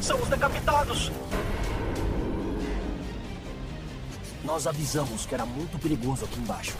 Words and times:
São 0.00 0.20
os 0.20 0.28
decapitados! 0.28 1.10
Nós 4.44 4.66
avisamos 4.66 5.26
que 5.26 5.34
era 5.34 5.44
muito 5.44 5.78
perigoso 5.78 6.24
aqui 6.24 6.38
embaixo. 6.38 6.76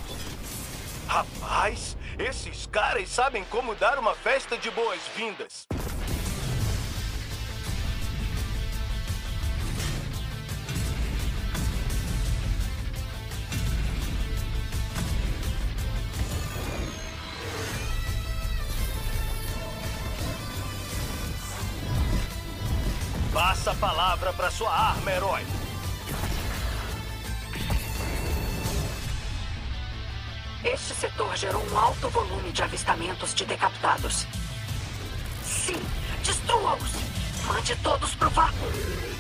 Rapaz, 1.07 1.97
esses 2.19 2.67
caras 2.67 3.09
sabem 3.09 3.45
como 3.51 3.75
dar 3.75 3.99
uma 3.99 4.15
festa 4.15 4.57
de 4.57 4.71
boas-vindas. 4.71 5.67
Palavra 23.79 24.33
para 24.33 24.51
sua 24.51 24.71
arma, 24.71 25.11
herói. 25.13 25.47
Este 30.65 30.95
setor 30.95 31.37
gerou 31.37 31.65
um 31.71 31.79
alto 31.79 32.09
volume 32.09 32.51
de 32.51 32.63
avistamentos 32.63 33.35
de 33.35 33.45
decapitados. 33.45 34.27
Sim, 35.45 35.81
destrua-os! 36.25 36.93
Mande 37.47 37.77
todos 37.77 38.15
pro 38.17 38.29
vácuo! 38.31 39.18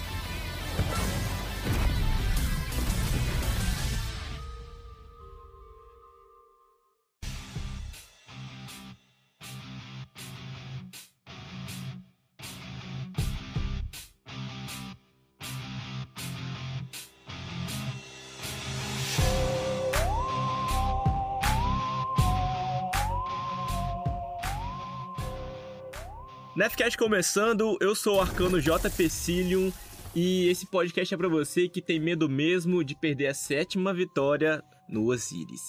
Nefcast 26.88 26.98
começando, 26.98 27.76
eu 27.82 27.94
sou 27.94 28.16
o 28.16 28.20
Arcano 28.20 28.58
JP 28.62 29.10
Cilium 29.10 29.70
e 30.14 30.48
esse 30.48 30.66
podcast 30.70 31.12
é 31.12 31.18
para 31.18 31.28
você 31.28 31.68
que 31.68 31.82
tem 31.82 32.00
medo 32.00 32.30
mesmo 32.30 32.82
de 32.82 32.94
perder 32.94 33.26
a 33.26 33.34
sétima 33.34 33.92
vitória 33.92 34.64
no 34.88 35.04
Osiris. 35.04 35.60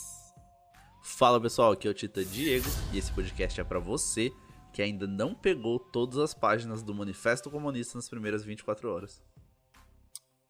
Fala 1.03 1.41
pessoal, 1.41 1.73
aqui 1.73 1.89
é 1.89 1.91
o 1.91 1.93
Tita 1.93 2.23
Diego 2.23 2.65
e 2.93 2.97
esse 2.97 3.11
podcast 3.11 3.59
é 3.59 3.63
para 3.65 3.79
você 3.79 4.31
que 4.71 4.81
ainda 4.81 5.05
não 5.05 5.35
pegou 5.35 5.77
todas 5.77 6.17
as 6.19 6.33
páginas 6.33 6.81
do 6.81 6.95
Manifesto 6.95 7.51
Comunista 7.51 7.97
nas 7.97 8.07
primeiras 8.07 8.45
24 8.45 8.89
horas. 8.89 9.21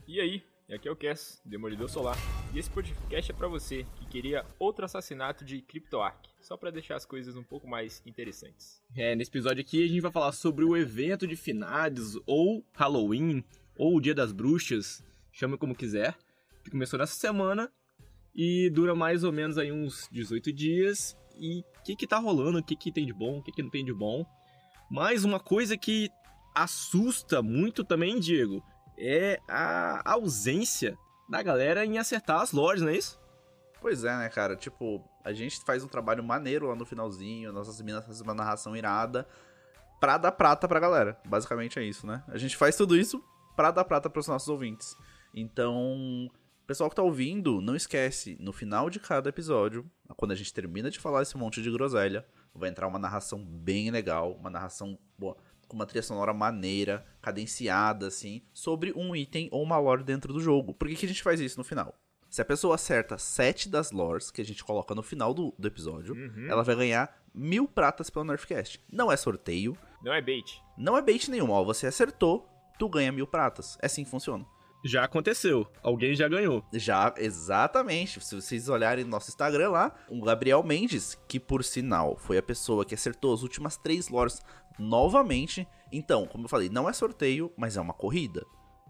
E 0.08 0.22
aí, 0.22 0.44
aqui 0.76 0.88
é 0.88 0.92
o 0.92 0.96
Cass, 0.96 1.42
Demolidor 1.44 1.90
Solar, 1.90 2.18
e 2.54 2.60
esse 2.60 2.70
podcast 2.70 3.32
é 3.32 3.34
para 3.34 3.48
você 3.48 3.86
que 3.96 4.06
queria 4.06 4.46
outro 4.58 4.86
assassinato 4.86 5.44
de 5.44 5.62
CryptoArk, 5.62 6.30
só 6.40 6.56
para 6.56 6.72
deixar 6.72 6.96
as 6.96 7.06
coisas 7.06 7.36
um 7.36 7.44
pouco 7.44 7.68
mais 7.68 8.02
interessantes. 8.06 8.82
É, 8.96 9.16
nesse 9.16 9.32
episódio 9.32 9.62
aqui 9.62 9.84
a 9.84 9.88
gente 9.88 10.02
vai 10.02 10.12
falar 10.12 10.32
sobre 10.32 10.64
o 10.64 10.78
evento 10.78 11.26
de 11.28 11.36
finados, 11.36 12.20
ou 12.26 12.64
Halloween, 12.74 13.44
ou 13.76 13.96
o 13.96 14.02
Dia 14.02 14.14
das 14.14 14.32
Bruxas, 14.32 15.04
chame 15.32 15.58
como 15.58 15.76
quiser, 15.76 16.16
que 16.64 16.72
começou 16.72 17.00
nessa 17.00 17.16
semana 17.16 17.72
e 18.36 18.70
dura 18.70 18.96
mais 18.96 19.24
ou 19.24 19.32
menos 19.32 19.58
aí 19.58 19.72
uns 19.72 20.08
18 20.12 20.54
dias. 20.54 21.18
E 21.38 21.60
o 21.60 21.84
que 21.84 21.96
que 21.96 22.08
tá 22.08 22.18
rolando, 22.18 22.60
o 22.60 22.64
que 22.64 22.76
que 22.76 22.92
tem 22.92 23.06
de 23.06 23.14
bom, 23.14 23.40
o 23.40 23.44
que 23.44 23.52
que 23.52 23.64
não 23.64 23.70
tem 23.70 23.84
de 23.84 23.94
bom. 23.94 24.26
Mas 24.92 25.24
uma 25.24 25.40
coisa 25.40 25.78
que 25.78 26.10
assusta 26.54 27.42
muito 27.42 27.84
também, 27.84 28.20
Diego, 28.20 28.64
é 29.00 29.40
a 29.48 30.14
ausência 30.14 30.98
da 31.30 31.42
galera 31.42 31.86
em 31.86 31.98
acertar 31.98 32.42
as 32.42 32.52
lores, 32.52 32.82
não 32.82 32.90
é 32.90 32.98
isso? 32.98 33.20
Pois 33.82 34.04
é, 34.04 34.18
né, 34.18 34.30
cara? 34.30 34.56
Tipo, 34.56 35.04
a 35.24 35.32
gente 35.32 35.64
faz 35.64 35.84
um 35.84 35.88
trabalho 35.88 36.24
maneiro 36.24 36.68
lá 36.68 36.76
no 36.76 36.86
finalzinho, 36.86 37.54
nossas 37.54 37.82
minas 37.82 38.06
fazem 38.06 38.24
uma 38.24 38.34
narração 38.34 38.76
irada 38.76 39.28
pra 40.00 40.18
dar 40.18 40.32
prata 40.32 40.68
pra 40.68 40.80
galera. 40.80 41.18
Basicamente 41.26 41.80
é 41.80 41.84
isso, 41.84 42.06
né? 42.06 42.24
A 42.28 42.38
gente 42.38 42.58
faz 42.58 42.76
tudo 42.76 42.98
isso 42.98 43.24
pra 43.56 43.72
dar 43.72 43.86
prata 43.86 44.10
pros 44.10 44.28
nossos 44.28 44.50
ouvintes. 44.50 44.96
Então, 45.34 46.30
pessoal 46.66 46.90
que 46.90 46.96
tá 46.96 47.04
ouvindo, 47.04 47.62
não 47.62 47.76
esquece, 47.76 48.38
no 48.40 48.52
final 48.52 48.90
de 48.90 49.00
cada 49.00 49.30
episódio, 49.30 49.90
quando 50.16 50.32
a 50.32 50.36
gente 50.36 50.54
termina 50.54 50.90
de 50.90 51.00
falar 51.00 51.22
esse 51.22 51.38
monte 51.38 51.62
de 51.62 51.72
groselha, 51.72 52.26
vai 52.54 52.70
entrar 52.70 52.88
uma 52.88 53.00
narração 53.00 53.44
bem 53.46 53.92
legal, 53.92 54.34
uma 54.34 54.50
narração 54.50 54.98
boa, 55.18 55.38
com 55.70 55.76
uma 55.78 55.86
trilha 55.86 56.04
sonora 56.04 56.34
maneira, 56.34 57.06
cadenciada, 57.22 58.08
assim, 58.08 58.42
sobre 58.52 58.92
um 58.96 59.16
item 59.16 59.48
ou 59.52 59.64
uma 59.64 59.78
lore 59.78 60.04
dentro 60.04 60.34
do 60.34 60.42
jogo. 60.42 60.74
Por 60.74 60.88
que, 60.90 60.96
que 60.96 61.06
a 61.06 61.10
gente 61.10 61.24
faz 61.24 61.40
isso 61.40 61.58
no 61.58 61.64
final? 61.64 61.96
Se 62.30 62.42
a 62.42 62.46
pessoa 62.46 62.76
acerta 62.76 63.18
sete 63.18 63.70
das 63.70 63.92
lores 63.92 64.30
que 64.30 64.42
a 64.42 64.46
gente 64.46 64.64
coloca 64.64 64.94
no 64.94 65.02
final 65.02 65.34
do, 65.34 65.54
do 65.58 65.68
episódio, 65.68 66.16
ela 66.50 66.64
vai 66.64 66.76
ganhar 66.76 67.18
mil 67.34 67.68
pratas 67.68 68.10
pelo 68.10 68.26
Nerfcast. 68.26 68.84
Não 68.92 69.12
é 69.12 69.16
sorteio, 69.18 69.78
Não 70.04 70.14
é 70.14 70.22
bait. 70.22 70.62
não 70.78 70.98
é 70.98 71.02
bait 71.02 71.28
nenhum. 71.30 71.50
Ó, 71.50 71.64
você 71.64 71.88
acertou, 71.88 72.48
tu 72.78 72.88
ganha 72.90 73.12
mil 73.12 73.26
pratas. 73.26 73.78
É 73.82 73.86
assim 73.88 74.04
que 74.04 74.10
funciona. 74.12 74.46
Já 74.84 75.04
aconteceu, 75.04 75.68
alguém 75.84 76.16
já 76.16 76.28
ganhou. 76.30 76.64
Já, 76.72 77.14
exatamente. 77.18 78.22
Se 78.22 78.36
vocês 78.36 78.70
olharem 78.70 79.04
no 79.04 79.10
nosso 79.10 79.30
Instagram 79.30 79.72
lá, 79.72 79.96
o 80.10 80.22
Gabriel 80.22 80.64
Mendes, 80.64 81.20
que 81.28 81.40
por 81.40 81.64
sinal 81.66 82.16
foi 82.18 82.38
a 82.38 82.44
pessoa 82.44 82.86
que 82.86 82.96
acertou 82.96 83.34
as 83.34 83.44
últimas 83.44 83.76
três 83.76 84.08
lores 84.08 84.42
novamente. 84.78 85.68
Então, 85.92 86.26
como 86.26 86.46
eu 86.46 86.50
falei, 86.50 86.70
não 86.70 86.88
é 86.88 86.94
sorteio, 86.94 87.52
mas 87.58 87.76
é 87.76 87.82
uma 87.82 87.94
corrida. 87.94 88.46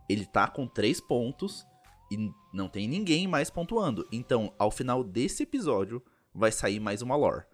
Ele 0.08 0.26
tá 0.28 0.48
com 0.48 0.68
três 0.68 1.02
pontos 1.02 1.66
e 2.12 2.32
não 2.54 2.70
tem 2.70 2.88
ninguém 2.88 3.28
mais 3.28 3.50
pontuando. 3.50 4.08
Então, 4.12 4.54
ao 4.60 4.70
final 4.70 5.04
desse 5.04 5.44
episódio, 5.44 6.04
vai 6.34 6.52
sair 6.52 6.80
mais 6.80 7.02
uma 7.02 7.16
lore. 7.16 7.46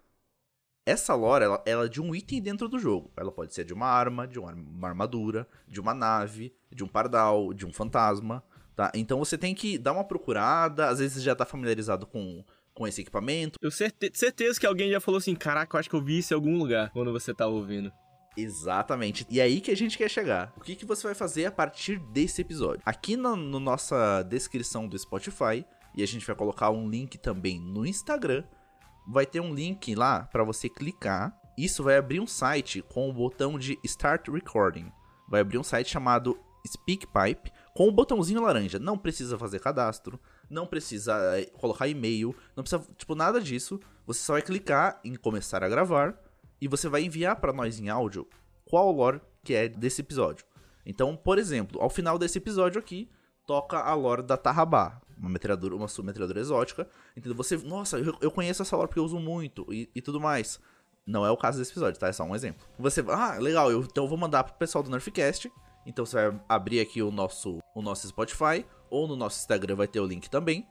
Essa 0.84 1.14
lore, 1.14 1.44
ela, 1.44 1.62
ela 1.66 1.86
é 1.86 1.88
de 1.88 2.00
um 2.00 2.14
item 2.14 2.40
dentro 2.40 2.68
do 2.68 2.78
jogo. 2.78 3.10
Ela 3.16 3.32
pode 3.32 3.52
ser 3.52 3.64
de 3.64 3.74
uma 3.74 3.86
arma, 3.86 4.26
de 4.26 4.38
uma, 4.38 4.52
uma 4.52 4.88
armadura, 4.88 5.48
de 5.66 5.80
uma 5.80 5.92
nave, 5.92 6.54
de 6.76 6.84
um 6.84 6.88
pardal, 6.88 7.52
de 7.52 7.66
um 7.66 7.72
fantasma, 7.72 8.44
tá? 8.76 8.92
Então 8.94 9.18
você 9.18 9.36
tem 9.36 9.54
que 9.54 9.78
dar 9.78 9.92
uma 9.92 10.04
procurada, 10.04 10.88
às 10.88 10.98
vezes 10.98 11.22
já 11.22 11.34
tá 11.34 11.44
familiarizado 11.44 12.06
com, 12.06 12.44
com 12.74 12.86
esse 12.86 13.00
equipamento. 13.00 13.58
Eu 13.60 13.70
certe 13.70 14.10
certeza 14.14 14.60
que 14.60 14.66
alguém 14.66 14.90
já 14.90 15.00
falou 15.00 15.18
assim, 15.18 15.34
caraca, 15.34 15.76
eu 15.76 15.80
acho 15.80 15.90
que 15.90 15.96
eu 15.96 16.02
vi 16.02 16.18
isso 16.18 16.32
em 16.32 16.36
algum 16.36 16.56
lugar 16.56 16.90
quando 16.90 17.12
você 17.12 17.34
tava 17.34 17.50
ouvindo. 17.50 17.90
Exatamente. 18.36 19.26
E 19.30 19.40
é 19.40 19.44
aí 19.44 19.62
que 19.62 19.70
a 19.70 19.76
gente 19.76 19.96
quer 19.96 20.10
chegar. 20.10 20.52
O 20.56 20.60
que, 20.60 20.76
que 20.76 20.84
você 20.84 21.06
vai 21.06 21.14
fazer 21.14 21.46
a 21.46 21.50
partir 21.50 21.98
desse 21.98 22.42
episódio? 22.42 22.82
Aqui 22.84 23.16
na 23.16 23.34
no 23.34 23.58
nossa 23.58 24.22
descrição 24.22 24.86
do 24.86 24.98
Spotify, 24.98 25.64
e 25.96 26.02
a 26.02 26.06
gente 26.06 26.26
vai 26.26 26.36
colocar 26.36 26.70
um 26.70 26.88
link 26.88 27.16
também 27.16 27.58
no 27.58 27.86
Instagram, 27.86 28.44
vai 29.08 29.24
ter 29.24 29.40
um 29.40 29.54
link 29.54 29.94
lá 29.94 30.24
para 30.30 30.44
você 30.44 30.68
clicar. 30.68 31.34
Isso 31.56 31.82
vai 31.82 31.96
abrir 31.96 32.20
um 32.20 32.26
site 32.26 32.82
com 32.82 33.08
o 33.08 33.12
botão 33.12 33.58
de 33.58 33.78
Start 33.82 34.28
Recording. 34.28 34.92
Vai 35.26 35.40
abrir 35.40 35.56
um 35.56 35.62
site 35.62 35.90
chamado 35.90 36.38
SpeakPipe 36.66 37.52
com 37.74 37.88
o 37.88 37.92
botãozinho 37.92 38.42
laranja. 38.42 38.78
Não 38.78 38.96
precisa 38.96 39.38
fazer 39.38 39.60
cadastro, 39.60 40.18
não 40.48 40.66
precisa 40.66 41.14
eh, 41.38 41.46
colocar 41.58 41.88
e-mail, 41.88 42.34
não 42.56 42.62
precisa, 42.62 42.84
tipo, 42.96 43.14
nada 43.14 43.40
disso. 43.40 43.80
Você 44.06 44.20
só 44.20 44.32
vai 44.34 44.42
clicar 44.42 45.00
em 45.04 45.14
começar 45.14 45.62
a 45.62 45.68
gravar 45.68 46.18
e 46.60 46.68
você 46.68 46.88
vai 46.88 47.02
enviar 47.02 47.36
para 47.36 47.52
nós 47.52 47.78
em 47.78 47.88
áudio 47.88 48.26
qual 48.64 48.90
lore 48.90 49.20
que 49.44 49.54
é 49.54 49.68
desse 49.68 50.00
episódio. 50.00 50.44
Então, 50.84 51.16
por 51.16 51.38
exemplo, 51.38 51.80
ao 51.80 51.90
final 51.90 52.18
desse 52.18 52.38
episódio 52.38 52.78
aqui, 52.78 53.10
toca 53.46 53.78
a 53.78 53.94
lore 53.94 54.22
da 54.22 54.36
Tarrabá, 54.36 55.00
uma 55.18 55.28
metralhadora, 55.28 55.74
uma 55.74 55.88
submetralhadora 55.88 56.40
exótica. 56.40 56.88
Entendeu? 57.16 57.36
Você, 57.36 57.56
nossa, 57.56 57.98
eu, 57.98 58.16
eu 58.20 58.30
conheço 58.30 58.62
essa 58.62 58.76
lore 58.76 58.88
porque 58.88 59.00
eu 59.00 59.04
uso 59.04 59.18
muito 59.18 59.66
e, 59.72 59.90
e 59.94 60.02
tudo 60.02 60.20
mais. 60.20 60.60
Não 61.06 61.24
é 61.24 61.30
o 61.30 61.36
caso 61.36 61.58
desse 61.58 61.70
episódio, 61.70 62.00
tá? 62.00 62.08
É 62.08 62.12
só 62.12 62.24
um 62.24 62.34
exemplo. 62.34 62.66
Você, 62.78 63.04
ah, 63.08 63.38
legal, 63.38 63.70
eu, 63.70 63.80
então 63.80 64.04
eu 64.04 64.08
vou 64.08 64.18
mandar 64.18 64.42
pro 64.42 64.54
pessoal 64.54 64.82
do 64.82 64.90
Nerfcast. 64.90 65.50
Então 65.86 66.04
você 66.04 66.30
vai 66.30 66.40
abrir 66.48 66.80
aqui 66.80 67.00
o 67.00 67.12
nosso, 67.12 67.60
o 67.74 67.80
nosso 67.80 68.06
Spotify, 68.08 68.66
ou 68.90 69.06
no 69.06 69.14
nosso 69.14 69.38
Instagram 69.38 69.76
vai 69.76 69.86
ter 69.86 70.00
o 70.00 70.06
link 70.06 70.28
também, 70.28 70.66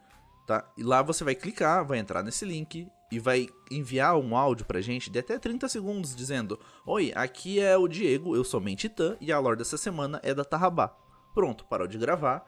tá? 0.45 0.69
E 0.77 0.83
lá 0.83 1.01
você 1.01 1.23
vai 1.23 1.33
clicar, 1.33 1.85
vai 1.85 1.97
entrar 1.97 2.21
nesse 2.21 2.43
link 2.45 2.87
e 3.11 3.19
vai 3.19 3.47
enviar 3.71 4.17
um 4.17 4.35
áudio 4.35 4.65
pra 4.65 4.81
gente 4.81 5.09
de 5.09 5.19
até 5.19 5.39
30 5.39 5.69
segundos 5.69 6.15
dizendo: 6.15 6.59
Oi, 6.85 7.13
aqui 7.15 7.59
é 7.59 7.77
o 7.77 7.87
Diego, 7.87 8.35
eu 8.35 8.43
sou 8.43 8.59
Mentitã 8.59 9.15
e 9.21 9.31
a 9.31 9.39
lore 9.39 9.57
dessa 9.57 9.77
semana 9.77 10.19
é 10.21 10.33
da 10.33 10.43
Tarrabá. 10.43 10.89
Pronto, 11.33 11.65
parou 11.65 11.87
de 11.87 11.97
gravar. 11.97 12.45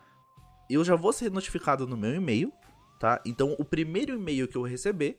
Eu 0.69 0.83
já 0.83 0.95
vou 0.95 1.13
ser 1.13 1.31
notificado 1.31 1.87
no 1.87 1.95
meu 1.95 2.13
e-mail, 2.13 2.51
tá? 2.99 3.21
Então 3.25 3.55
o 3.57 3.63
primeiro 3.63 4.13
e-mail 4.13 4.47
que 4.47 4.57
eu 4.57 4.63
receber, 4.63 5.15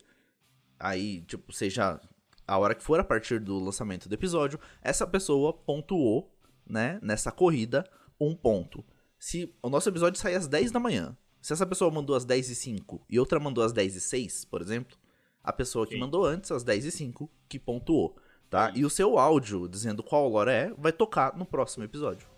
aí, 0.79 1.23
tipo, 1.23 1.53
seja 1.53 1.99
a 2.47 2.59
hora 2.59 2.75
que 2.75 2.83
for 2.83 2.99
a 2.99 3.05
partir 3.05 3.41
do 3.41 3.59
lançamento 3.59 4.09
do 4.09 4.15
episódio, 4.15 4.59
essa 4.83 5.07
pessoa 5.07 5.53
pontuou, 5.53 6.33
né, 6.69 6.99
nessa 7.03 7.33
corrida, 7.33 7.85
um 8.21 8.35
ponto. 8.35 8.85
Se 9.19 9.55
o 9.63 9.69
nosso 9.69 9.89
episódio 9.89 10.21
sair 10.21 10.37
às 10.37 10.47
10 10.47 10.71
da 10.71 10.81
manhã, 10.81 11.17
se 11.41 11.53
essa 11.53 11.67
pessoa 11.67 11.91
mandou 11.91 12.15
às 12.15 12.25
10 12.25 12.51
e 12.51 12.55
5 12.55 13.05
e 13.09 13.19
outra 13.19 13.41
mandou 13.41 13.65
às 13.65 13.73
10 13.73 13.97
e 13.97 14.01
6, 14.01 14.45
por 14.45 14.61
exemplo, 14.61 14.97
a 15.43 15.53
pessoa 15.53 15.87
que 15.87 15.95
Sim. 15.95 16.01
mandou 16.01 16.25
antes, 16.25 16.51
às 16.51 16.63
10 16.63 16.85
e 16.85 16.91
5, 16.91 17.31
que 17.49 17.59
pontuou, 17.59 18.17
tá? 18.51 18.73
E 18.75 18.85
o 18.85 18.91
seu 18.91 19.19
áudio 19.19 19.69
dizendo 19.69 20.03
qual 20.03 20.29
lore 20.29 20.51
é, 20.51 20.75
vai 20.77 20.93
tocar 20.93 21.37
no 21.37 21.47
próximo 21.47 21.85
episódio. 21.85 22.29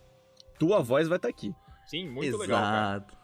tua 0.58 0.80
voz 0.80 1.08
vai 1.08 1.16
estar 1.16 1.28
aqui. 1.28 1.54
Sim, 1.86 2.08
muito 2.08 2.36
legal, 2.36 2.60
cara. 2.60 2.96
Exato. 2.96 3.20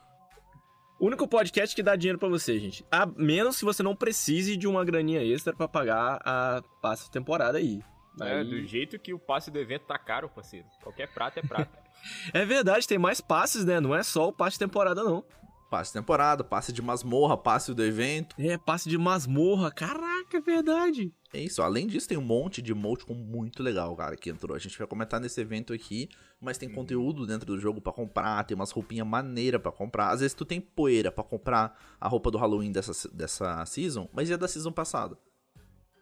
O 0.99 1.07
único 1.07 1.29
podcast 1.29 1.77
que 1.77 1.83
dá 1.83 1.95
dinheiro 1.95 2.19
pra 2.19 2.29
você, 2.29 2.59
gente. 2.59 2.85
A 2.91 3.05
menos 3.05 3.57
se 3.59 3.65
você 3.67 3.83
não 3.83 3.95
precise 3.95 4.57
de 4.57 4.67
uma 4.67 4.83
graninha 4.83 5.23
extra 5.23 5.55
pra 5.55 5.69
pagar 5.69 6.21
a 6.25 6.63
passe 6.81 7.11
temporada 7.11 7.59
aí. 7.59 7.83
É, 8.21 8.39
Aí- 8.39 8.45
do 8.49 8.63
jeito 8.67 8.99
que 8.99 9.13
o 9.13 9.19
passe 9.19 9.51
do 9.51 9.59
evento 9.59 9.83
tá 9.87 9.99
caro, 9.99 10.29
parceiro. 10.29 10.67
Qualquer 10.83 11.13
prata 11.13 11.41
é 11.41 11.43
prata. 11.43 11.79
É 12.33 12.45
verdade, 12.45 12.87
tem 12.87 12.99
mais 12.99 13.21
passes, 13.21 13.65
né? 13.65 13.81
Não 13.81 13.93
é 13.95 14.03
só 14.03 14.29
o 14.29 14.33
passe 14.33 14.53
de 14.57 14.61
temporada, 14.61 15.03
não. 15.03 15.25
Passe 15.71 15.91
de 15.91 15.99
temporada, 15.99 16.45
passe 16.45 16.73
de 16.73 16.81
masmorra, 16.81 17.37
passe 17.37 17.75
do 17.75 17.83
evento. 17.83 18.37
É, 18.39 18.57
passe 18.57 18.89
de 18.89 18.97
masmorra. 18.97 19.73
Caraca, 19.73 20.37
é 20.37 20.41
verdade. 20.41 21.13
É 21.35 21.41
isso. 21.41 21.61
Além 21.63 21.87
disso, 21.87 22.07
tem 22.07 22.17
um 22.17 22.23
monte 22.23 22.63
de 22.63 22.71
emoticon 22.71 23.15
muito 23.15 23.61
legal, 23.63 23.97
cara, 23.97 24.15
que 24.17 24.31
entrou. 24.31 24.55
A 24.55 24.59
gente 24.61 24.79
vai 24.79 24.87
comentar 24.87 25.19
nesse 25.19 25.41
evento 25.41 25.73
aqui, 25.73 26.09
mas 26.41 26.59
tem 26.59 26.69
conteúdo 26.71 27.27
dentro 27.27 27.47
do 27.47 27.59
jogo 27.59 27.81
pra 27.81 27.93
comprar, 27.93 28.45
tem 28.45 28.55
umas 28.55 28.71
roupinhas 28.71 29.07
maneiras 29.07 29.61
pra 29.61 29.73
comprar. 29.73 30.11
Às 30.11 30.21
vezes 30.21 30.35
tu 30.35 30.45
tem 30.45 30.61
poeira 30.61 31.11
pra 31.11 31.25
comprar 31.25 31.77
a 32.01 32.07
roupa 32.07 32.31
do 32.31 32.39
Halloween 32.39 32.71
dessa, 32.71 33.09
dessa 33.13 33.65
season, 33.67 34.09
mas 34.13 34.31
é 34.31 34.37
da 34.37 34.47
season 34.47 34.71
passada. 34.71 35.19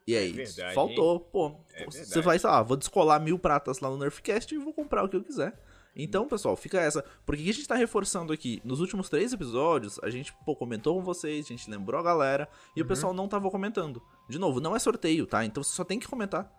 E 0.07 0.15
aí, 0.15 0.33
verdade, 0.33 0.75
faltou, 0.75 1.19
pô. 1.21 1.57
É 1.73 1.87
você 1.87 2.21
vai, 2.21 2.39
sei 2.39 2.51
lá, 2.51 2.63
vou 2.63 2.77
descolar 2.77 3.19
mil 3.21 3.39
pratas 3.39 3.81
lá 3.81 3.89
no 3.89 3.97
Nerfcast 3.97 4.55
e 4.55 4.59
vou 4.59 4.73
comprar 4.75 5.03
o 5.05 5.09
que 5.09 5.17
eu 5.17 5.25
quiser. 5.25 5.59
Então, 5.97 6.27
pessoal, 6.27 6.57
fica 6.57 6.81
essa. 6.81 7.05
Porque 7.25 7.41
o 7.41 7.45
que 7.45 7.51
a 7.51 7.55
gente 7.55 7.69
tá 7.69 7.75
reforçando 7.77 8.33
aqui? 8.33 8.61
Nos 8.65 8.81
últimos 8.81 9.09
três 9.09 9.33
episódios, 9.33 9.99
a 10.03 10.11
gente, 10.11 10.35
pô, 10.45 10.55
comentou 10.57 10.97
com 10.97 11.03
vocês, 11.05 11.47
a 11.47 11.49
gente 11.49 11.71
lembrou 11.71 12.01
a 12.01 12.03
galera, 12.03 12.49
e 12.75 12.81
Uhum. 12.81 12.85
o 12.85 12.89
pessoal 12.89 13.15
não 13.15 13.29
tava 13.29 13.51
comentando. 13.51 14.03
De 14.29 14.39
novo, 14.39 14.61
não 14.61 14.75
é 14.75 14.79
sorteio, 14.79 15.27
tá? 15.27 15.45
Então 15.45 15.63
você 15.63 15.75
só 15.75 15.85
tem 15.85 15.99
que 15.99 16.09
comentar. 16.09 16.53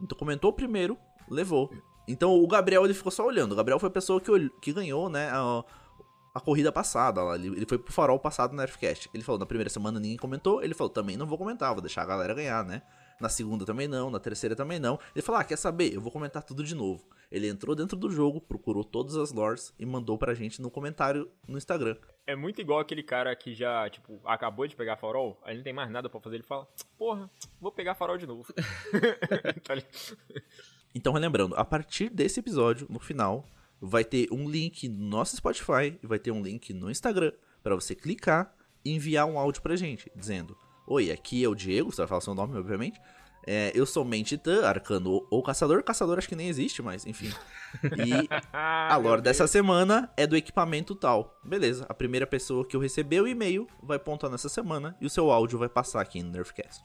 Então 0.00 0.16
comentou 0.18 0.52
primeiro, 0.52 0.98
levou. 1.28 1.70
Então 2.06 2.34
o 2.34 2.46
Gabriel, 2.46 2.84
ele 2.84 2.92
ficou 2.94 3.10
só 3.10 3.24
olhando. 3.26 3.52
O 3.52 3.56
Gabriel 3.56 3.78
foi 3.78 3.88
a 3.88 3.92
pessoa 3.92 4.20
que, 4.20 4.30
que 4.60 4.72
ganhou, 4.72 5.08
né, 5.08 5.30
a, 5.32 5.64
a 6.34 6.40
corrida 6.40 6.72
passada 6.72 7.22
lá. 7.22 7.36
Ele, 7.36 7.48
ele 7.48 7.66
foi 7.66 7.78
pro 7.78 7.92
farol 7.92 8.18
passado 8.18 8.50
no 8.50 8.56
Nerfcast. 8.56 9.08
Ele 9.14 9.22
falou, 9.22 9.38
na 9.38 9.46
primeira 9.46 9.70
semana 9.70 10.00
ninguém 10.00 10.16
comentou. 10.16 10.62
Ele 10.62 10.74
falou, 10.74 10.90
também 10.92 11.16
não 11.16 11.26
vou 11.26 11.38
comentar, 11.38 11.72
vou 11.72 11.80
deixar 11.80 12.02
a 12.02 12.06
galera 12.06 12.34
ganhar, 12.34 12.64
né? 12.64 12.82
Na 13.20 13.28
segunda 13.28 13.64
também 13.64 13.86
não, 13.86 14.10
na 14.10 14.18
terceira 14.18 14.56
também 14.56 14.80
não. 14.80 14.98
Ele 15.14 15.22
falou, 15.22 15.40
ah, 15.40 15.44
quer 15.44 15.56
saber? 15.56 15.94
Eu 15.94 16.00
vou 16.00 16.10
comentar 16.10 16.42
tudo 16.42 16.64
de 16.64 16.74
novo. 16.74 17.06
Ele 17.30 17.48
entrou 17.48 17.76
dentro 17.76 17.96
do 17.96 18.10
jogo, 18.10 18.40
procurou 18.40 18.82
todas 18.82 19.16
as 19.16 19.30
lores 19.30 19.72
e 19.78 19.86
mandou 19.86 20.18
pra 20.18 20.34
gente 20.34 20.60
no 20.60 20.68
comentário 20.68 21.30
no 21.46 21.56
Instagram. 21.56 21.96
É 22.26 22.34
muito 22.34 22.60
igual 22.60 22.80
aquele 22.80 23.04
cara 23.04 23.34
que 23.36 23.54
já, 23.54 23.88
tipo, 23.88 24.20
acabou 24.24 24.66
de 24.66 24.74
pegar 24.74 24.96
farol, 24.96 25.40
aí 25.44 25.56
não 25.56 25.62
tem 25.62 25.72
mais 25.72 25.90
nada 25.90 26.08
pra 26.08 26.20
fazer, 26.20 26.36
ele 26.36 26.42
fala, 26.42 26.66
porra, 26.98 27.30
vou 27.60 27.70
pegar 27.70 27.94
farol 27.94 28.18
de 28.18 28.26
novo. 28.26 28.52
Tá? 29.62 29.74
Então, 30.94 31.12
relembrando, 31.12 31.56
a 31.56 31.64
partir 31.64 32.08
desse 32.08 32.38
episódio, 32.38 32.86
no 32.88 33.00
final, 33.00 33.44
vai 33.86 34.04
ter 34.04 34.28
um 34.32 34.48
link 34.48 34.88
no 34.88 35.06
nosso 35.06 35.36
Spotify 35.36 35.98
e 36.02 36.06
vai 36.06 36.18
ter 36.18 36.30
um 36.30 36.42
link 36.42 36.72
no 36.72 36.90
Instagram 36.90 37.32
pra 37.62 37.74
você 37.74 37.94
clicar 37.94 38.54
e 38.84 38.92
enviar 38.94 39.26
um 39.26 39.38
áudio 39.38 39.62
pra 39.62 39.76
gente, 39.76 40.10
dizendo: 40.14 40.56
Oi, 40.86 41.10
aqui 41.10 41.42
é 41.44 41.48
o 41.48 41.54
Diego, 41.54 41.90
você 41.90 41.98
vai 42.02 42.06
falar 42.08 42.20
seu 42.20 42.34
nome, 42.34 42.56
obviamente. 42.58 43.00
É, 43.46 43.70
eu 43.74 43.84
sou 43.84 44.06
Mentitã, 44.06 44.64
Arcano 44.66 45.10
ou- 45.10 45.26
ou 45.30 45.42
Caçador. 45.42 45.82
Caçador 45.82 46.16
acho 46.16 46.26
que 46.28 46.34
nem 46.34 46.48
existe, 46.48 46.80
mas 46.80 47.04
enfim. 47.06 47.30
E 47.82 48.26
a 48.52 48.96
lore 48.96 49.20
dessa 49.20 49.46
semana 49.46 50.10
é 50.16 50.26
do 50.26 50.34
equipamento 50.34 50.94
tal. 50.94 51.38
Beleza, 51.44 51.84
a 51.86 51.92
primeira 51.92 52.26
pessoa 52.26 52.64
que 52.64 52.74
eu 52.74 52.80
receber 52.80 53.20
o 53.20 53.28
e-mail 53.28 53.66
vai 53.82 53.98
pontuar 53.98 54.32
nessa 54.32 54.48
semana 54.48 54.96
e 54.98 55.04
o 55.04 55.10
seu 55.10 55.30
áudio 55.30 55.58
vai 55.58 55.68
passar 55.68 56.00
aqui 56.00 56.22
no 56.22 56.30
Nerfcast. 56.30 56.82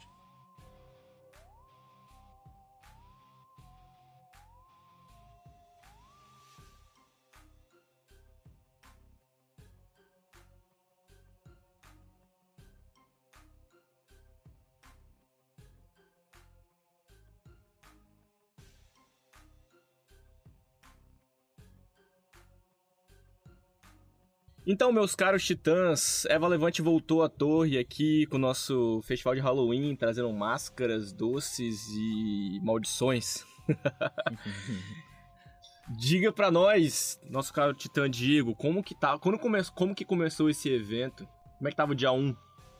Então, 24.72 24.92
meus 24.92 25.16
caros 25.16 25.44
titãs, 25.44 26.26
Eva 26.26 26.48
Levante 26.48 26.80
voltou 26.80 27.24
à 27.24 27.28
torre 27.28 27.80
aqui 27.80 28.28
com 28.28 28.36
o 28.36 28.40
nosso 28.40 29.02
festival 29.02 29.34
de 29.34 29.42
Halloween, 29.42 29.96
trazendo 29.96 30.32
máscaras, 30.32 31.12
doces 31.12 31.88
e 31.90 32.60
maldições. 32.62 33.44
Diga 35.98 36.32
pra 36.32 36.52
nós, 36.52 37.20
nosso 37.28 37.52
caro 37.52 37.74
titã 37.74 38.08
Diego, 38.08 38.56
como 38.56 38.84
que 38.84 38.94
tá, 38.94 39.18
quando 39.18 39.40
come, 39.40 39.58
como 39.74 39.96
que 39.96 40.06
começou 40.06 40.52
esse 40.52 40.70
evento? 40.70 41.28
Como 41.58 41.68
é 41.68 41.72
que 41.72 41.76
tava 41.76 41.94
o 41.94 41.96
dia 41.96 42.12
1? 42.12 42.36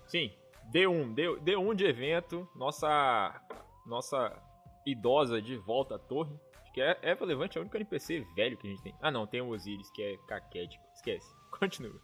Sim, 0.06 0.32
D1, 0.72 1.16
D, 1.16 1.24
D1 1.38 1.74
de 1.74 1.86
evento, 1.86 2.48
nossa 2.56 3.34
nossa 3.88 4.32
idosa 4.86 5.42
de 5.42 5.58
volta 5.58 5.96
à 5.96 5.98
torre. 5.98 6.40
Acho 6.62 6.72
que 6.72 6.82
é 6.82 7.00
Eva 7.02 7.26
Levante 7.26 7.58
é 7.58 7.62
o 7.62 7.64
único 7.64 7.78
NPC 7.78 8.28
velho 8.36 8.58
que 8.58 8.68
a 8.68 8.70
gente 8.70 8.84
tem. 8.84 8.94
Ah 9.02 9.10
não, 9.10 9.26
tem 9.26 9.42
o 9.42 9.50
Osiris, 9.50 9.90
que 9.90 10.04
é 10.04 10.18
caquético. 10.28 10.84
Esquece. 10.94 11.39
Continua. 11.60 12.00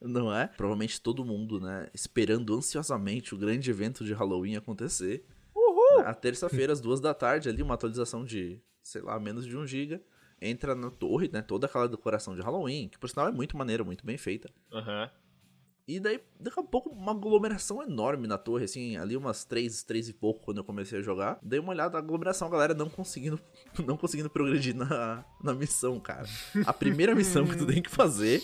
Não 0.00 0.34
é? 0.34 0.46
Provavelmente 0.46 1.00
todo 1.00 1.24
mundo, 1.24 1.60
né? 1.60 1.88
Esperando 1.92 2.54
ansiosamente 2.54 3.34
o 3.34 3.38
grande 3.38 3.70
evento 3.70 4.04
de 4.04 4.12
Halloween 4.12 4.56
acontecer. 4.56 5.26
Uhul! 5.54 6.00
A 6.00 6.14
terça-feira, 6.14 6.72
às 6.72 6.80
duas 6.80 7.00
da 7.00 7.12
tarde, 7.12 7.48
ali, 7.48 7.62
uma 7.62 7.74
atualização 7.74 8.24
de, 8.24 8.60
sei 8.82 9.02
lá, 9.02 9.18
menos 9.20 9.46
de 9.46 9.56
um 9.56 9.66
giga. 9.66 10.02
Entra 10.40 10.74
na 10.74 10.90
torre, 10.90 11.28
né? 11.32 11.40
Toda 11.40 11.66
aquela 11.66 11.88
decoração 11.88 12.34
de 12.34 12.40
Halloween, 12.40 12.88
que 12.88 12.98
por 12.98 13.08
sinal 13.08 13.28
é 13.28 13.32
muito 13.32 13.56
maneira, 13.56 13.84
muito 13.84 14.04
bem 14.04 14.16
feita. 14.16 14.50
Aham. 14.72 15.10
E 15.96 16.00
daí, 16.00 16.20
daqui 16.40 16.58
a 16.58 16.62
pouco, 16.62 16.90
uma 16.90 17.12
aglomeração 17.12 17.82
enorme 17.82 18.26
na 18.26 18.38
torre, 18.38 18.64
assim, 18.64 18.96
ali 18.96 19.16
umas 19.16 19.44
três, 19.44 19.82
três 19.82 20.08
e 20.08 20.12
pouco 20.12 20.44
quando 20.44 20.58
eu 20.58 20.64
comecei 20.64 20.98
a 20.98 21.02
jogar. 21.02 21.38
Dei 21.42 21.58
uma 21.58 21.70
olhada, 21.70 21.98
a 21.98 22.00
aglomeração, 22.00 22.48
a 22.48 22.50
galera 22.50 22.72
não 22.72 22.88
conseguindo, 22.88 23.38
não 23.86 23.96
conseguindo 23.96 24.30
progredir 24.30 24.74
na, 24.74 25.24
na 25.42 25.52
missão, 25.52 26.00
cara. 26.00 26.26
A 26.66 26.72
primeira 26.72 27.14
missão 27.14 27.46
que 27.46 27.56
tu 27.56 27.66
tem 27.66 27.82
que 27.82 27.90
fazer, 27.90 28.42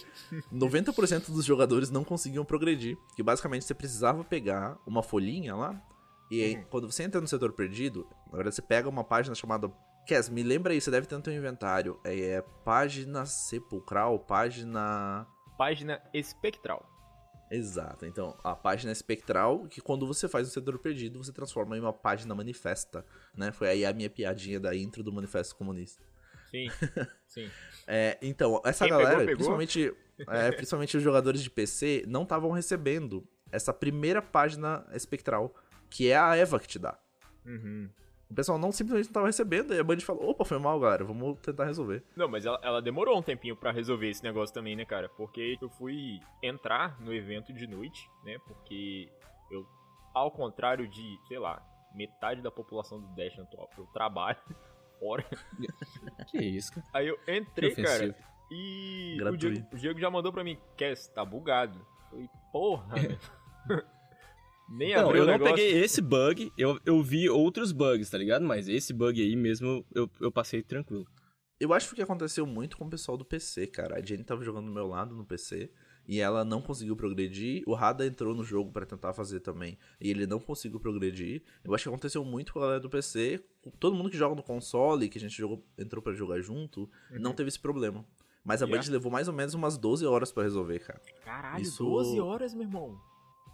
90% 0.53 1.31
dos 1.31 1.45
jogadores 1.45 1.91
não 1.91 2.05
conseguiam 2.05 2.45
progredir. 2.45 2.97
Que 3.17 3.23
basicamente 3.23 3.65
você 3.65 3.75
precisava 3.75 4.23
pegar 4.23 4.79
uma 4.87 5.03
folhinha 5.03 5.55
lá, 5.57 5.83
e 6.31 6.43
aí, 6.43 6.65
quando 6.65 6.91
você 6.91 7.05
entra 7.05 7.21
no 7.21 7.27
setor 7.27 7.53
perdido, 7.53 8.07
na 8.27 8.37
verdade 8.37 8.55
você 8.55 8.63
pega 8.63 8.89
uma 8.89 9.03
página 9.03 9.35
chamada. 9.35 9.73
Cass, 10.07 10.29
me 10.29 10.43
lembra 10.43 10.73
aí, 10.73 10.81
você 10.81 10.91
deve 10.91 11.07
ter 11.07 11.17
no 11.17 11.23
teu 11.23 11.33
inventário. 11.33 11.99
É, 12.05 12.19
é 12.19 12.43
página 12.65 13.25
sepulcral, 13.25 14.19
página. 14.19 15.27
Página 15.57 16.01
espectral. 16.13 16.98
Exato. 17.51 18.07
Então, 18.07 18.37
a 18.45 18.55
página 18.55 18.93
espectral, 18.93 19.67
que 19.67 19.81
quando 19.81 20.07
você 20.07 20.29
faz 20.29 20.49
um 20.49 20.51
setor 20.51 20.79
perdido, 20.79 21.23
você 21.23 21.33
transforma 21.33 21.77
em 21.77 21.81
uma 21.81 21.93
página 21.93 22.35
manifesta, 22.35 23.05
né? 23.37 23.53
Foi 23.53 23.69
aí 23.69 23.85
a 23.85 23.93
minha 23.93 24.11
piadinha 24.11 24.61
da 24.61 24.75
intro 24.77 25.03
do 25.03 25.13
Manifesto 25.13 25.57
Comunista. 25.57 26.03
Sim, 26.51 26.69
sim. 27.27 27.51
É, 27.87 28.19
então, 28.23 28.61
essa 28.65 28.85
Quem 28.85 28.93
pegou, 28.93 29.03
galera, 29.03 29.19
pegou. 29.21 29.37
principalmente, 29.37 29.95
é, 30.29 30.53
principalmente 30.53 30.97
os 30.97 31.03
jogadores 31.03 31.43
de 31.43 31.51
PC, 31.51 32.05
não 32.07 32.23
estavam 32.23 32.51
recebendo 32.51 33.27
essa 33.51 33.73
primeira 33.73 34.21
página 34.21 34.87
espectral, 34.93 35.55
que 35.91 36.11
é 36.11 36.17
a 36.17 36.37
Eva 36.37 36.59
que 36.59 36.69
te 36.69 36.79
dá. 36.79 36.99
Uhum. 37.45 37.89
O 38.31 38.35
pessoal 38.35 38.59
não 38.59 38.71
simplesmente 38.71 39.07
não 39.07 39.13
tava 39.15 39.27
recebendo, 39.27 39.75
e 39.75 39.79
a 39.79 39.85
Band 39.85 40.01
falou, 40.01 40.31
opa, 40.31 40.45
foi 40.45 40.59
mal, 40.59 40.79
galera, 40.79 41.03
vamos 41.05 41.39
tentar 41.41 41.65
resolver. 41.65 42.05
Não, 42.15 42.29
mas 42.29 42.45
ela, 42.45 42.61
ela 42.63 42.83
demorou 42.83 43.19
um 43.19 43.23
tempinho 43.23 43.57
pra 43.57 43.73
resolver 43.73 44.09
esse 44.09 44.23
negócio 44.23 44.55
também, 44.55 44.77
né, 44.77 44.85
cara? 44.85 45.09
Porque 45.09 45.57
eu 45.61 45.71
fui 45.71 46.21
entrar 46.43 47.01
no 47.01 47.13
evento 47.15 47.53
de 47.53 47.67
noite, 47.67 48.09
né? 48.25 48.39
Porque 48.47 49.11
eu, 49.51 49.67
ao 50.13 50.31
contrário 50.31 50.87
de, 50.87 51.19
sei 51.27 51.39
lá, 51.39 51.63
metade 51.95 52.43
da 52.43 52.51
população 52.51 53.01
do 53.01 53.07
Dash 53.15 53.39
atual, 53.39 53.71
eu 53.79 53.87
trabalho 53.87 54.39
fora. 55.01 55.25
Que 56.27 56.39
isso, 56.39 56.75
cara? 56.75 56.87
Aí 56.93 57.09
eu 57.09 57.19
entrei, 57.27 57.75
cara, 57.75 58.15
e 58.51 59.19
o. 59.23 59.37
Diego, 59.37 59.67
o 59.73 59.77
Diego 59.77 59.99
já 59.99 60.11
mandou 60.11 60.33
pra 60.33 60.45
mim, 60.45 60.59
Cass, 60.77 61.09
tá 61.09 61.25
bugado. 61.25 61.79
Eu 61.79 62.11
falei, 62.11 62.31
porra. 62.53 62.95
Nem 64.69 64.95
Não, 64.95 65.07
abriu 65.07 65.23
eu 65.25 65.29
o 65.35 65.39
não 65.39 65.45
peguei 65.45 65.79
esse 65.83 66.01
bug, 66.01 66.53
eu, 66.57 66.79
eu 66.85 67.03
vi 67.03 67.29
outros 67.29 67.73
bugs, 67.73 68.11
tá 68.11 68.19
ligado? 68.19 68.45
Mas 68.45 68.69
esse 68.69 68.93
bug 68.93 69.21
aí 69.21 69.35
mesmo 69.35 69.85
eu, 69.95 70.11
eu 70.21 70.31
passei 70.31 70.63
tranquilo. 70.63 71.07
Eu 71.61 71.73
acho 71.73 71.93
que 71.95 72.03
aconteceu 72.03 72.47
muito 72.47 72.77
com 72.77 72.85
o 72.85 72.91
pessoal 72.91 73.17
do 73.19 73.25
PC, 73.25 73.67
cara. 73.67 73.97
A 73.97 74.01
Jenny 74.01 74.23
tava 74.23 74.45
jogando 74.45 74.67
do 74.67 74.73
meu 74.73 74.87
lado 74.87 75.15
no 75.17 75.25
PC 75.25 75.71
e 76.07 76.21
ela 76.21 76.45
não 76.45 76.63
conseguiu 76.63 76.95
progredir. 76.95 77.65
O 77.67 77.75
Rada 77.75 78.07
entrou 78.07 78.33
no 78.35 78.45
jogo 78.45 78.71
pra 78.71 78.87
tentar 78.87 79.13
fazer 79.13 79.41
também 79.41 79.77
e 80.01 80.09
ele 80.11 80.25
não 80.27 80.39
conseguiu 80.39 80.79
progredir. 80.79 81.43
Eu 81.65 81.75
acho 81.75 81.83
que 81.85 81.89
aconteceu 81.89 82.25
muito 82.25 82.53
com 82.53 82.61
a 82.61 82.63
galera 82.63 82.81
do 82.81 82.89
PC. 82.89 83.43
Todo 83.81 83.97
mundo 83.97 84.09
que 84.11 84.17
joga 84.17 84.37
no 84.37 84.43
console, 84.43 85.09
que 85.09 85.19
a 85.19 85.21
gente 85.21 85.37
jogou, 85.37 85.65
entrou 85.77 86.01
pra 86.03 86.13
jogar 86.13 86.41
junto, 86.41 86.89
não 87.11 87.33
teve 87.33 87.49
esse 87.49 87.59
problema. 87.59 88.05
Mas 88.45 88.63
a 88.63 88.65
Uhum. 88.65 88.71
Yeah. 88.71 88.87
Band 88.89 88.93
levou 88.93 89.11
mais 89.11 89.27
ou 89.27 89.35
menos 89.35 89.53
umas 89.55 89.77
12 89.77 90.07
horas 90.07 90.31
pra 90.31 90.45
resolver, 90.45 90.79
cara. 90.79 91.01
Caralho, 91.25 91.61
Isso- 91.63 91.83
12 91.85 92.21
horas, 92.21 92.55
meu 92.55 92.63
irmão. 92.63 92.97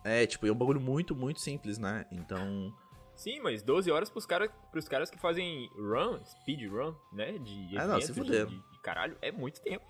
É, 0.05 0.27
tipo, 0.27 0.47
é 0.47 0.53
um 0.53 0.55
bagulho 0.55 0.81
muito, 0.81 1.17
muito 1.17 1.41
simples, 1.41 1.79
né? 1.79 2.05
Então, 2.13 2.73
Sim, 3.17 3.41
mas 3.41 3.63
12 3.63 3.91
horas 3.91 4.11
pros 4.11 4.27
caras, 4.27 4.51
pros 4.71 4.89
caras 4.89 5.11
que 5.11 5.19
fazem 5.19 5.71
run, 5.77 6.19
speed 6.25 6.69
run, 6.71 6.95
né? 7.13 7.39
De 7.39 7.79
Ah, 7.79 7.87
não, 7.87 8.01
se 8.01 8.11
evento, 8.11 8.31
de, 8.31 8.47
de, 8.47 8.73
de 8.73 8.81
caralho, 8.83 9.17
é 9.23 9.31
muito 9.31 9.61
tempo. 9.63 9.85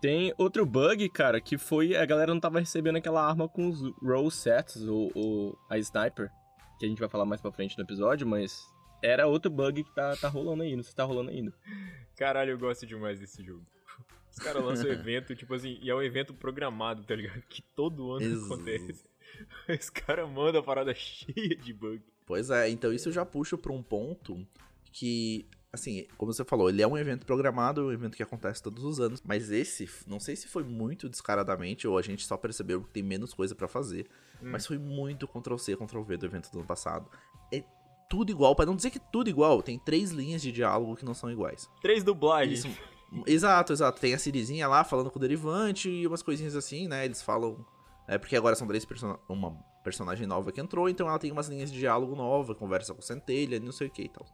Tem 0.00 0.32
outro 0.38 0.64
bug, 0.64 1.08
cara, 1.08 1.40
que 1.40 1.56
foi 1.58 1.96
a 1.96 2.04
galera 2.04 2.32
não 2.32 2.40
tava 2.40 2.58
recebendo 2.58 2.96
aquela 2.96 3.26
arma 3.26 3.48
com 3.48 3.68
os 3.68 3.80
roll 4.02 4.30
sets, 4.30 4.82
ou, 4.82 5.10
ou 5.14 5.58
a 5.68 5.78
sniper, 5.78 6.30
que 6.78 6.86
a 6.86 6.88
gente 6.88 6.98
vai 6.98 7.08
falar 7.08 7.24
mais 7.24 7.40
pra 7.40 7.52
frente 7.52 7.76
no 7.76 7.84
episódio, 7.84 8.26
mas 8.26 8.62
era 9.02 9.26
outro 9.26 9.50
bug 9.50 9.84
que 9.84 9.94
tá, 9.94 10.16
tá 10.16 10.28
rolando 10.28 10.62
aí, 10.62 10.76
não 10.76 10.82
sei 10.82 10.90
se 10.90 10.96
tá 10.96 11.04
rolando 11.04 11.30
ainda. 11.30 11.52
Caralho, 12.16 12.52
eu 12.52 12.58
gosto 12.58 12.86
demais 12.86 13.20
desse 13.20 13.42
jogo. 13.42 13.64
Os 14.30 14.38
caras 14.38 14.62
lançam 14.62 14.88
um 14.88 14.92
evento, 14.92 15.34
tipo 15.34 15.54
assim, 15.54 15.78
e 15.82 15.90
é 15.90 15.94
um 15.94 16.02
evento 16.02 16.34
programado, 16.34 17.04
tá 17.04 17.14
ligado? 17.14 17.40
Que 17.48 17.62
todo 17.74 18.12
ano 18.12 18.24
Ex- 18.24 18.44
acontece. 18.44 19.04
Os 19.68 19.90
caras 19.90 20.28
mandam 20.28 20.60
a 20.60 20.64
parada 20.64 20.94
cheia 20.94 21.56
de 21.56 21.72
bug. 21.72 22.02
Pois 22.26 22.50
é, 22.50 22.68
então 22.68 22.92
isso 22.92 23.08
eu 23.08 23.12
já 23.12 23.24
puxo 23.24 23.56
pra 23.56 23.72
um 23.72 23.82
ponto 23.82 24.46
que, 24.92 25.46
assim, 25.72 26.06
como 26.16 26.32
você 26.32 26.44
falou, 26.44 26.68
ele 26.68 26.82
é 26.82 26.86
um 26.86 26.98
evento 26.98 27.24
programado, 27.24 27.86
um 27.86 27.92
evento 27.92 28.16
que 28.16 28.22
acontece 28.22 28.62
todos 28.62 28.82
os 28.82 28.98
anos, 28.98 29.22
mas 29.24 29.50
esse, 29.50 29.88
não 30.06 30.18
sei 30.18 30.34
se 30.34 30.48
foi 30.48 30.64
muito 30.64 31.08
descaradamente 31.08 31.86
ou 31.86 31.96
a 31.96 32.02
gente 32.02 32.26
só 32.26 32.36
percebeu 32.36 32.82
que 32.82 32.90
tem 32.90 33.02
menos 33.02 33.32
coisa 33.32 33.54
pra 33.54 33.68
fazer, 33.68 34.08
mas 34.40 34.66
foi 34.66 34.78
muito 34.78 35.28
Ctrl-C, 35.28 35.76
Ctrl-V 35.76 36.16
do 36.16 36.26
evento 36.26 36.50
do 36.50 36.58
ano 36.58 36.66
passado. 36.66 37.08
É 37.52 37.62
tudo 38.08 38.30
igual, 38.30 38.54
pra 38.54 38.66
não 38.66 38.76
dizer 38.76 38.90
que 38.90 38.98
tudo 38.98 39.30
igual, 39.30 39.62
tem 39.62 39.78
três 39.78 40.10
linhas 40.10 40.42
de 40.42 40.50
diálogo 40.50 40.96
que 40.96 41.04
não 41.04 41.14
são 41.14 41.30
iguais. 41.30 41.68
Três 41.80 42.02
dublagens. 42.02 42.64
Isso. 42.64 42.96
Exato, 43.26 43.72
exato. 43.72 44.00
Tem 44.00 44.14
a 44.14 44.18
Sirizinha 44.18 44.66
lá 44.66 44.84
falando 44.84 45.10
com 45.10 45.18
o 45.18 45.22
derivante 45.22 45.88
e 45.88 46.06
umas 46.06 46.22
coisinhas 46.22 46.56
assim, 46.56 46.88
né? 46.88 47.04
Eles 47.04 47.22
falam. 47.22 47.64
É 48.08 48.18
porque 48.18 48.36
agora 48.36 48.54
são 48.54 48.66
três 48.68 48.84
person 48.84 49.18
uma 49.28 49.52
personagem 49.82 50.26
nova 50.26 50.50
que 50.52 50.60
entrou, 50.60 50.88
então 50.88 51.08
ela 51.08 51.18
tem 51.18 51.30
umas 51.32 51.48
linhas 51.48 51.70
de 51.72 51.78
diálogo 51.78 52.14
nova, 52.16 52.54
conversa 52.54 52.94
com 52.94 53.00
centelha, 53.00 53.58
não 53.60 53.72
sei 53.72 53.86
o 53.88 53.90
que 53.90 54.02
e 54.02 54.08
tal. 54.08 54.26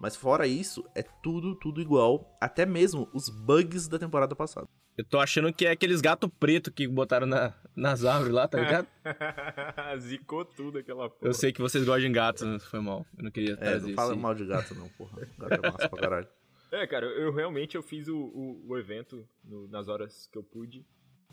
Mas 0.00 0.16
fora 0.16 0.46
isso, 0.46 0.84
é 0.94 1.02
tudo, 1.22 1.54
tudo 1.54 1.80
igual. 1.80 2.36
Até 2.40 2.66
mesmo 2.66 3.08
os 3.12 3.28
bugs 3.28 3.86
da 3.86 3.98
temporada 3.98 4.34
passada. 4.34 4.66
Eu 4.98 5.04
tô 5.04 5.18
achando 5.20 5.52
que 5.52 5.64
é 5.64 5.70
aqueles 5.70 6.00
gato 6.00 6.28
preto 6.28 6.70
que 6.72 6.86
botaram 6.88 7.26
na, 7.26 7.54
nas 7.74 8.04
árvores 8.04 8.32
lá, 8.34 8.46
tá 8.48 8.58
ligado? 8.60 8.86
Zicou 9.98 10.44
tudo 10.44 10.78
aquela 10.78 11.08
porra. 11.08 11.28
Eu 11.30 11.32
sei 11.34 11.52
que 11.52 11.60
vocês 11.62 11.84
gostam 11.84 12.08
de 12.08 12.12
gatos, 12.14 12.64
foi 12.66 12.80
mal. 12.80 13.06
Eu 13.16 13.24
não 13.24 13.30
queria 13.30 13.52
É, 13.54 13.56
trazer 13.56 13.88
não 13.88 13.94
fala 13.94 14.16
mal 14.16 14.34
de 14.34 14.44
gato 14.44 14.74
não, 14.74 14.88
porra. 14.90 15.26
Gato 15.38 15.54
é 15.64 15.70
massa 15.70 15.88
pra 15.88 15.98
caralho. 16.00 16.28
É, 16.70 16.86
cara, 16.86 17.06
eu 17.06 17.32
realmente 17.32 17.76
eu 17.76 17.82
fiz 17.82 18.08
o, 18.08 18.16
o, 18.16 18.64
o 18.68 18.78
evento 18.78 19.26
no- 19.44 19.68
nas 19.68 19.88
horas 19.88 20.28
que 20.30 20.36
eu 20.38 20.42
pude. 20.42 20.84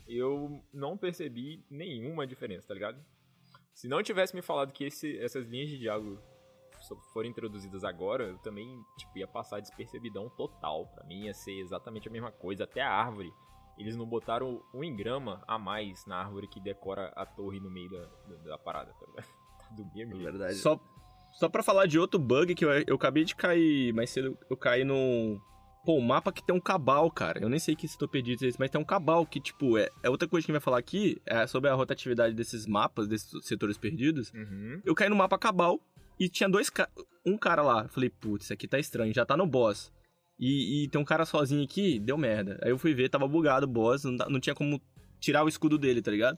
Eu 0.10 0.64
não 0.74 0.98
percebi 0.98 1.64
nenhuma 1.70 2.26
diferença, 2.26 2.68
tá 2.68 2.74
ligado? 2.74 3.00
Se 3.74 3.88
não 3.88 4.02
tivesse 4.02 4.36
me 4.36 4.42
falado 4.42 4.74
que 4.74 4.84
esse, 4.84 5.18
essas 5.20 5.46
linhas 5.46 5.70
de 5.70 5.78
diálogo 5.78 6.20
só 6.82 6.96
foram 7.14 7.30
introduzidas 7.30 7.84
agora, 7.84 8.24
eu 8.24 8.38
também 8.40 8.84
tipo, 8.98 9.18
ia 9.18 9.28
passar 9.28 9.60
despercebidão 9.60 10.30
total. 10.30 10.88
Pra 10.88 11.04
mim 11.06 11.26
ia 11.26 11.34
ser 11.34 11.60
exatamente 11.60 12.08
a 12.08 12.12
mesma 12.12 12.32
coisa. 12.32 12.64
Até 12.64 12.82
a 12.82 12.92
árvore. 12.92 13.32
Eles 13.78 13.96
não 13.96 14.06
botaram 14.06 14.62
um 14.74 14.84
engrama 14.84 15.42
a 15.48 15.58
mais 15.58 16.06
na 16.06 16.18
árvore 16.18 16.48
que 16.48 16.60
decora 16.60 17.14
a 17.16 17.26
torre 17.26 17.60
no 17.60 17.70
meio 17.70 17.90
da, 17.90 18.06
da, 18.28 18.36
da 18.50 18.58
parada, 18.58 18.92
tá 18.94 19.06
ligado? 19.06 19.26
Tá 19.26 19.68
do 19.72 20.02
É 20.02 20.06
verdade. 20.32 20.56
Só, 20.56 20.78
só 21.32 21.48
pra 21.48 21.64
falar 21.64 21.86
de 21.86 21.98
outro 21.98 22.20
bug 22.20 22.56
que 22.56 22.66
eu, 22.66 22.72
eu 22.86 22.96
acabei 22.96 23.24
de 23.24 23.36
cair 23.36 23.94
mais 23.94 24.10
cedo, 24.10 24.38
eu 24.50 24.58
caí 24.58 24.84
num. 24.84 25.40
Pô, 25.86 25.98
um 25.98 26.02
mapa 26.02 26.32
que 26.32 26.44
tem 26.44 26.56
um 26.56 26.60
cabal, 26.60 27.10
cara. 27.10 27.42
Eu 27.42 27.50
nem 27.50 27.60
sei 27.60 27.76
que 27.76 27.88
se 27.88 27.98
tô 27.98 28.08
perdido 28.08 28.46
isso, 28.46 28.58
mas 28.60 28.70
tem 28.70 28.80
um 28.80 28.86
cabal 28.86 29.26
que, 29.26 29.40
tipo, 29.40 29.78
é, 29.78 29.90
é 30.04 30.10
outra 30.10 30.28
coisa 30.28 30.46
que 30.46 30.52
a 30.52 30.54
gente 30.54 30.60
vai 30.60 30.64
falar 30.64 30.78
aqui, 30.78 31.22
é 31.26 31.48
sobre 31.48 31.70
a 31.70 31.74
rotatividade 31.74 32.36
desses 32.36 32.66
mapas, 32.66 33.08
desses 33.08 33.30
setores 33.46 33.78
perdidos. 33.78 34.32
Uhum. 34.34 34.82
Eu 34.86 34.94
caí 34.94 35.10
no 35.10 35.16
mapa 35.16 35.38
cabal 35.38 35.80
e 36.20 36.28
tinha 36.28 36.50
dois 36.50 36.70
ca... 36.70 36.90
um 37.26 37.38
cara 37.38 37.62
lá. 37.62 37.84
Eu 37.84 37.90
falei, 37.90 38.10
putz, 38.10 38.46
isso 38.46 38.54
aqui 38.54 38.68
tá 38.68 38.78
estranho, 38.78 39.14
já 39.14 39.26
tá 39.26 39.38
no 39.38 39.48
boss. 39.48 39.92
E, 40.38 40.84
e 40.84 40.88
tem 40.90 41.00
um 41.00 41.06
cara 41.06 41.26
sozinho 41.26 41.64
aqui, 41.64 42.00
deu 42.00 42.18
merda. 42.18 42.60
Aí 42.62 42.72
eu 42.72 42.78
fui 42.78 42.94
ver, 42.94 43.10
tava 43.10 43.28
bugado 43.28 43.66
o 43.66 43.70
boss, 43.70 44.04
não, 44.04 44.14
não 44.30 44.40
tinha 44.40 44.56
como 44.56 44.82
tirar 45.20 45.44
o 45.44 45.50
escudo 45.50 45.78
dele, 45.78 46.02
tá 46.02 46.12
ligado? 46.12 46.38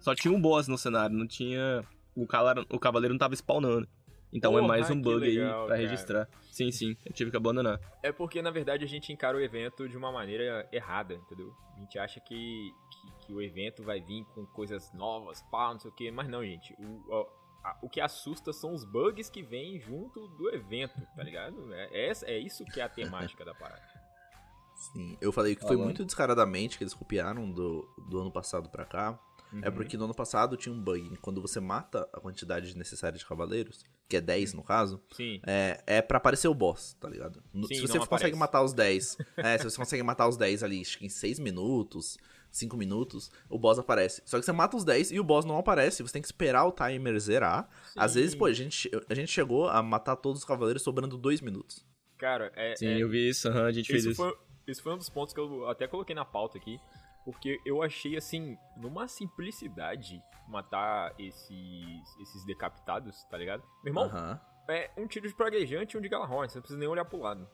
Só 0.00 0.14
tinha 0.14 0.32
um 0.32 0.40
boss 0.40 0.68
no 0.68 0.78
cenário, 0.78 1.16
não 1.16 1.26
tinha. 1.26 1.84
O, 2.14 2.26
cala... 2.26 2.64
o 2.68 2.78
cavaleiro 2.78 3.14
não 3.14 3.18
tava 3.18 3.34
spawnando. 3.34 3.88
Então 4.32 4.52
é 4.52 4.56
Porra, 4.60 4.68
mais 4.68 4.88
um 4.90 5.00
bug 5.00 5.18
legal, 5.20 5.62
aí 5.62 5.66
pra 5.66 5.76
cara. 5.76 5.88
registrar. 5.88 6.28
Sim, 6.52 6.70
sim, 6.70 6.96
eu 7.04 7.12
tive 7.12 7.30
que 7.30 7.36
abandonar. 7.36 7.80
É 8.02 8.12
porque, 8.12 8.40
na 8.40 8.50
verdade, 8.50 8.84
a 8.84 8.88
gente 8.88 9.12
encara 9.12 9.36
o 9.36 9.40
evento 9.40 9.88
de 9.88 9.96
uma 9.96 10.12
maneira 10.12 10.68
errada, 10.72 11.14
entendeu? 11.14 11.52
A 11.76 11.80
gente 11.80 11.98
acha 11.98 12.20
que, 12.20 12.72
que, 12.90 13.26
que 13.26 13.32
o 13.32 13.40
evento 13.42 13.82
vai 13.82 14.00
vir 14.00 14.24
com 14.34 14.46
coisas 14.46 14.92
novas, 14.92 15.42
pá, 15.50 15.72
não 15.72 15.80
sei 15.80 15.90
o 15.90 15.94
que, 15.94 16.10
mas 16.10 16.28
não, 16.28 16.44
gente. 16.44 16.74
O, 16.78 17.12
a- 17.64 17.70
a- 17.70 17.78
o 17.82 17.88
que 17.88 18.00
assusta 18.00 18.52
são 18.52 18.72
os 18.74 18.84
bugs 18.84 19.28
que 19.28 19.42
vêm 19.42 19.78
junto 19.80 20.28
do 20.28 20.48
evento, 20.54 21.00
tá 21.16 21.22
ligado? 21.24 21.72
É, 21.74 22.08
é, 22.08 22.12
é 22.34 22.38
isso 22.38 22.64
que 22.66 22.80
é 22.80 22.84
a 22.84 22.88
temática 22.88 23.44
da 23.44 23.54
parada. 23.54 23.82
Sim, 24.76 25.16
eu 25.20 25.30
falei 25.30 25.54
que 25.54 25.60
foi 25.60 25.70
Falando. 25.70 25.84
muito 25.84 26.04
descaradamente 26.06 26.78
que 26.78 26.84
eles 26.84 26.94
copiaram 26.94 27.50
do, 27.50 27.86
do 28.08 28.18
ano 28.20 28.30
passado 28.32 28.70
pra 28.70 28.86
cá. 28.86 29.18
É 29.62 29.68
Uhum. 29.68 29.74
porque 29.74 29.96
no 29.96 30.04
ano 30.04 30.14
passado 30.14 30.56
tinha 30.56 30.72
um 30.74 30.80
bug. 30.80 31.16
Quando 31.20 31.40
você 31.42 31.58
mata 31.60 32.08
a 32.12 32.20
quantidade 32.20 32.76
necessária 32.76 33.18
de 33.18 33.26
cavaleiros, 33.26 33.84
que 34.08 34.16
é 34.16 34.20
10 34.20 34.52
no 34.54 34.62
caso, 34.62 35.02
Sim. 35.12 35.40
é, 35.46 35.82
é 35.86 36.02
pra 36.02 36.18
aparecer 36.18 36.48
o 36.48 36.54
boss, 36.54 36.94
tá 37.00 37.08
ligado? 37.08 37.42
No- 37.52 37.66
Sim, 37.66 37.74
se 37.74 37.80
você 37.82 37.98
consegue 37.98 38.06
aparece. 38.34 38.36
matar 38.36 38.62
os 38.62 38.72
10, 38.72 39.16
é, 39.36 39.58
se 39.58 39.64
você 39.64 39.76
consegue 39.76 40.02
matar 40.02 40.28
os 40.28 40.36
10 40.36 40.62
ali, 40.62 40.80
acho 40.80 40.98
que 40.98 41.06
em 41.06 41.08
6 41.08 41.38
minutos, 41.38 42.16
5 42.50 42.76
minutos, 42.76 43.30
o 43.48 43.58
boss 43.58 43.78
aparece. 43.78 44.22
Só 44.24 44.38
que 44.38 44.44
você 44.44 44.52
mata 44.52 44.76
os 44.76 44.84
10 44.84 45.10
e 45.12 45.20
o 45.20 45.24
boss 45.24 45.44
não 45.44 45.58
aparece, 45.58 46.02
você 46.02 46.12
tem 46.12 46.22
que 46.22 46.26
esperar 46.28 46.64
o 46.64 46.72
timer 46.72 47.18
zerar. 47.20 47.68
Às 47.96 48.14
vezes, 48.14 48.32
Sim. 48.32 48.38
pô, 48.38 48.46
a 48.46 48.52
gente, 48.52 48.90
a 49.08 49.14
gente 49.14 49.30
chegou 49.32 49.68
a 49.68 49.82
matar 49.82 50.16
todos 50.16 50.40
os 50.40 50.44
cavaleiros 50.44 50.82
sobrando 50.82 51.16
2 51.16 51.40
minutos. 51.40 51.84
Cara, 52.18 52.52
é. 52.54 52.76
Sim, 52.76 52.86
é- 52.86 53.02
eu 53.02 53.08
vi 53.08 53.28
isso, 53.28 53.48
aham, 53.48 53.64
a 53.66 53.72
gente 53.72 53.86
fez 53.86 54.02
Isso 54.04 54.10
isso. 54.12 54.22
foi, 54.22 54.36
isso 54.66 54.82
foi 54.82 54.92
um 54.94 54.98
dos 54.98 55.08
pontos 55.08 55.32
que 55.32 55.40
eu 55.40 55.68
até 55.68 55.86
coloquei 55.86 56.14
na 56.14 56.24
pauta 56.24 56.58
aqui, 56.58 56.78
porque 57.24 57.60
eu 57.64 57.82
achei, 57.82 58.16
assim, 58.16 58.56
numa 58.76 59.08
simplicidade 59.08 60.22
matar 60.48 61.14
esses, 61.18 62.18
esses 62.20 62.44
decapitados, 62.44 63.24
tá 63.24 63.36
ligado? 63.36 63.62
Meu 63.82 63.90
irmão, 63.90 64.04
Aham. 64.04 64.40
é 64.68 64.90
um 64.96 65.06
tiro 65.06 65.28
de 65.28 65.34
praguejante 65.34 65.96
e 65.96 65.98
um 65.98 66.02
de 66.02 66.08
Galahorn, 66.08 66.48
você 66.48 66.58
não 66.58 66.62
precisa 66.62 66.78
nem 66.78 66.88
olhar 66.88 67.04
pro 67.04 67.20
lado. 67.20 67.48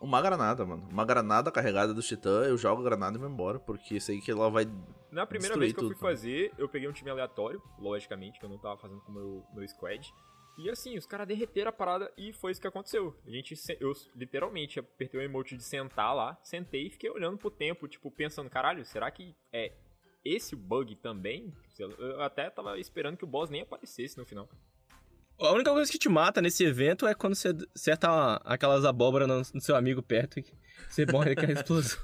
Uma 0.00 0.22
granada, 0.22 0.64
mano. 0.64 0.86
Uma 0.90 1.04
granada 1.04 1.50
carregada 1.50 1.92
do 1.92 2.00
Titã, 2.00 2.44
eu 2.44 2.56
jogo 2.56 2.82
a 2.82 2.84
granada 2.84 3.16
e 3.16 3.20
vou 3.20 3.28
embora, 3.28 3.58
porque 3.58 3.98
sei 3.98 4.20
que 4.20 4.30
ela 4.30 4.48
vai. 4.48 4.64
Na 5.10 5.26
primeira 5.26 5.58
vez 5.58 5.72
que 5.72 5.80
eu 5.80 5.86
fui 5.86 5.94
tudo. 5.94 6.00
fazer, 6.00 6.52
eu 6.56 6.68
peguei 6.68 6.88
um 6.88 6.92
time 6.92 7.10
aleatório, 7.10 7.60
logicamente, 7.78 8.38
que 8.38 8.44
eu 8.44 8.48
não 8.48 8.58
tava 8.58 8.76
fazendo 8.76 9.00
com 9.00 9.10
o 9.10 9.14
meu, 9.14 9.44
meu 9.52 9.68
squad. 9.68 10.14
E 10.58 10.68
assim, 10.68 10.98
os 10.98 11.06
caras 11.06 11.26
derreteram 11.28 11.68
a 11.68 11.72
parada 11.72 12.12
e 12.16 12.32
foi 12.32 12.50
isso 12.50 12.60
que 12.60 12.66
aconteceu. 12.66 13.16
A 13.24 13.30
gente, 13.30 13.54
eu 13.78 13.92
literalmente 14.16 14.80
apertei 14.80 15.20
o 15.20 15.22
emote 15.22 15.56
de 15.56 15.62
sentar 15.62 16.14
lá, 16.14 16.36
sentei 16.42 16.88
e 16.88 16.90
fiquei 16.90 17.08
olhando 17.10 17.38
pro 17.38 17.50
tempo, 17.50 17.86
tipo, 17.86 18.10
pensando, 18.10 18.50
caralho, 18.50 18.84
será 18.84 19.08
que 19.10 19.36
é 19.52 19.72
esse 20.24 20.54
o 20.56 20.58
bug 20.58 20.96
também? 20.96 21.54
Eu 21.78 22.20
até 22.20 22.50
tava 22.50 22.76
esperando 22.78 23.16
que 23.16 23.24
o 23.24 23.28
boss 23.28 23.48
nem 23.48 23.62
aparecesse 23.62 24.18
no 24.18 24.26
final. 24.26 24.48
A 25.40 25.52
única 25.52 25.70
coisa 25.70 25.90
que 25.92 25.98
te 25.98 26.08
mata 26.08 26.42
nesse 26.42 26.64
evento 26.64 27.06
é 27.06 27.14
quando 27.14 27.36
você 27.36 27.54
acerta 27.72 28.08
aquelas 28.44 28.84
abóboras 28.84 29.28
no, 29.28 29.36
no 29.54 29.60
seu 29.60 29.76
amigo 29.76 30.02
perto 30.02 30.40
e 30.40 30.44
você 30.90 31.06
morre 31.06 31.36
com 31.36 31.42
a 31.42 31.44
explosão. 31.54 32.00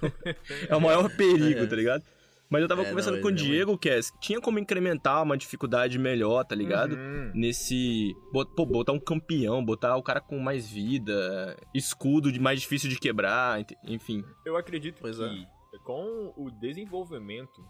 é 0.69 0.77
o 0.77 0.81
maior 0.81 1.11
perigo, 1.17 1.63
É. 1.63 1.67
tá 1.67 1.75
ligado? 1.75 2.05
Mas 2.51 2.63
eu 2.63 2.69
tava 2.69 2.83
É, 2.83 2.89
conversando 2.89 3.17
não, 3.17 3.23
com 3.23 3.29
o 3.29 3.31
é 3.31 3.35
Diego, 3.35 3.79
que 3.79 3.89
é, 3.89 4.01
tinha 4.21 4.41
como 4.41 4.59
incrementar 4.59 5.23
uma 5.23 5.37
dificuldade 5.37 5.99
melhor, 5.99 6.45
tá 6.45 6.55
ligado? 6.55 6.95
Uhum. 6.95 7.33
Nesse. 7.35 8.15
Pô, 8.33 8.67
botar 8.67 8.93
um 8.93 9.01
campeão, 9.01 9.65
botar 9.65 9.97
o 9.97 10.03
cara 10.03 10.21
com 10.21 10.39
mais 10.39 10.69
vida, 10.69 11.57
escudo 11.75 12.31
de 12.31 12.39
mais 12.39 12.61
difícil 12.61 12.89
de 12.89 12.99
quebrar, 12.99 13.65
enfim. 13.85 14.25
Eu 14.45 14.57
acredito 14.57 15.01
Pois 15.01 15.19
que 15.19 15.47
com 15.85 16.33
o 16.37 16.51
desenvolvimento 16.51 17.63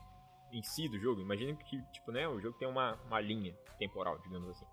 em 0.52 0.62
si 0.62 0.88
do 0.88 0.98
jogo, 0.98 1.20
imagina 1.20 1.54
que, 1.54 1.82
tipo, 1.92 2.12
né, 2.12 2.28
o 2.28 2.40
jogo 2.40 2.56
tem 2.58 2.68
uma, 2.68 2.94
uma 3.06 3.20
linha 3.20 3.54
temporal, 3.78 4.20
digamos 4.22 4.48
assim. 4.50 4.66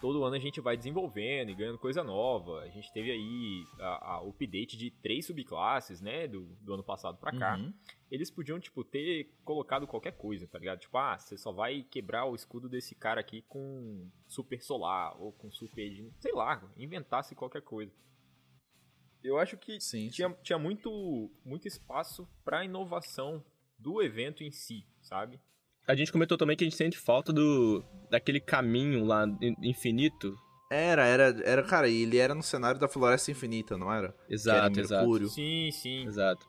Todo 0.00 0.22
ano 0.24 0.36
a 0.36 0.38
gente 0.38 0.60
vai 0.60 0.76
desenvolvendo 0.76 1.50
e 1.50 1.54
ganhando 1.54 1.78
coisa 1.78 2.04
nova. 2.04 2.60
A 2.60 2.68
gente 2.68 2.92
teve 2.92 3.10
aí 3.10 3.64
a, 3.80 4.12
a 4.12 4.20
update 4.22 4.76
de 4.76 4.90
três 4.90 5.26
subclasses, 5.26 6.00
né, 6.00 6.28
do, 6.28 6.44
do 6.60 6.74
ano 6.74 6.84
passado 6.84 7.16
pra 7.18 7.32
cá. 7.32 7.56
Uhum. 7.56 7.72
Eles 8.10 8.30
podiam, 8.30 8.60
tipo, 8.60 8.84
ter 8.84 9.32
colocado 9.44 9.86
qualquer 9.86 10.12
coisa, 10.12 10.46
tá 10.46 10.58
ligado? 10.58 10.80
Tipo, 10.80 10.98
ah, 10.98 11.16
você 11.18 11.36
só 11.38 11.50
vai 11.50 11.82
quebrar 11.82 12.26
o 12.26 12.34
escudo 12.34 12.68
desse 12.68 12.94
cara 12.94 13.20
aqui 13.20 13.42
com 13.48 14.08
super 14.26 14.60
solar 14.60 15.20
ou 15.20 15.32
com 15.32 15.50
super... 15.50 16.12
Sei 16.20 16.32
lá, 16.32 16.62
inventasse 16.76 17.34
qualquer 17.34 17.62
coisa. 17.62 17.92
Eu 19.24 19.38
acho 19.38 19.56
que 19.56 19.80
Sim. 19.80 20.08
tinha, 20.08 20.30
tinha 20.42 20.58
muito, 20.58 21.30
muito 21.44 21.66
espaço 21.66 22.28
pra 22.44 22.64
inovação 22.64 23.44
do 23.78 24.00
evento 24.02 24.44
em 24.44 24.52
si, 24.52 24.86
sabe? 25.00 25.40
A 25.88 25.94
gente 25.94 26.10
comentou 26.12 26.36
também 26.36 26.56
que 26.56 26.64
a 26.64 26.66
gente 26.66 26.76
sente 26.76 26.98
falta 26.98 27.32
do 27.32 27.84
daquele 28.10 28.40
caminho 28.40 29.04
lá 29.04 29.26
in- 29.40 29.54
infinito. 29.62 30.34
Era, 30.70 31.04
era, 31.06 31.24
era, 31.44 31.62
cara, 31.62 31.88
e 31.88 32.02
ele 32.02 32.18
era 32.18 32.34
no 32.34 32.42
cenário 32.42 32.80
da 32.80 32.88
Floresta 32.88 33.30
Infinita, 33.30 33.76
não 33.78 33.92
era? 33.92 34.12
Exato, 34.28 34.58
era 34.58 34.80
exato. 34.80 35.00
Mercúrio. 35.02 35.28
Sim, 35.28 35.70
sim. 35.72 36.04
Exato. 36.06 36.44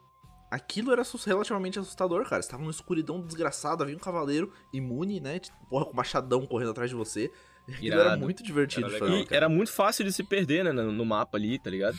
Aquilo 0.49 0.91
era 0.91 1.03
relativamente 1.25 1.77
assustador, 1.77 2.27
cara. 2.27 2.41
Você 2.41 2.49
tava 2.49 2.63
numa 2.63 2.71
escuridão 2.71 3.21
desgraçada, 3.21 3.83
havia 3.83 3.95
um 3.95 3.99
cavaleiro 3.99 4.51
imune, 4.73 5.19
né? 5.19 5.37
de- 5.39 5.51
Porra, 5.69 5.85
com 5.85 5.93
machadão 5.95 6.45
correndo 6.47 6.71
atrás 6.71 6.89
de 6.89 6.95
você. 6.95 7.29
Aquilo 7.67 7.99
era 7.99 8.15
muito 8.17 8.41
divertido 8.41 8.87
Era 8.87 8.93
legal. 9.05 9.09
E 9.29 9.35
era 9.35 9.49
muito 9.49 9.71
fácil 9.71 10.05
de 10.05 10.11
se 10.13 10.23
perder, 10.23 10.63
né, 10.63 10.71
no, 10.71 10.91
no 10.91 11.05
mapa 11.05 11.37
ali, 11.37 11.59
tá 11.59 11.69
ligado? 11.69 11.97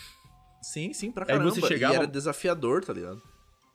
Sim, 0.62 0.92
sim, 0.95 1.12
pra 1.12 1.25
Aí 1.25 1.28
caramba. 1.28 1.50
você 1.50 1.61
chegava- 1.68 1.95
E 1.95 1.97
era 1.99 2.07
desafiador, 2.07 2.83
tá 2.85 2.92
ligado? 2.92 3.23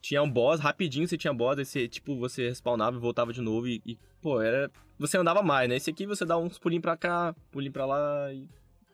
Tinha 0.03 0.21
um 0.21 0.29
boss, 0.29 0.59
rapidinho 0.59 1.07
você 1.07 1.17
tinha 1.17 1.33
boss, 1.33 1.57
aí 1.57 1.63
você, 1.65 1.87
tipo, 1.87 2.17
você 2.19 2.49
respawnava 2.49 2.97
e 2.97 2.99
voltava 2.99 3.31
de 3.31 3.39
novo 3.39 3.67
e, 3.69 3.81
e, 3.85 3.97
pô, 4.21 4.41
era... 4.41 4.69
Você 4.99 5.17
andava 5.17 5.41
mais, 5.41 5.69
né? 5.69 5.77
Esse 5.77 5.89
aqui 5.91 6.05
você 6.05 6.25
dá 6.25 6.37
uns 6.37 6.59
pulinhos 6.59 6.81
pra 6.81 6.97
cá, 6.97 7.33
pulinho 7.51 7.71
pra 7.71 7.85
lá 7.85 8.33
e... 8.33 8.45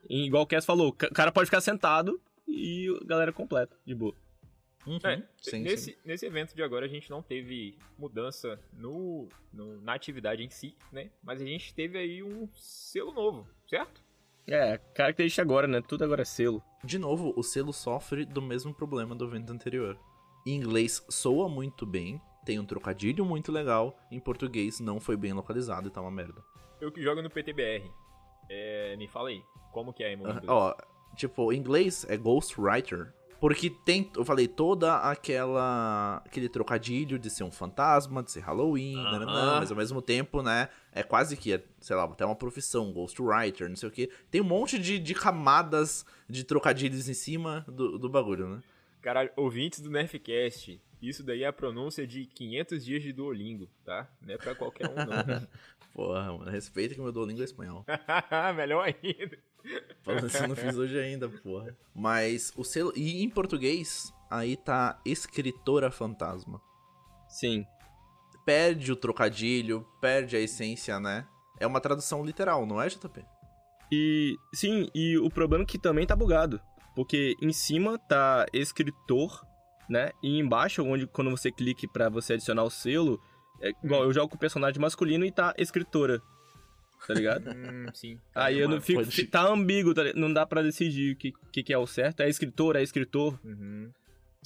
e 0.07 0.25
igual 0.27 0.43
o 0.43 0.45
Cass 0.47 0.65
falou, 0.67 0.89
o 0.89 0.93
ca- 0.93 1.09
cara 1.09 1.31
pode 1.31 1.47
ficar 1.47 1.61
sentado 1.61 2.21
e 2.47 2.87
a 3.01 3.05
galera 3.05 3.33
completa, 3.33 3.75
de 3.83 3.95
boa. 3.95 4.13
Uhum, 4.85 4.99
É, 5.03 5.23
sim, 5.41 5.61
nesse, 5.63 5.91
sim. 5.93 5.95
nesse 6.05 6.25
evento 6.27 6.55
de 6.55 6.61
agora 6.61 6.85
a 6.85 6.89
gente 6.89 7.09
não 7.09 7.23
teve 7.23 7.75
mudança 7.97 8.59
no, 8.71 9.27
no- 9.51 9.81
na 9.81 9.93
atividade 9.95 10.43
em 10.43 10.49
si, 10.51 10.75
né? 10.91 11.09
Mas 11.23 11.41
a 11.41 11.45
gente 11.45 11.73
teve 11.73 11.97
aí 11.97 12.21
um 12.21 12.47
selo 12.55 13.11
novo, 13.11 13.47
certo? 13.67 13.99
É, 14.47 14.77
característica 14.95 15.41
agora, 15.41 15.67
né? 15.67 15.81
Tudo 15.81 16.03
agora 16.03 16.21
é 16.21 16.25
selo. 16.25 16.63
De 16.83 16.97
novo, 16.99 17.33
o 17.35 17.41
selo 17.43 17.73
sofre 17.73 18.25
do 18.25 18.41
mesmo 18.41 18.73
problema 18.73 19.15
do 19.15 19.25
evento 19.25 19.51
anterior. 19.51 19.99
Em 20.45 20.55
inglês 20.55 21.03
soa 21.09 21.47
muito 21.49 21.85
bem, 21.85 22.21
tem 22.45 22.59
um 22.59 22.65
trocadilho 22.65 23.25
muito 23.25 23.51
legal, 23.51 23.97
em 24.09 24.19
português 24.19 24.79
não 24.79 24.99
foi 24.99 25.15
bem 25.15 25.33
localizado 25.33 25.87
e 25.87 25.91
tá 25.91 26.01
uma 26.01 26.11
merda. 26.11 26.43
Eu 26.79 26.91
que 26.91 27.01
jogo 27.01 27.21
no 27.21 27.29
PTBR. 27.29 27.91
É, 28.49 28.95
me 28.97 29.07
fala 29.07 29.29
aí, 29.29 29.43
como 29.71 29.93
que 29.93 30.03
é 30.03 30.13
em 30.13 30.15
inglês? 30.15 30.37
Ó, 30.47 30.75
tipo, 31.15 31.53
em 31.53 31.57
inglês 31.57 32.05
é 32.09 32.17
Ghostwriter. 32.17 33.13
Porque 33.39 33.69
tem, 33.69 34.11
eu 34.17 34.25
falei, 34.25 34.47
toda 34.49 34.97
aquela. 34.97 36.21
aquele 36.25 36.49
trocadilho 36.49 37.17
de 37.17 37.29
ser 37.29 37.43
um 37.43 37.51
fantasma, 37.51 38.21
de 38.21 38.31
ser 38.31 38.41
Halloween, 38.41 38.99
Aham. 38.99 39.11
nananã, 39.11 39.59
mas 39.59 39.71
ao 39.71 39.77
mesmo 39.77 40.01
tempo, 40.01 40.41
né? 40.41 40.67
É 40.91 41.03
quase 41.03 41.37
que, 41.37 41.53
é, 41.53 41.63
sei 41.79 41.95
lá, 41.95 42.03
até 42.03 42.25
uma 42.25 42.35
profissão, 42.35 42.91
Ghostwriter, 42.91 43.69
não 43.69 43.77
sei 43.77 43.87
o 43.87 43.91
que. 43.91 44.09
Tem 44.29 44.41
um 44.41 44.45
monte 44.45 44.77
de, 44.77 44.99
de 44.99 45.13
camadas 45.13 46.05
de 46.27 46.43
trocadilhos 46.43 47.07
em 47.07 47.13
cima 47.13 47.63
do, 47.67 47.97
do 47.97 48.09
bagulho, 48.09 48.49
né? 48.49 48.61
Caralho, 49.01 49.31
ouvintes 49.35 49.79
do 49.79 49.89
Nerfcast, 49.89 50.81
isso 51.01 51.23
daí 51.23 51.43
é 51.43 51.47
a 51.47 51.53
pronúncia 51.53 52.05
de 52.05 52.25
500 52.25 52.83
dias 52.83 53.03
de 53.03 53.13
Duolingo, 53.13 53.69
tá? 53.85 54.09
Não 54.21 54.33
é 54.33 54.37
pra 54.37 54.53
qualquer 54.53 54.89
um, 54.89 54.95
não. 54.95 55.47
Porra, 55.93 56.33
mano, 56.33 56.51
respeita 56.51 56.93
que 56.93 57.01
meu 57.01 57.11
Duolingo 57.11 57.41
é 57.41 57.45
espanhol. 57.45 57.85
Melhor 58.55 58.83
ainda. 58.83 59.37
Falando 60.03 60.25
assim, 60.25 60.43
eu 60.43 60.47
não 60.49 60.55
fiz 60.55 60.77
hoje 60.77 60.99
ainda, 60.99 61.27
porra. 61.27 61.75
Mas 61.93 62.53
o 62.55 62.63
selo. 62.63 62.93
E 62.95 63.23
em 63.23 63.29
português, 63.29 64.13
aí 64.29 64.55
tá 64.55 64.99
Escritora 65.05 65.91
Fantasma. 65.91 66.61
Sim. 67.27 67.65
Perde 68.45 68.91
o 68.91 68.95
trocadilho, 68.95 69.85
perde 69.99 70.35
a 70.35 70.39
essência, 70.39 70.99
né? 70.99 71.27
É 71.59 71.67
uma 71.67 71.81
tradução 71.81 72.25
literal, 72.25 72.65
não 72.65 72.81
é, 72.81 72.87
JP? 72.87 73.25
E 73.91 74.37
sim, 74.53 74.87
e 74.93 75.17
o 75.17 75.29
problema 75.29 75.63
é 75.63 75.67
que 75.67 75.77
também 75.77 76.05
tá 76.05 76.15
bugado. 76.15 76.61
Porque 76.99 77.33
em 77.41 77.53
cima 77.53 77.97
tá 77.97 78.45
escritor, 78.51 79.41
né? 79.89 80.11
E 80.21 80.37
embaixo, 80.37 80.83
onde 80.83 81.07
quando 81.07 81.31
você 81.31 81.49
clique 81.49 81.87
pra 81.87 82.09
você 82.09 82.33
adicionar 82.33 82.63
o 82.65 82.69
selo, 82.69 83.17
é 83.61 83.69
igual 83.81 84.03
eu 84.03 84.11
jogo 84.11 84.27
com 84.27 84.35
o 84.35 84.39
personagem 84.39 84.81
masculino 84.81 85.23
e 85.23 85.31
tá 85.31 85.53
escritora. 85.57 86.21
Tá 87.07 87.13
ligado? 87.13 87.45
Hum, 87.55 87.85
sim. 87.93 88.19
Aí 88.35 88.59
eu 88.59 88.67
não 88.67 88.81
fico. 88.81 88.99
pode- 89.01 89.27
Tá 89.27 89.47
ambíguo, 89.47 89.93
tá 89.93 90.03
ligado? 90.03 90.19
não 90.19 90.33
dá 90.33 90.45
pra 90.45 90.61
decidir 90.61 91.13
o 91.13 91.15
que, 91.15 91.31
que, 91.53 91.63
que 91.63 91.71
é 91.71 91.77
o 91.77 91.87
certo. 91.87 92.19
É 92.19 92.27
escritor, 92.27 92.75
é 92.75 92.83
escritor. 92.83 93.39
Uhum. 93.45 93.89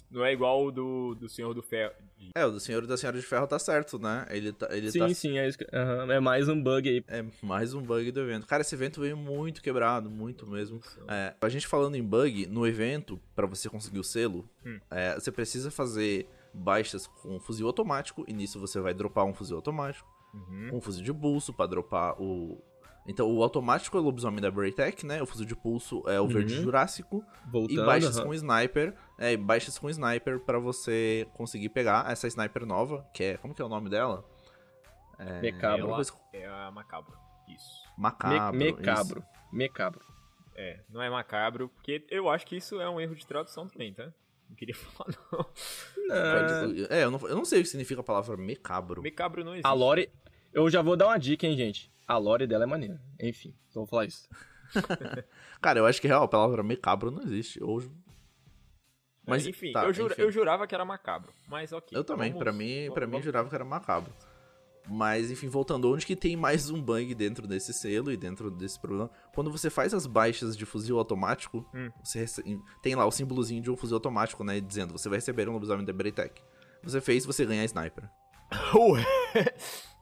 Não 0.10 0.24
é 0.24 0.32
igual 0.32 0.66
o 0.66 0.72
do, 0.72 1.16
do 1.16 1.28
Senhor 1.28 1.54
do 1.54 1.62
Ferro. 1.64 1.94
É, 2.36 2.46
o 2.46 2.52
do 2.52 2.60
Senhor 2.60 2.84
e 2.84 2.88
da 2.88 2.96
Senhora 2.96 3.18
de 3.20 3.26
Ferro 3.26 3.48
tá 3.48 3.58
certo, 3.58 3.98
né? 3.98 4.26
Ele 4.30 4.52
tá. 4.54 4.68
Ele 4.72 4.92
sim, 4.92 5.00
tá... 5.00 5.10
sim, 5.14 5.38
é, 5.40 5.48
escri- 5.48 5.68
aham, 5.74 6.12
é 6.12 6.20
mais 6.20 6.48
um 6.48 6.62
bug 6.62 6.88
aí. 6.88 7.04
É 7.08 7.26
mais 7.42 7.74
um 7.74 7.82
bug 7.82 8.12
do 8.12 8.22
evento. 8.22 8.46
Cara, 8.46 8.62
esse 8.62 8.76
evento 8.76 9.02
veio 9.02 9.18
muito 9.18 9.62
quebrado, 9.62 10.10
muito 10.12 10.48
mesmo. 10.48 10.80
É, 11.08 11.34
a 11.42 11.50
gente 11.50 11.68
falando 11.68 11.96
em 11.96 12.04
bug, 12.04 12.46
no 12.48 12.66
evento, 12.68 13.20
pra 13.36 13.46
você 13.48 13.70
conseguir 13.70 14.00
o 14.00 14.04
selo, 14.04 14.48
Hum. 14.66 14.80
é, 14.92 15.16
você 15.16 15.32
precisa 15.32 15.72
fazer 15.72 16.28
baixas 16.54 17.08
com 17.08 17.40
fuzil 17.40 17.66
automático, 17.66 18.24
e 18.27 18.34
nisso 18.34 18.60
você 18.60 18.79
vai 18.79 18.94
dropar 18.94 19.25
um 19.25 19.34
fuzil 19.34 19.56
automático, 19.56 20.08
Uhum. 20.34 20.77
um 20.77 20.82
fuzil 20.82 21.03
de 21.03 21.14
pulso 21.14 21.51
pra 21.53 21.66
dropar 21.66 22.20
o. 22.22 22.60
Então, 23.06 23.29
o 23.29 23.44
automático 23.44 23.98
é 23.98 24.00
o 24.00 24.03
lobisomem 24.03 24.40
da 24.40 24.50
Braytech, 24.50 25.06
né? 25.06 25.22
O 25.22 25.25
fuzil 25.25 25.46
de 25.46 25.56
pulso 25.58 26.01
é 26.08 26.22
o 26.22 26.27
verde 26.27 26.56
Uhum. 26.56 26.64
jurássico. 26.64 27.22
Voltando. 27.51 27.82
E 27.82 27.86
baixas 27.86 28.18
aham. 28.18 28.27
com 28.27 28.34
sniper. 28.34 28.96
É, 29.24 29.33
e 29.33 29.38
baixas 29.38 29.77
com 29.77 29.90
sniper 29.90 30.40
pra 30.40 30.59
você 30.59 31.27
conseguir 31.33 31.70
pegar 31.70 32.12
essa 32.12 32.27
sniper 32.27 32.66
nova, 32.66 33.07
que 33.14 33.24
é. 33.24 33.38
Como 33.38 33.53
que 33.53 33.62
é 33.62 33.66
o 33.66 33.70
nome 33.70 33.90
dela? 33.90 34.27
É, 35.18 35.40
Mecabro. 35.42 35.88
coisa- 35.90 36.14
É 36.33 36.48
a 36.48 36.72
macabro. 36.72 37.16
Isso. 37.48 37.83
Macabro. 37.98 38.57
Me, 38.57 38.66
isso. 38.68 38.75
mecabro. 38.77 39.24
Mecabro. 39.51 40.05
É, 40.55 40.79
não 40.90 41.01
é 41.01 41.09
macabro, 41.09 41.70
porque 41.70 42.05
eu 42.09 42.29
acho 42.29 42.46
que 42.46 42.55
isso 42.57 42.79
é 42.81 42.90
um 42.90 43.00
erro 43.00 43.16
de 43.16 43.25
tradução 43.25 43.68
também, 43.68 43.94
tá? 43.94 44.12
Não 44.50 44.55
queria 44.55 44.75
falar, 44.75 45.16
não. 45.31 45.44
Pode- 45.44 46.88
É, 46.94 47.03
eu 47.03 47.12
não, 47.12 47.20
eu 47.27 47.36
não 47.36 47.46
sei 47.46 47.59
o 47.59 47.64
que 47.64 47.70
significa 47.70 48.01
a 48.01 48.03
palavra 48.03 48.36
mecabro. 48.38 49.01
Macabro 49.01 49.44
não 49.44 49.53
existe. 49.53 49.68
a 49.68 49.74
Lore. 49.74 50.12
Eu 50.51 50.70
já 50.70 50.81
vou 50.81 50.96
dar 50.96 51.07
uma 51.07 51.18
dica, 51.18 51.48
hein, 51.48 51.55
gente. 51.57 51.92
A 52.07 52.18
Lore 52.18 52.46
dela 52.46 52.64
é 52.66 52.68
maneira. 52.68 53.01
Enfim, 53.20 53.55
só 53.70 53.79
vou 53.79 53.88
falar 53.88 54.05
isso. 54.05 54.27
Cara, 55.62 55.79
eu 55.79 55.86
acho 55.86 56.01
que 56.01 56.07
real, 56.07 56.24
a 56.24 56.27
palavra 56.27 56.62
mecabro 56.64 57.09
não 57.12 57.24
existe. 57.24 57.64
Ou... 57.64 57.81
Mas, 59.25 59.48
enfim, 59.48 59.72
tá, 59.72 59.86
eu, 59.86 59.94
jura- 59.94 60.14
enfim. 60.14 60.22
eu 60.22 60.31
jurava 60.31 60.68
que 60.68 60.75
era 60.75 60.83
macabro, 60.83 61.31
mas 61.48 61.72
ok. 61.72 61.98
Eu 61.98 62.03
também, 62.03 62.33
pra 62.33 62.51
mim, 62.51 62.92
pra 62.94 63.05
mim 63.05 63.12
vamos- 63.14 63.25
jurava 63.25 63.48
que 63.50 63.55
era 63.55 63.64
macabro. 63.66 64.14
Mas, 64.90 65.31
enfim, 65.31 65.48
voltando, 65.48 65.90
onde 65.90 66.05
que 66.05 66.14
tem 66.14 66.36
mais 66.36 66.70
um 66.70 66.81
bug 66.81 67.16
dentro 67.16 67.48
desse 67.48 67.72
selo 67.74 68.12
e 68.12 68.18
dentro 68.18 68.51
desse 68.51 68.77
problema? 68.77 69.09
Quando 69.33 69.50
você 69.50 69.70
faz 69.70 69.94
as 69.94 70.05
baixas 70.05 70.57
de 70.57 70.66
fuzil 70.66 70.98
automático, 70.98 71.66
Hum. 71.74 71.90
você 72.03 72.25
tem 72.81 72.94
lá 72.94 73.05
o 73.05 73.12
símbolozinho 73.12 73.62
de 73.62 73.72
um 73.72 73.77
fuzil 73.77 73.96
automático, 73.96 74.44
né? 74.44 74.59
Dizendo, 74.59 74.92
você 74.92 75.07
vai 75.07 75.20
receber 75.20 75.48
um 75.48 75.53
lobisomem 75.53 75.86
da 75.86 75.94
Braytech. 75.94 76.42
Você 76.83 77.00
fez, 77.00 77.25
você 77.25 77.46
ganha 77.46 77.62
a 77.62 77.66
sniper. 77.66 78.09
Ué, 78.75 79.05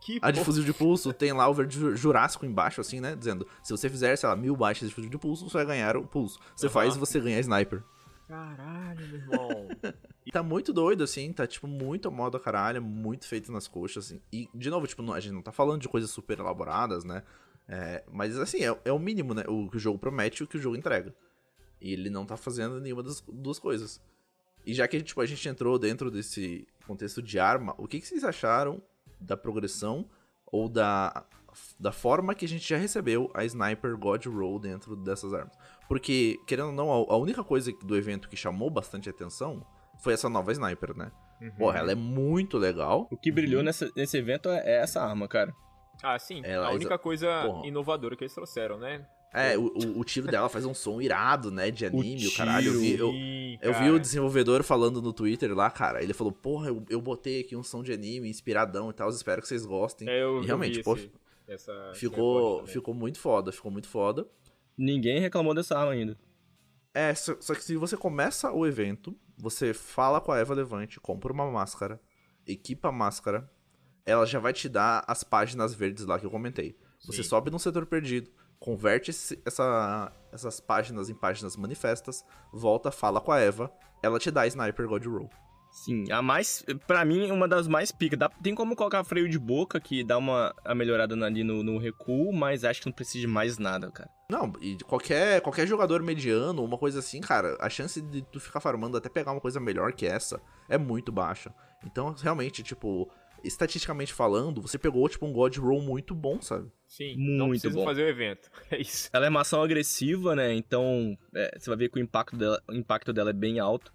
que 0.01 0.17
A 0.19 0.31
de 0.31 0.43
fuzil 0.43 0.63
de 0.63 0.73
pulso 0.73 1.13
tem 1.13 1.31
lá 1.31 1.47
o 1.47 1.53
verde 1.53 1.77
ju- 1.79 1.95
jurássico 1.95 2.43
embaixo, 2.43 2.81
assim, 2.81 2.99
né? 2.99 3.15
Dizendo, 3.15 3.47
se 3.61 3.71
você 3.71 3.87
fizer, 3.87 4.15
sei 4.15 4.27
lá, 4.27 4.35
mil 4.35 4.55
baixas 4.55 4.89
de 4.89 4.95
fuzil 4.95 5.11
de 5.11 5.17
pulso, 5.19 5.47
você 5.47 5.57
vai 5.57 5.65
ganhar 5.67 5.95
o 5.95 6.07
pulso. 6.07 6.39
Você 6.55 6.65
Aham. 6.65 6.73
faz, 6.73 6.97
você 6.97 7.19
ganha 7.19 7.37
a 7.37 7.39
sniper. 7.39 7.83
Caralho, 8.31 9.07
meu 9.07 9.19
irmão. 9.19 9.67
E 10.25 10.31
tá 10.31 10.41
muito 10.41 10.71
doido, 10.71 11.03
assim, 11.03 11.33
tá, 11.33 11.45
tipo, 11.45 11.67
muito 11.67 12.09
moda 12.09 12.39
caralho, 12.39 12.81
muito 12.81 13.27
feito 13.27 13.51
nas 13.51 13.67
coxas, 13.67 14.05
assim. 14.05 14.21
E, 14.31 14.47
de 14.55 14.69
novo, 14.69 14.87
tipo, 14.87 15.01
não- 15.01 15.13
a 15.13 15.19
gente 15.19 15.33
não 15.33 15.41
tá 15.41 15.51
falando 15.51 15.81
de 15.81 15.89
coisas 15.89 16.09
super 16.09 16.39
elaboradas, 16.39 17.03
né? 17.03 17.23
É, 17.67 18.05
mas, 18.09 18.37
assim, 18.39 18.63
é, 18.63 18.79
é 18.85 18.91
o 18.93 18.97
mínimo, 18.99 19.33
né? 19.33 19.43
O 19.49 19.69
que 19.69 19.75
o 19.75 19.79
jogo 19.79 19.99
promete 19.99 20.41
e 20.41 20.45
o 20.45 20.47
que 20.47 20.55
o 20.57 20.61
jogo 20.61 20.77
entrega. 20.77 21.13
E 21.81 21.91
ele 21.91 22.09
não 22.09 22.25
tá 22.25 22.37
fazendo 22.37 22.79
nenhuma 22.79 23.03
das 23.03 23.19
duas 23.19 23.59
coisas. 23.59 24.01
E 24.65 24.73
já 24.73 24.87
que, 24.87 25.01
tipo, 25.01 25.19
a 25.19 25.25
gente 25.25 25.49
entrou 25.49 25.77
dentro 25.77 26.09
desse 26.09 26.65
contexto 26.87 27.21
de 27.21 27.37
arma, 27.37 27.75
o 27.77 27.85
que, 27.85 27.99
que 27.99 28.07
vocês 28.07 28.23
acharam 28.23 28.81
da 29.19 29.35
progressão 29.35 30.09
ou 30.45 30.69
da, 30.69 31.25
da 31.79 31.91
forma 31.91 32.33
que 32.35 32.45
a 32.45 32.47
gente 32.47 32.67
já 32.69 32.77
recebeu 32.77 33.29
a 33.33 33.43
Sniper 33.43 33.97
God 33.97 34.25
Roll 34.27 34.59
dentro 34.59 34.95
dessas 34.95 35.33
armas? 35.33 35.57
Porque, 35.91 36.39
querendo 36.47 36.67
ou 36.67 36.71
não, 36.71 36.89
a, 36.89 37.17
única 37.17 37.43
coisa 37.43 37.69
do 37.83 37.97
evento 37.97 38.29
que 38.29 38.37
chamou 38.37 38.69
bastante 38.69 39.09
atenção 39.09 39.61
foi 39.99 40.13
essa 40.13 40.29
nova 40.29 40.49
Sniper, 40.53 40.95
né? 40.95 41.11
Uhum. 41.41 41.51
Porra, 41.51 41.79
ela 41.79 41.91
é 41.91 41.95
muito 41.95 42.57
legal. 42.57 43.09
O 43.11 43.17
que 43.17 43.29
brilhou 43.29 43.61
nessa- 43.61 43.91
nesse 43.93 44.15
evento 44.15 44.47
é 44.47 44.59
é 44.65 44.81
essa 44.83 45.01
arma, 45.01 45.27
cara. 45.27 45.53
Ah, 46.01 46.17
sim. 46.17 46.39
Ela- 46.45 46.69
a 46.69 46.71
única 46.71 46.97
coisa 46.97 47.43
Porra. 47.45 47.67
inovadora 47.67 48.15
que 48.15 48.23
eles 48.23 48.33
trouxeram, 48.33 48.77
né? 48.79 49.05
É, 49.33 49.57
o, 49.57 49.63
o, 49.63 49.99
o 49.99 50.03
tiro 50.05 50.27
dela 50.27 50.47
faz 50.47 50.63
um 50.63 50.73
som 50.73 51.01
irado, 51.01 51.51
né? 51.51 51.69
De 51.69 51.83
anime, 51.85 52.25
o, 52.25 52.35
caralho. 52.37 52.67
Eu 52.67 52.79
vi, 52.79 52.97
eu, 52.97 53.11
eu 53.61 53.73
vi 53.73 53.91
o 53.91 53.99
desenvolvedor 53.99 54.63
falando 54.63 55.01
no 55.01 55.11
Twitter 55.11 55.53
lá, 55.53 55.69
cara. 55.69 56.01
Ele 56.01 56.13
falou, 56.13 56.31
porra, 56.31 56.69
eu, 56.69 56.85
eu 56.89 57.01
botei 57.01 57.41
aqui 57.41 57.53
um 57.53 57.63
som 57.63 57.83
de 57.83 57.91
anime 57.91 58.29
inspiradão 58.29 58.89
e 58.89 58.93
tal. 58.93 59.09
Espero 59.09 59.41
que 59.41 59.47
vocês 59.49 59.65
gostem. 59.65 60.07
É, 60.07 60.23
eu, 60.23 60.41
e 60.41 60.45
realmente, 60.45 60.81
pô, 60.81 60.95
esse, 60.95 61.11
essa, 61.49 61.91
ficou, 61.95 62.65
ficou 62.65 62.93
muito 62.93 63.19
foda, 63.19 63.51
ficou 63.51 63.69
muito 63.69 63.89
foda. 63.89 64.25
Ninguém 64.77 65.19
reclamou 65.19 65.53
dessa 65.53 65.77
arma 65.77 65.91
ainda. 65.91 66.17
É, 66.93 67.13
só, 67.15 67.35
só 67.39 67.53
que 67.55 67.63
se 67.63 67.75
você 67.77 67.95
começa 67.95 68.51
o 68.51 68.65
evento, 68.65 69.17
você 69.37 69.73
fala 69.73 70.19
com 70.19 70.31
a 70.31 70.37
Eva 70.37 70.53
Levante, 70.53 70.99
compra 70.99 71.31
uma 71.31 71.49
máscara, 71.49 72.01
equipa 72.45 72.89
a 72.89 72.91
máscara, 72.91 73.49
ela 74.05 74.25
já 74.25 74.39
vai 74.39 74.51
te 74.53 74.67
dar 74.67 75.03
as 75.07 75.23
páginas 75.23 75.73
verdes 75.73 76.05
lá 76.05 76.19
que 76.19 76.25
eu 76.25 76.31
comentei. 76.31 76.77
Você 77.05 77.23
Sim. 77.23 77.29
sobe 77.29 77.49
num 77.49 77.59
setor 77.59 77.85
perdido, 77.85 78.29
converte 78.59 79.09
esse- 79.11 79.41
essa, 79.45 80.11
essas 80.31 80.59
páginas 80.59 81.09
em 81.09 81.15
páginas 81.15 81.55
manifestas, 81.55 82.25
volta, 82.51 82.91
fala 82.91 83.21
com 83.21 83.31
a 83.31 83.39
Eva, 83.39 83.71
ela 84.03 84.19
te 84.19 84.29
dá 84.29 84.45
Sniper 84.47 84.87
God 84.87 85.05
Roll. 85.05 85.29
Sim, 85.71 86.11
a 86.11 86.21
mais. 86.21 86.63
Pra 86.85 87.03
mim, 87.05 87.31
uma 87.31 87.47
das 87.47 87.67
mais 87.67 87.91
pica. 87.91 88.29
Tem 88.43 88.53
como 88.53 88.75
colocar 88.75 89.03
freio 89.05 89.29
de 89.29 89.39
boca, 89.39 89.79
que 89.79 90.03
dá 90.03 90.17
uma 90.17 90.53
a 90.65 90.75
melhorada 90.75 91.15
ali 91.25 91.43
no, 91.43 91.63
no 91.63 91.77
recuo, 91.77 92.33
mas 92.33 92.65
acho 92.65 92.81
que 92.81 92.87
não 92.87 92.93
precisa 92.93 93.21
de 93.21 93.27
mais 93.27 93.57
nada, 93.57 93.89
cara. 93.89 94.09
Não, 94.29 94.51
e 94.61 94.77
qualquer, 94.83 95.41
qualquer 95.41 95.65
jogador 95.65 96.03
mediano, 96.03 96.63
uma 96.63 96.77
coisa 96.77 96.99
assim, 96.99 97.19
cara, 97.19 97.57
a 97.59 97.69
chance 97.69 98.01
de 98.01 98.21
tu 98.21 98.39
ficar 98.39 98.59
farmando 98.59 98.97
até 98.97 99.09
pegar 99.09 99.31
uma 99.31 99.41
coisa 99.41 99.59
melhor 99.59 99.93
que 99.93 100.05
essa 100.05 100.41
é 100.69 100.77
muito 100.77 101.11
baixa. 101.11 101.53
Então, 101.85 102.13
realmente, 102.13 102.61
tipo, 102.61 103.09
estatisticamente 103.43 104.13
falando, 104.13 104.61
você 104.61 104.77
pegou, 104.77 105.07
tipo, 105.09 105.25
um 105.25 105.33
God 105.33 105.57
Roll 105.57 105.81
muito 105.81 106.13
bom, 106.15 106.41
sabe? 106.41 106.69
Sim, 106.87 107.15
não 107.17 107.47
Muito 107.47 107.61
precisa 107.61 107.75
bom. 107.79 107.85
fazer 107.85 108.03
o 108.03 108.07
evento. 108.09 108.49
É 108.71 108.79
isso. 108.81 109.09
Ela 109.13 109.25
é 109.25 109.29
uma 109.29 109.41
ação 109.41 109.61
agressiva, 109.63 110.35
né? 110.35 110.53
Então, 110.53 111.17
é, 111.33 111.57
você 111.57 111.69
vai 111.69 111.77
ver 111.77 111.89
que 111.89 111.97
o 111.99 112.01
impacto 112.01 112.35
dela, 112.35 112.61
o 112.69 112.73
impacto 112.73 113.13
dela 113.13 113.29
é 113.29 113.33
bem 113.33 113.59
alto. 113.59 113.91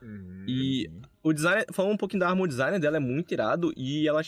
E 0.46 0.88
o 1.22 1.32
design, 1.32 1.64
falando 1.72 1.92
um 1.92 1.96
pouquinho 1.96 2.20
da 2.20 2.28
arma, 2.28 2.42
o 2.42 2.46
design 2.48 2.78
dela 2.78 2.96
é 2.96 3.00
muito 3.00 3.32
irado 3.32 3.72
e 3.76 4.08
ela 4.08 4.22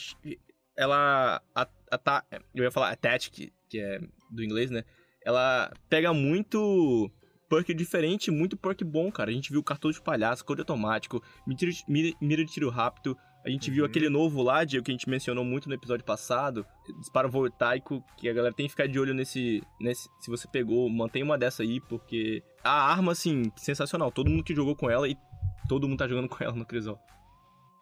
ela 0.76 1.42
a, 1.54 1.68
a, 1.90 1.98
tá- 1.98 2.24
eu 2.54 2.62
ia 2.64 2.70
falar 2.70 2.90
attach, 2.90 3.30
que, 3.30 3.52
que 3.68 3.80
é 3.80 4.00
do 4.30 4.42
inglês, 4.44 4.70
né? 4.70 4.84
Ela 5.24 5.72
pega 5.88 6.12
muito 6.14 7.10
perk 7.48 7.72
diferente, 7.74 8.30
muito 8.30 8.56
perk 8.56 8.84
bom, 8.84 9.10
cara. 9.10 9.30
A 9.30 9.32
gente 9.32 9.50
viu 9.50 9.62
cartão 9.62 9.90
de 9.90 10.00
palhaço, 10.00 10.44
code 10.44 10.60
automático, 10.60 11.22
mira, 11.46 11.72
mira, 11.88 12.16
mira 12.20 12.44
de 12.44 12.52
tiro 12.52 12.68
rápido. 12.70 13.16
A 13.44 13.50
gente 13.50 13.70
viu 13.70 13.84
Uhum. 13.84 13.88
aquele 13.90 14.08
novo 14.08 14.42
lá, 14.42 14.64
Diego, 14.64 14.84
que 14.84 14.90
a 14.90 14.94
gente 14.94 15.08
mencionou 15.08 15.44
muito 15.44 15.68
no 15.68 15.74
episódio 15.74 16.04
passado, 16.04 16.66
disparo 16.98 17.30
voltaico, 17.30 18.04
que 18.16 18.28
a 18.28 18.32
galera 18.32 18.54
tem 18.54 18.66
que 18.66 18.70
ficar 18.70 18.86
de 18.88 18.98
olho 18.98 19.14
nesse, 19.14 19.62
nesse. 19.80 20.08
Se 20.20 20.28
você 20.28 20.46
pegou, 20.48 20.88
mantém 20.90 21.22
uma 21.22 21.38
dessa 21.38 21.62
aí, 21.62 21.80
porque 21.80 22.42
a 22.64 22.90
arma, 22.90 23.12
assim, 23.12 23.50
sensacional. 23.56 24.10
Todo 24.10 24.28
mundo 24.28 24.42
que 24.44 24.54
jogou 24.54 24.74
com 24.76 24.90
ela 24.90 25.08
e 25.08 25.16
todo 25.68 25.88
mundo 25.88 25.98
tá 25.98 26.08
jogando 26.08 26.28
com 26.30 26.42
ela 26.42 26.52
no 26.54 26.66
Crisol. 26.66 26.98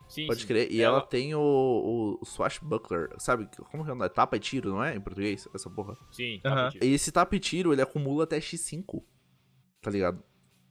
Sim, 0.09 0.27
Pode 0.29 0.43
sim. 0.43 0.47
crer. 0.47 0.71
E 0.71 0.81
ela, 0.81 1.01
tem 1.01 1.35
o, 1.35 1.41
o, 1.41 2.19
o 2.23 2.25
Swashbuckler, 2.25 3.09
sabe? 3.19 3.49
Como 3.71 3.83
que 3.83 3.91
é 3.91 3.93
o 3.93 3.97
nome? 3.97 4.09
Tapa 4.11 4.37
e 4.37 4.41
tiro, 4.41 4.71
não 4.71 4.85
é? 4.85 4.95
Em 4.95 5.01
português? 5.01 5.49
Essa 5.53 5.69
porra. 5.69 5.97
Sim, 6.13 6.41
Aham. 6.45 6.71
tá 6.71 6.79
E 6.85 6.93
esse 6.93 7.11
tapa 7.11 7.35
e 7.35 7.41
tiro, 7.41 7.73
ele 7.73 7.83
acumula 7.83 8.23
até 8.23 8.39
X5. 8.39 9.03
Tá 9.83 9.91
ligado? 9.91 10.23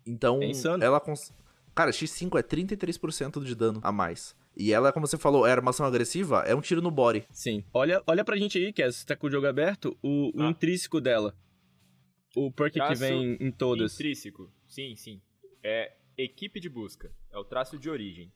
Então, 0.06 0.40
É 0.42 0.52
ela... 0.86 1.02
Cons... 1.02 1.34
Cara, 1.74 1.92
X5 1.92 2.40
é 2.40 2.44
33% 2.44 3.44
de 3.44 3.54
dano 3.56 3.82
a 3.84 3.92
mais. 3.92 4.34
E 4.58 4.72
ela, 4.72 4.92
como 4.94 5.06
você 5.06 5.18
falou, 5.18 5.46
é 5.46 5.52
armação 5.52 5.86
agressiva, 5.86 6.40
é 6.48 6.56
um 6.56 6.62
tiro 6.62 6.82
no 6.82 6.90
body. 6.92 7.26
Sim. 7.32 7.64
Olha, 7.74 8.02
olha 8.08 8.24
pra 8.24 8.38
gente 8.38 8.58
aí, 8.58 8.72
que 8.72 8.90
você 8.90 9.06
tá 9.06 9.16
com 9.16 9.28
o 9.28 9.32
jogo 9.32 9.48
aberto, 9.48 9.98
o, 10.02 10.32
o 10.38 10.44
Ah. 10.44 10.50
intrínseco 10.50 11.02
dela. 11.02 11.36
O 12.36 12.52
perk 12.52 12.74
que 12.74 12.80
Traço 12.80 13.00
vem 13.02 13.38
em 13.40 13.52
todas. 13.52 13.94
Intrínseco. 13.96 14.52
Sim, 14.68 14.96
sim. 14.96 15.22
É 15.64 15.94
equipe 16.18 16.60
de 16.60 16.70
busca. 16.70 17.12
É 17.32 17.38
o 17.38 17.44
traço 17.44 17.78
de 17.78 17.90
origem. 17.90 18.32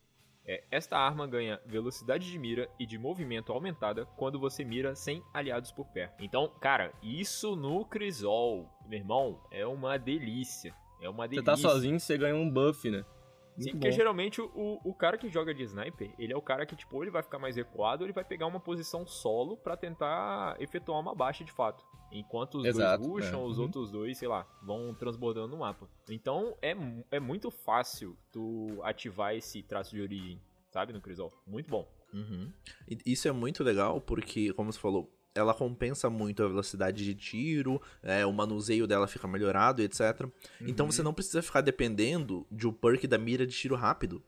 É, 0.46 0.64
esta 0.72 0.98
arma 0.98 1.28
ganha 1.28 1.60
velocidade 1.66 2.30
de 2.32 2.40
mira 2.40 2.68
e 2.80 2.86
de 2.86 2.98
movimento 2.98 3.52
aumentada 3.52 4.06
quando 4.18 4.40
você 4.40 4.64
mira 4.64 4.96
sem 4.96 5.22
aliados 5.34 5.72
por 5.72 5.86
perto. 5.88 6.24
Então, 6.24 6.50
cara, 6.60 6.92
isso 7.04 7.56
no 7.56 7.86
Crisol, 7.86 8.68
meu 8.88 8.98
irmão, 9.00 9.40
é 9.52 9.66
uma 9.66 9.98
delícia. 9.98 10.74
É 11.02 11.08
uma 11.10 11.26
Você 11.26 11.30
delícia. 11.36 11.46
tá 11.46 11.56
sozinho, 11.58 12.00
você 12.00 12.18
ganha 12.18 12.36
um 12.36 12.50
buff, 12.50 12.90
né? 12.90 13.06
Sim, 13.64 13.72
porque 13.72 13.90
bom. 13.90 13.96
geralmente 13.96 14.42
o, 14.42 14.80
o 14.84 14.94
cara 14.94 15.18
que 15.18 15.30
joga 15.30 15.54
de 15.54 15.64
sniper, 15.64 16.14
ele 16.18 16.34
é 16.34 16.38
o 16.38 16.42
cara 16.42 16.66
que, 16.66 16.76
tipo, 16.76 16.96
ou 16.96 17.04
ele 17.04 17.12
vai 17.12 17.22
ficar 17.24 17.40
mais 17.40 17.56
recuado, 17.56 18.04
ou 18.04 18.06
ele 18.08 18.14
vai 18.14 18.24
pegar 18.24 18.48
uma 18.48 18.60
posição 18.60 19.06
solo 19.06 19.58
pra 19.58 19.76
tentar 19.78 20.56
efetuar 20.60 21.00
uma 21.00 21.14
baixa 21.16 21.44
de 21.44 21.52
fato. 21.52 21.84
Enquanto 22.12 22.56
os 22.60 22.66
Exato, 22.66 23.04
dois 23.04 23.26
puxam, 23.26 23.42
é. 23.42 23.46
os 23.46 23.58
Uhum. 23.58 23.64
outros 23.66 23.92
dois, 23.92 24.18
sei 24.18 24.28
lá, 24.28 24.48
vão 24.64 24.94
transbordando 24.96 25.50
no 25.50 25.58
mapa. 25.60 25.88
Então 26.10 26.58
é, 26.62 26.76
é 27.12 27.20
muito 27.20 27.52
fácil 27.52 28.18
tu 28.32 28.80
ativar 28.84 29.36
esse 29.36 29.62
traço 29.62 29.96
de 29.96 30.02
origem, 30.02 30.42
sabe, 30.72 30.92
no 30.94 31.02
Crisol. 31.02 31.32
Muito 31.46 31.70
bom. 31.70 31.88
Uhum. 32.12 32.52
Isso 33.06 33.28
é 33.28 33.32
muito 33.32 33.64
legal 33.64 34.02
porque, 34.02 34.52
como 34.54 34.72
você 34.74 34.80
falou, 34.80 35.12
ela 35.40 35.54
compensa 35.54 36.10
muito 36.10 36.44
a 36.44 36.48
velocidade 36.48 37.04
de 37.04 37.16
tiro, 37.16 37.82
é, 38.04 38.26
o 38.26 38.32
manuseio 38.34 38.86
dela 38.86 39.08
fica 39.08 39.28
melhorado, 39.28 39.82
etc. 39.82 40.28
Então 40.62 40.86
Uhum. 40.86 40.92
você 40.92 41.02
não 41.02 41.14
precisa 41.14 41.42
ficar 41.42 41.62
dependendo 41.62 42.46
de 42.52 42.68
um 42.68 42.74
perk 42.74 43.08
da 43.08 43.18
mira 43.18 43.46
de 43.48 43.54
tiro 43.56 43.76
rápido. 43.76 44.22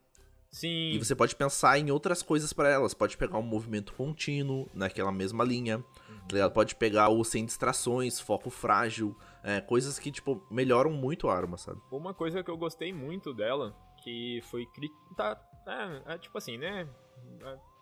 Sim. 0.49 0.91
E 0.91 0.97
você 0.97 1.15
pode 1.15 1.33
pensar 1.35 1.79
em 1.79 1.91
outras 1.91 2.21
coisas 2.21 2.51
pra 2.51 2.67
ela. 2.69 2.87
Você 2.87 2.95
pode 2.95 3.15
pegar 3.15 3.37
um 3.37 3.41
movimento 3.41 3.93
contínuo 3.93 4.67
naquela 4.73 5.11
mesma 5.11 5.45
linha. 5.45 5.79
tá 6.27 6.33
ligado? 6.33 6.51
Pode 6.51 6.75
pegar 6.75 7.07
o 7.09 7.23
sem 7.23 7.45
distrações, 7.45 8.19
foco 8.19 8.49
frágil, 8.49 9.17
é, 9.43 9.59
coisas 9.61 9.97
que, 9.97 10.11
tipo, 10.11 10.45
melhoram 10.51 10.91
muito 10.91 11.29
a 11.29 11.35
arma, 11.35 11.57
sabe? 11.57 11.79
Uma 11.89 12.13
coisa 12.13 12.43
que 12.43 12.51
eu 12.51 12.57
gostei 12.57 12.91
muito 12.93 13.33
dela, 13.33 13.75
que 14.03 14.41
foi 14.51 14.65
tá, 15.15 15.39
é, 15.67 16.13
é 16.15 16.17
tipo 16.17 16.37
assim, 16.37 16.57
né? 16.57 16.87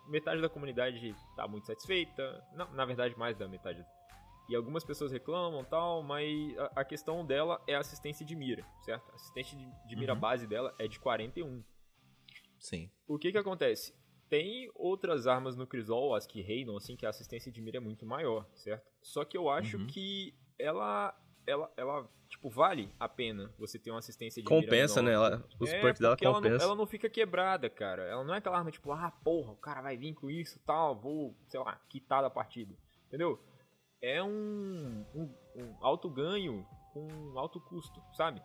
Metade 0.06 0.40
da 0.40 0.48
comunidade 0.48 1.14
tá 1.36 1.46
muito 1.46 1.66
satisfeita, 1.66 2.44
na, 2.52 2.64
na 2.66 2.84
verdade 2.84 3.16
mais 3.18 3.36
da 3.36 3.46
metade. 3.46 3.84
E 4.48 4.56
algumas 4.56 4.82
pessoas 4.84 5.12
reclamam 5.12 5.64
tal, 5.64 6.02
mas 6.02 6.26
a, 6.58 6.80
a 6.80 6.84
questão 6.84 7.24
dela 7.24 7.62
é 7.68 7.76
a 7.76 7.78
assistência 7.80 8.26
de 8.26 8.34
mira, 8.34 8.64
certo? 8.82 9.08
A 9.12 9.14
assistência 9.14 9.56
de, 9.56 9.70
de 9.86 9.96
mira 9.96 10.12
Uhum. 10.14 10.20
base 10.20 10.46
dela 10.46 10.74
é 10.78 10.88
de 10.88 10.98
41. 10.98 11.62
Sim. 12.58 12.90
O 13.06 13.18
que 13.18 13.30
que 13.30 13.38
acontece? 13.38 13.94
Tem 14.28 14.70
outras 14.74 15.26
armas 15.26 15.56
no 15.56 15.66
Crisol, 15.66 16.14
as 16.14 16.26
que 16.26 16.40
reinam, 16.40 16.76
assim, 16.76 16.96
que 16.96 17.06
a 17.06 17.10
assistência 17.10 17.50
de 17.50 17.60
mira 17.60 17.76
é 17.78 17.80
muito 17.80 18.04
maior, 18.06 18.46
certo? 18.54 18.88
Só 19.02 19.24
que 19.24 19.36
eu 19.36 19.48
acho 19.48 19.78
Uhum. 19.78 19.86
que 19.86 20.34
ela, 20.58 21.14
ela, 21.50 21.72
ela, 21.76 22.08
tipo, 22.28 22.48
vale 22.48 22.92
a 22.98 23.08
pena 23.08 23.52
você 23.58 23.78
ter 23.78 23.90
uma 23.90 23.98
assistência 23.98 24.40
de 24.40 24.48
Compensa, 24.48 25.02
né? 25.02 25.12
Ela, 25.12 25.44
os 25.58 25.70
É, 25.70 25.80
dela 25.94 26.14
porque 26.14 26.24
ela 26.24 26.40
não, 26.40 26.50
ela 26.50 26.74
não 26.74 26.86
fica 26.86 27.10
quebrada, 27.10 27.68
cara. 27.68 28.04
Ela 28.04 28.24
não 28.24 28.34
é 28.34 28.38
aquela 28.38 28.58
arma 28.58 28.70
tipo, 28.70 28.92
ah, 28.92 29.10
porra, 29.24 29.52
o 29.52 29.56
cara 29.56 29.82
vai 29.82 29.96
vir 29.96 30.14
com 30.14 30.30
isso 30.30 30.60
tal, 30.64 30.94
vou, 30.94 31.36
sei 31.48 31.60
lá, 31.60 31.80
quitar 31.88 32.22
da 32.22 32.30
partida. 32.30 32.74
Entendeu? 33.08 33.42
É 34.00 34.22
um, 34.22 35.04
um, 35.14 35.34
um 35.56 35.76
alto 35.80 36.08
ganho 36.08 36.66
com 36.92 37.08
alto 37.36 37.60
custo, 37.60 38.00
sabe? 38.14 38.40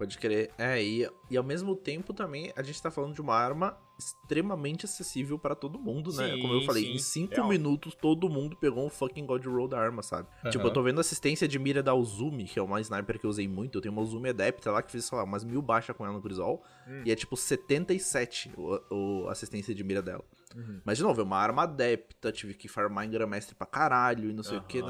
Pode 0.00 0.16
crer. 0.16 0.50
É, 0.56 0.82
e, 0.82 1.06
e 1.30 1.36
ao 1.36 1.44
mesmo 1.44 1.76
tempo 1.76 2.14
também 2.14 2.50
a 2.56 2.62
gente 2.62 2.80
tá 2.80 2.90
falando 2.90 3.12
de 3.12 3.20
uma 3.20 3.34
arma 3.34 3.76
extremamente 3.98 4.86
acessível 4.86 5.38
pra 5.38 5.54
todo 5.54 5.78
mundo, 5.78 6.10
né? 6.10 6.30
Sim, 6.30 6.40
Como 6.40 6.54
eu 6.54 6.62
falei, 6.62 6.84
sim, 6.84 6.92
em 6.92 6.98
5 6.98 7.34
real. 7.34 7.48
minutos 7.48 7.94
todo 7.94 8.26
mundo 8.30 8.56
pegou 8.56 8.86
um 8.86 8.88
fucking 8.88 9.26
God 9.26 9.44
Roll 9.44 9.68
da 9.68 9.78
arma, 9.78 10.02
sabe? 10.02 10.26
Aham. 10.42 10.48
Tipo, 10.52 10.68
eu 10.68 10.72
tô 10.72 10.82
vendo 10.82 11.02
assistência 11.02 11.46
de 11.46 11.58
mira 11.58 11.82
da 11.82 11.94
Uzumi, 11.94 12.44
que 12.44 12.58
é 12.58 12.62
uma 12.62 12.80
sniper 12.80 13.18
que 13.18 13.26
eu 13.26 13.28
usei 13.28 13.46
muito. 13.46 13.76
Eu 13.76 13.82
tenho 13.82 13.92
uma 13.92 14.00
Uzumi 14.00 14.30
Adepta 14.30 14.70
lá 14.70 14.82
que 14.82 14.90
fiz, 14.90 15.04
sei 15.04 15.18
lá, 15.18 15.22
umas 15.24 15.44
mil 15.44 15.60
baixas 15.60 15.94
com 15.94 16.02
ela 16.06 16.14
no 16.14 16.22
Crisol. 16.22 16.64
Hum. 16.88 17.02
E 17.04 17.12
é 17.12 17.14
tipo 17.14 17.36
77 17.36 18.52
o, 18.56 18.80
o 18.90 19.28
assistência 19.28 19.74
de 19.74 19.84
mira 19.84 20.00
dela. 20.00 20.24
Uhum. 20.56 20.80
Mas 20.82 20.96
de 20.96 21.04
novo, 21.04 21.20
é 21.20 21.24
uma 21.24 21.36
arma 21.36 21.64
adepta, 21.64 22.32
tive 22.32 22.54
que 22.54 22.68
farmar 22.68 23.04
em 23.04 23.10
Grandmestre 23.10 23.54
pra 23.54 23.66
caralho 23.66 24.30
e 24.30 24.32
não 24.32 24.42
sei 24.42 24.56
o 24.56 24.62
que, 24.62 24.82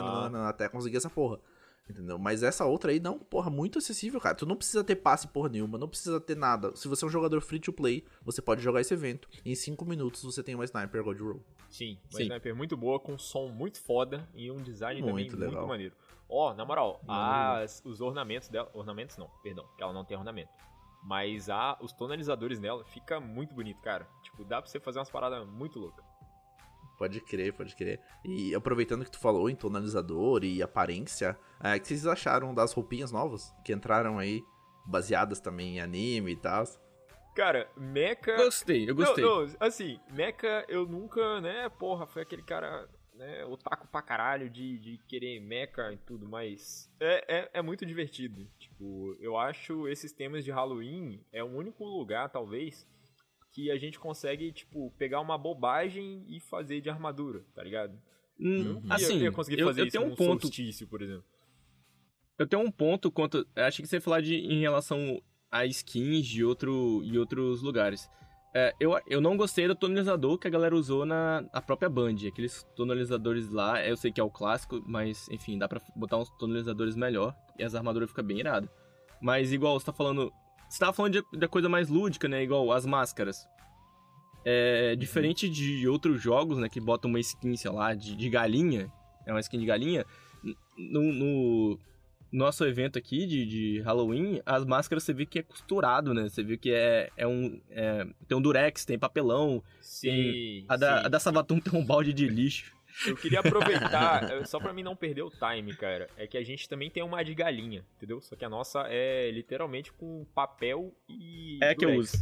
até 0.46 0.68
conseguir 0.68 0.98
essa 0.98 1.10
porra. 1.10 1.40
Entendeu? 1.88 2.18
Mas 2.18 2.42
essa 2.42 2.64
outra 2.64 2.92
aí, 2.92 3.00
não, 3.00 3.18
porra, 3.18 3.50
muito 3.50 3.78
acessível, 3.78 4.20
cara. 4.20 4.36
Tu 4.36 4.46
não 4.46 4.54
precisa 4.56 4.84
ter 4.84 4.96
passe 4.96 5.26
porra 5.26 5.48
nenhuma, 5.48 5.76
não 5.76 5.88
precisa 5.88 6.20
ter 6.20 6.36
nada. 6.36 6.74
Se 6.76 6.86
você 6.86 7.04
é 7.04 7.08
um 7.08 7.10
jogador 7.10 7.40
free 7.40 7.58
to 7.58 7.72
play, 7.72 8.04
você 8.22 8.40
pode 8.40 8.62
jogar 8.62 8.80
esse 8.80 8.94
evento. 8.94 9.28
Em 9.44 9.54
5 9.54 9.84
minutos 9.84 10.22
você 10.22 10.42
tem 10.42 10.54
uma 10.54 10.64
Sniper 10.64 11.02
God 11.02 11.20
Roll. 11.20 11.42
Sim, 11.68 11.98
uma 12.10 12.18
Sim. 12.18 12.22
sniper 12.24 12.54
muito 12.54 12.76
boa, 12.76 12.98
com 12.98 13.16
som 13.16 13.48
muito 13.48 13.80
foda 13.80 14.28
e 14.34 14.50
um 14.50 14.56
design 14.56 15.00
Muito 15.02 15.30
também 15.30 15.48
legal. 15.48 15.52
muito 15.62 15.68
maneiro. 15.68 15.94
Ó, 16.28 16.54
na 16.54 16.64
moral, 16.64 17.00
as, 17.08 17.82
os 17.84 18.00
ornamentos 18.00 18.48
dela. 18.48 18.70
Ornamentos 18.72 19.16
não, 19.16 19.28
perdão, 19.42 19.66
que 19.76 19.82
ela 19.82 19.92
não 19.92 20.04
tem 20.04 20.16
ornamento. 20.16 20.50
Mas 21.02 21.48
a, 21.48 21.76
os 21.80 21.92
tonalizadores 21.92 22.60
nela 22.60 22.84
fica 22.84 23.18
muito 23.18 23.54
bonito, 23.54 23.80
cara. 23.80 24.06
Tipo, 24.22 24.44
dá 24.44 24.60
pra 24.60 24.70
você 24.70 24.78
fazer 24.78 24.98
umas 24.98 25.10
paradas 25.10 25.46
muito 25.48 25.78
loucas. 25.78 26.04
Pode 27.00 27.18
crer, 27.22 27.54
pode 27.54 27.74
crer. 27.74 27.98
E 28.22 28.54
aproveitando 28.54 29.06
que 29.06 29.10
tu 29.10 29.18
falou 29.18 29.48
em 29.48 29.56
tonalizador 29.56 30.44
e 30.44 30.62
aparência, 30.62 31.34
é, 31.58 31.74
o 31.74 31.80
que 31.80 31.88
vocês 31.88 32.06
acharam 32.06 32.52
das 32.52 32.74
roupinhas 32.74 33.10
novas 33.10 33.54
que 33.64 33.72
entraram 33.72 34.18
aí, 34.18 34.44
baseadas 34.84 35.40
também 35.40 35.76
em 35.76 35.80
anime 35.80 36.32
e 36.32 36.36
tal? 36.36 36.62
Cara, 37.34 37.70
Mecha. 37.74 38.36
Gostei, 38.36 38.90
eu 38.90 38.94
gostei. 38.94 39.24
Não, 39.24 39.46
não, 39.46 39.56
assim, 39.58 39.98
Mecha 40.10 40.66
eu 40.68 40.84
nunca, 40.84 41.40
né, 41.40 41.70
porra, 41.70 42.06
foi 42.06 42.20
aquele 42.20 42.42
cara, 42.42 42.86
né, 43.14 43.46
otaku 43.46 43.88
pra 43.88 44.02
caralho 44.02 44.50
de, 44.50 44.78
de 44.78 44.98
querer 45.08 45.40
Mecha 45.40 45.90
e 45.90 45.96
tudo, 45.96 46.28
mas 46.28 46.92
é, 47.00 47.38
é, 47.38 47.50
é 47.54 47.62
muito 47.62 47.86
divertido. 47.86 48.46
Tipo, 48.58 49.16
eu 49.20 49.38
acho 49.38 49.88
esses 49.88 50.12
temas 50.12 50.44
de 50.44 50.50
Halloween 50.50 51.24
é 51.32 51.42
o 51.42 51.46
único 51.48 51.82
lugar, 51.82 52.28
talvez, 52.28 52.86
que 53.50 53.70
a 53.70 53.76
gente 53.76 53.98
consegue, 53.98 54.52
tipo, 54.52 54.92
pegar 54.96 55.20
uma 55.20 55.36
bobagem 55.36 56.24
e 56.28 56.40
fazer 56.40 56.80
de 56.80 56.88
armadura, 56.88 57.44
tá 57.54 57.62
ligado? 57.62 58.00
Hum, 58.38 58.80
Eu 58.84 58.92
assim, 58.92 59.16
eu 59.18 59.24
ia 59.24 59.32
conseguir 59.32 59.60
eu, 59.60 59.66
fazer 59.66 59.82
eu 59.82 59.86
isso 59.86 59.98
tenho 59.98 60.10
um 60.10 60.14
ponto. 60.16 60.42
solstício, 60.42 60.86
por 60.86 61.02
exemplo. 61.02 61.24
Eu 62.38 62.46
tenho 62.46 62.62
um 62.62 62.70
ponto 62.70 63.10
quanto. 63.10 63.46
eu 63.54 63.64
Acho 63.64 63.82
que 63.82 63.88
você 63.88 63.96
ia 63.96 64.00
falar 64.00 64.22
de, 64.22 64.34
em 64.36 64.60
relação 64.60 65.20
a 65.50 65.66
skins 65.66 66.26
de 66.26 66.44
outro, 66.44 67.02
e 67.04 67.18
outros 67.18 67.60
lugares. 67.60 68.08
É, 68.54 68.74
eu, 68.80 68.98
eu 69.06 69.20
não 69.20 69.36
gostei 69.36 69.68
do 69.68 69.74
tonalizador 69.76 70.36
que 70.38 70.48
a 70.48 70.50
galera 70.50 70.74
usou 70.74 71.04
na 71.04 71.44
a 71.52 71.60
própria 71.60 71.88
Band. 71.88 72.16
Aqueles 72.26 72.64
tonalizadores 72.74 73.48
lá, 73.50 73.84
eu 73.86 73.96
sei 73.96 74.10
que 74.10 74.20
é 74.20 74.24
o 74.24 74.30
clássico, 74.30 74.82
mas 74.86 75.28
enfim, 75.30 75.58
dá 75.58 75.68
pra 75.68 75.80
botar 75.94 76.16
uns 76.16 76.30
tonalizadores 76.30 76.96
melhor 76.96 77.36
e 77.58 77.62
as 77.62 77.74
armaduras 77.74 78.08
ficam 78.08 78.24
bem 78.24 78.38
iradas. 78.40 78.70
Mas 79.20 79.52
igual 79.52 79.78
você 79.78 79.86
tá 79.86 79.92
falando. 79.92 80.32
Você 80.70 80.78
tava 80.78 80.92
falando 80.92 81.14
de, 81.14 81.38
da 81.38 81.48
coisa 81.48 81.68
mais 81.68 81.88
lúdica, 81.88 82.28
né? 82.28 82.44
Igual 82.44 82.70
as 82.70 82.86
máscaras. 82.86 83.44
É, 84.44 84.94
diferente 84.94 85.48
de 85.48 85.86
outros 85.88 86.22
jogos, 86.22 86.58
né? 86.58 86.68
Que 86.68 86.80
botam 86.80 87.10
uma 87.10 87.18
skin, 87.18 87.56
sei 87.56 87.70
lá, 87.72 87.92
de, 87.92 88.14
de 88.14 88.30
galinha. 88.30 88.90
É 89.26 89.32
uma 89.32 89.40
skin 89.40 89.58
de 89.58 89.66
galinha. 89.66 90.06
No, 90.78 91.12
no, 91.12 91.78
nosso 92.32 92.64
evento 92.64 92.96
aqui 92.96 93.26
de, 93.26 93.44
de 93.44 93.80
Halloween, 93.80 94.40
as 94.46 94.64
máscaras 94.64 95.02
você 95.02 95.12
vê 95.12 95.26
que 95.26 95.40
é 95.40 95.42
costurado, 95.42 96.14
né? 96.14 96.28
Você 96.28 96.42
viu 96.44 96.56
que 96.56 96.72
é, 96.72 97.10
é 97.16 97.26
um. 97.26 97.60
é- 97.70 98.06
tem 98.28 98.38
um 98.38 98.40
durex, 98.40 98.84
tem 98.84 98.98
papelão. 98.98 99.62
Sim. 99.80 100.64
A 100.68 100.76
da, 100.76 101.00
sim. 101.00 101.06
a 101.06 101.08
da 101.08 101.18
Sabatum 101.18 101.58
tem 101.58 101.78
um 101.78 101.84
balde 101.84 102.12
de 102.12 102.28
lixo. 102.28 102.72
Eu 103.06 103.16
queria 103.16 103.40
aproveitar, 103.40 104.30
eh, 104.32 104.44
só 104.44 104.58
pra 104.58 104.72
mim 104.72 104.82
não 104.82 104.94
perder 104.96 105.22
o 105.22 105.30
time, 105.30 105.74
cara, 105.74 106.08
é 106.16 106.26
que 106.26 106.36
a 106.36 106.44
gente 106.44 106.68
também 106.68 106.90
tem 106.90 107.02
uma 107.02 107.22
de 107.22 107.34
galinha, 107.34 107.84
entendeu? 107.96 108.20
Só 108.20 108.36
que 108.36 108.44
a 108.44 108.48
nossa 108.48 108.84
é 108.88 109.30
literalmente 109.30 109.92
com 109.92 110.24
papel 110.34 110.94
e. 111.08 111.58
É 111.62 111.70
a 111.70 111.74
que 111.74 111.84
eu 111.84 111.94
uso. 111.94 112.16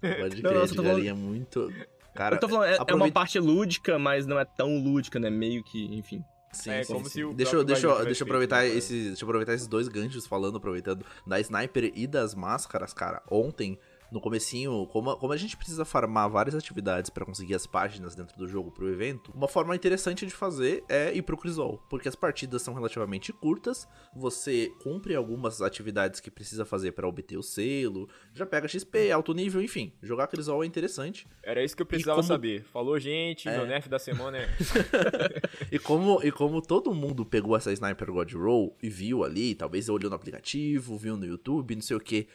Pode 0.00 0.42
Não, 0.42 0.50
crer, 0.50 0.60
eu 0.62 0.66
de 0.66 0.74
tô 0.74 0.82
falando- 0.82 0.96
galinha 0.96 1.14
muito. 1.14 1.72
Cara, 2.14 2.36
eu 2.36 2.40
tô 2.40 2.48
falando, 2.48 2.64
é, 2.66 2.72
é 2.72 2.74
uma 2.76 2.82
aproveita- 2.82 3.14
parte 3.14 3.38
lúdica, 3.38 3.98
mas 3.98 4.26
não 4.26 4.38
é 4.38 4.44
tão 4.44 4.76
lúdica, 4.78 5.18
né? 5.18 5.30
Meio 5.30 5.62
que, 5.64 5.84
enfim. 5.94 6.22
Sim, 6.52 6.70
É, 6.70 6.82
sim, 6.84 6.92
como 6.92 7.06
sim. 7.06 7.10
se 7.10 7.24
o 7.24 7.32
deixa, 7.32 7.56
eu- 7.56 7.64
deixa, 7.64 7.86
eu- 7.86 7.90
Galinha 7.90 8.06
deixa 8.06 8.22
eu 8.22 8.26
aproveitar 8.26 8.60
feito, 8.60 8.72
né, 8.72 8.78
esses, 8.78 9.06
deixa 9.06 9.24
eu 9.24 9.26
aproveitar 9.26 9.54
esses 9.54 9.66
dois 9.66 9.88
ganchos 9.88 10.26
falando, 10.26 10.58
aproveitando 10.58 11.06
da 11.26 11.40
Sniper 11.40 11.90
e 11.94 12.06
das 12.06 12.34
máscaras, 12.34 12.92
cara. 12.92 13.22
Ontem, 13.30 13.78
no 14.12 14.20
comecinho, 14.20 14.86
como, 14.88 15.16
como 15.16 15.32
a 15.32 15.36
gente 15.36 15.56
precisa 15.56 15.84
farmar 15.84 16.28
várias 16.30 16.54
atividades 16.54 17.10
pra 17.10 17.24
conseguir 17.24 17.54
as 17.54 17.66
páginas 17.66 18.14
dentro 18.14 18.36
do 18.36 18.46
jogo 18.46 18.70
pro 18.70 18.88
evento, 18.88 19.32
uma 19.34 19.48
forma 19.48 19.74
interessante 19.74 20.26
de 20.26 20.32
fazer 20.32 20.84
é 20.88 21.12
ir 21.12 21.22
pro 21.22 21.36
Crisol, 21.36 21.82
porque 21.88 22.08
as 22.08 22.14
partidas 22.14 22.62
são 22.62 22.74
relativamente 22.74 23.32
curtas, 23.32 23.88
você 24.14 24.70
cumpre 24.82 25.14
algumas 25.16 25.62
atividades 25.62 26.20
que 26.20 26.30
precisa 26.30 26.64
fazer 26.64 26.92
pra 26.92 27.08
obter 27.08 27.36
o 27.38 27.42
selo, 27.42 28.08
já 28.34 28.44
pega 28.46 28.68
XP, 28.68 29.10
alto 29.10 29.32
nível, 29.32 29.62
enfim, 29.62 29.92
jogar 30.02 30.26
Crisol 30.26 30.62
é 30.62 30.66
interessante. 30.66 31.26
Era 31.42 31.64
isso 31.64 31.74
que 31.74 31.82
eu 31.82 31.86
precisava 31.86 32.16
como- 32.16 32.28
saber. 32.28 32.62
Falou, 32.64 32.98
gente, 33.00 33.48
É. 33.48 33.56
meu 33.56 33.66
nerf 33.66 33.88
da 33.88 33.98
semana 33.98 34.38
é. 34.38 34.48
E 35.72 35.78
como, 35.78 36.20
e 36.22 36.30
como 36.30 36.60
todo 36.60 36.94
mundo 36.94 37.24
pegou 37.24 37.56
essa 37.56 37.72
Sniper 37.72 38.12
God 38.12 38.32
Roll 38.34 38.76
e 38.82 38.88
viu 38.90 39.24
ali, 39.24 39.54
talvez 39.54 39.88
olhou 39.88 40.10
no 40.10 40.16
aplicativo, 40.16 40.96
viu 40.98 41.16
no 41.16 41.24
YouTube, 41.24 41.74
não 41.74 41.82
sei 41.82 41.96
o 41.96 42.00
que. 42.00 42.28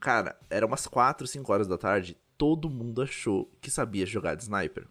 Cara, 0.00 0.38
era 0.48 0.66
umas 0.66 0.86
4, 0.86 1.26
5 1.26 1.52
horas 1.52 1.66
da 1.66 1.76
tarde, 1.76 2.16
todo 2.36 2.70
mundo 2.70 3.02
achou 3.02 3.50
que 3.60 3.70
sabia 3.70 4.06
jogar 4.06 4.36
de 4.36 4.44
sniper. 4.44 4.86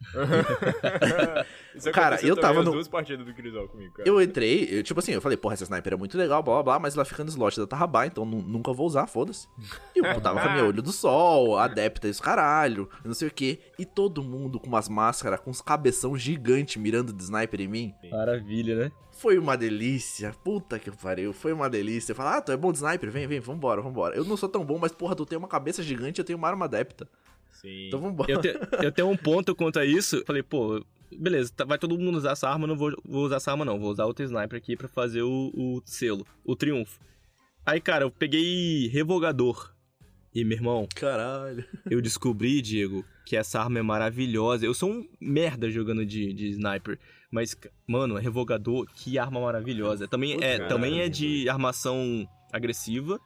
Isso 1.74 1.90
Cara, 1.92 2.18
eu 2.24 2.36
tava 2.36 2.60
as 2.60 2.64
no- 2.64 2.72
duas 2.72 2.88
partidas 2.88 3.24
do 3.26 3.32
Crisol 3.34 3.68
comigo, 3.68 3.94
cara. 3.94 4.08
Eu 4.08 4.20
entrei, 4.20 4.68
eu, 4.70 4.82
tipo 4.82 4.98
assim, 5.00 5.12
eu 5.12 5.20
falei, 5.20 5.36
porra, 5.36 5.54
essa 5.54 5.64
sniper 5.64 5.92
é 5.92 5.96
muito 5.96 6.16
legal, 6.16 6.42
blá 6.42 6.54
blá 6.54 6.62
blá, 6.62 6.78
mas 6.78 6.94
ela 6.94 7.04
fica 7.04 7.22
no 7.22 7.30
slot 7.30 7.58
da 7.60 7.66
Tarrabá, 7.66 8.06
então 8.06 8.24
nu- 8.24 8.42
nunca 8.42 8.72
vou 8.72 8.86
usar, 8.86 9.06
foda-se. 9.06 9.46
E 9.94 9.98
eu 9.98 10.02
tava 10.20 10.40
com 10.40 10.48
a 10.48 10.52
minha 10.52 10.64
olho 10.64 10.82
do 10.82 10.92
sol, 10.92 11.58
adepta 11.58 12.06
e 12.08 12.10
os 12.10 12.20
caralho, 12.20 12.88
não 13.04 13.14
sei 13.14 13.28
o 13.28 13.30
que. 13.30 13.60
E 13.78 13.84
todo 13.84 14.22
mundo 14.22 14.58
com 14.58 14.66
umas 14.66 14.88
máscaras, 14.88 15.40
com 15.40 15.50
uns 15.50 15.60
cabeção 15.60 16.16
gigante 16.16 16.78
mirando 16.78 17.12
de 17.12 17.22
sniper 17.22 17.60
em 17.60 17.68
mim. 17.68 17.94
Maravilha, 18.10 18.76
né? 18.76 18.92
Foi 19.12 19.36
uma 19.36 19.56
delícia, 19.56 20.32
puta 20.44 20.78
que 20.78 20.90
pariu, 20.92 21.32
foi 21.32 21.52
uma 21.52 21.68
delícia. 21.68 22.14
Falar, 22.14 22.36
ah, 22.36 22.40
tu 22.40 22.52
é 22.52 22.56
bom 22.56 22.70
de 22.70 22.78
sniper, 22.78 23.10
vem, 23.10 23.26
vem, 23.26 23.40
vambora, 23.40 23.82
vambora. 23.82 24.14
Eu 24.16 24.24
não 24.24 24.36
sou 24.36 24.48
tão 24.48 24.64
bom, 24.64 24.78
mas 24.78 24.92
porra, 24.92 25.16
tu 25.16 25.26
tem 25.26 25.36
uma 25.36 25.48
cabeça 25.48 25.82
gigante, 25.82 26.20
eu 26.20 26.24
tenho 26.24 26.38
uma 26.38 26.46
arma 26.48 26.66
adepta. 26.66 27.08
Sim. 27.50 27.88
Então 27.88 28.00
vambora. 28.00 28.30
Eu, 28.30 28.40
te- 28.40 28.58
eu 28.82 28.92
tenho 28.92 29.08
um 29.08 29.16
ponto 29.16 29.54
quanto 29.54 29.78
a 29.78 29.84
isso. 29.84 30.22
Falei, 30.26 30.42
pô, 30.42 30.84
beleza, 31.16 31.52
tá- 31.54 31.64
vai 31.64 31.78
todo 31.78 31.98
mundo 31.98 32.16
usar 32.18 32.32
essa 32.32 32.48
arma, 32.48 32.66
não 32.66 32.76
vou, 32.76 32.92
vou 33.04 33.24
usar 33.24 33.36
essa 33.36 33.50
arma 33.50 33.64
não. 33.64 33.78
Vou 33.78 33.90
usar 33.90 34.04
outro 34.04 34.24
sniper 34.24 34.56
aqui 34.58 34.76
pra 34.76 34.88
fazer 34.88 35.22
o, 35.22 35.50
o 35.54 35.82
selo, 35.84 36.26
o 36.44 36.54
triunfo. 36.54 37.00
Aí, 37.66 37.80
cara, 37.80 38.04
eu 38.04 38.10
peguei 38.10 38.88
revogador. 38.88 39.72
E, 40.34 40.44
meu 40.44 40.56
irmão, 40.56 40.86
Caralho. 40.94 41.64
eu 41.90 42.00
descobri, 42.00 42.62
Diego, 42.62 43.04
que 43.26 43.36
essa 43.36 43.60
arma 43.60 43.78
é 43.78 43.82
maravilhosa. 43.82 44.64
Eu 44.64 44.72
sou 44.74 44.90
um 44.90 45.04
merda 45.20 45.68
jogando 45.70 46.04
de, 46.06 46.32
de 46.32 46.48
sniper. 46.50 46.98
Mas, 47.30 47.56
mano, 47.86 48.14
revogador, 48.16 48.86
que 48.94 49.18
arma 49.18 49.40
maravilhosa. 49.40 50.06
Também 50.06 50.34
Putz, 50.34 50.46
é, 50.46 50.52
caralho, 50.58 50.68
também 50.74 51.00
é 51.00 51.08
de 51.08 51.48
armação 51.48 52.26
agressiva. 52.52 53.18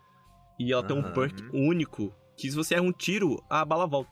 E 0.59 0.73
ela 0.73 0.83
tem 0.83 0.97
um 0.97 1.03
perk 1.13 1.43
único. 1.53 2.15
Que 2.43 2.51
se 2.51 2.57
você 2.57 2.75
erra 2.75 2.83
um 2.83 2.91
tiro, 2.93 3.41
a 3.49 3.65
bala 3.65 3.87
volta. 3.87 4.11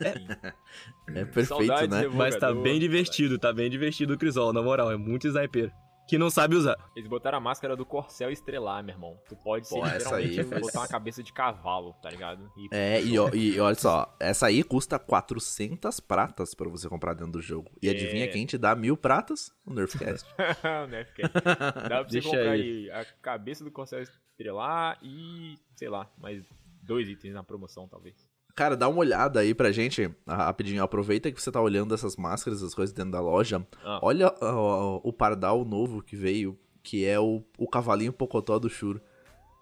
É 0.00 0.12
perfeito, 1.24 1.46
Saudades, 1.48 1.88
né? 1.88 2.06
Mas 2.06 2.36
tá 2.36 2.52
bem 2.54 2.78
divertido, 2.78 3.38
tá 3.40 3.52
bem 3.52 3.68
divertido 3.68 4.14
o 4.14 4.16
Crisol, 4.18 4.52
na 4.52 4.62
moral. 4.62 4.88
É 4.92 4.96
muito 4.96 5.26
sniper. 5.26 5.72
Que 6.08 6.16
não 6.16 6.30
sabe 6.30 6.54
usar. 6.54 6.76
Eles 6.96 7.08
botaram 7.08 7.36
a 7.38 7.40
máscara 7.40 7.74
do 7.76 7.84
Corcel 7.84 8.30
estrelar, 8.30 8.82
meu 8.84 8.94
irmão. 8.94 9.18
Tu 9.28 9.34
pode 9.36 9.66
ser 9.68 9.74
Pô, 9.80 9.84
essa 9.86 10.14
aí 10.16 10.26
literalmente 10.28 10.48
faz- 10.48 10.62
botar 10.62 10.80
uma 10.80 10.88
cabeça 10.88 11.22
de 11.24 11.32
cavalo, 11.32 11.92
tá 12.00 12.08
ligado? 12.08 12.50
E 12.56 12.68
É, 12.72 13.02
e, 13.02 13.14
e 13.14 13.60
olha 13.60 13.74
só, 13.74 14.16
essa 14.20 14.46
aí 14.46 14.62
custa 14.62 14.96
400 14.98 15.98
pratas 16.00 16.54
pra 16.54 16.68
você 16.68 16.88
comprar 16.88 17.12
dentro 17.14 17.32
do 17.32 17.42
jogo. 17.42 17.68
E 17.82 17.88
É. 17.88 17.90
adivinha 17.90 18.28
quem 18.28 18.46
te 18.46 18.56
dá 18.56 18.74
mil 18.76 18.96
pratas? 18.96 19.50
O 19.66 19.74
Nerfcast. 19.74 20.24
o 20.84 20.86
Nerfcast. 20.86 21.32
Dá 21.34 21.86
pra 21.88 22.02
você 22.04 22.10
Deixa 22.12 22.28
comprar 22.28 22.50
aí. 22.52 22.88
aí 22.88 22.90
a 22.92 23.04
cabeça 23.20 23.62
do 23.64 23.70
Corcel 23.72 24.00
estrelar 24.02 24.98
e, 25.02 25.56
sei 25.76 25.88
lá, 25.90 26.08
mais 26.16 26.42
dois 26.88 27.08
itens 27.08 27.34
na 27.34 27.44
promoção, 27.44 27.86
talvez. 27.86 28.16
Cara, 28.56 28.76
dá 28.76 28.88
uma 28.88 28.98
olhada 28.98 29.38
aí 29.38 29.54
pra 29.54 29.70
gente, 29.70 30.10
ah, 30.26 30.46
rapidinho. 30.46 30.82
Aproveita 30.82 31.30
que 31.30 31.40
você 31.40 31.52
tá 31.52 31.60
olhando 31.60 31.94
essas 31.94 32.16
máscaras, 32.16 32.58
essas 32.60 32.74
coisas 32.74 32.92
dentro 32.92 33.12
da 33.12 33.20
loja. 33.20 33.64
Ah. 33.84 34.00
Olha 34.02 34.34
ó, 34.40 35.00
o 35.04 35.12
pardal 35.12 35.64
novo 35.64 36.02
que 36.02 36.16
veio, 36.16 36.58
que 36.82 37.04
é 37.06 37.20
o, 37.20 37.44
o 37.56 37.68
cavalinho 37.68 38.12
pocotó 38.12 38.58
do 38.58 38.68
Shuro. 38.68 39.00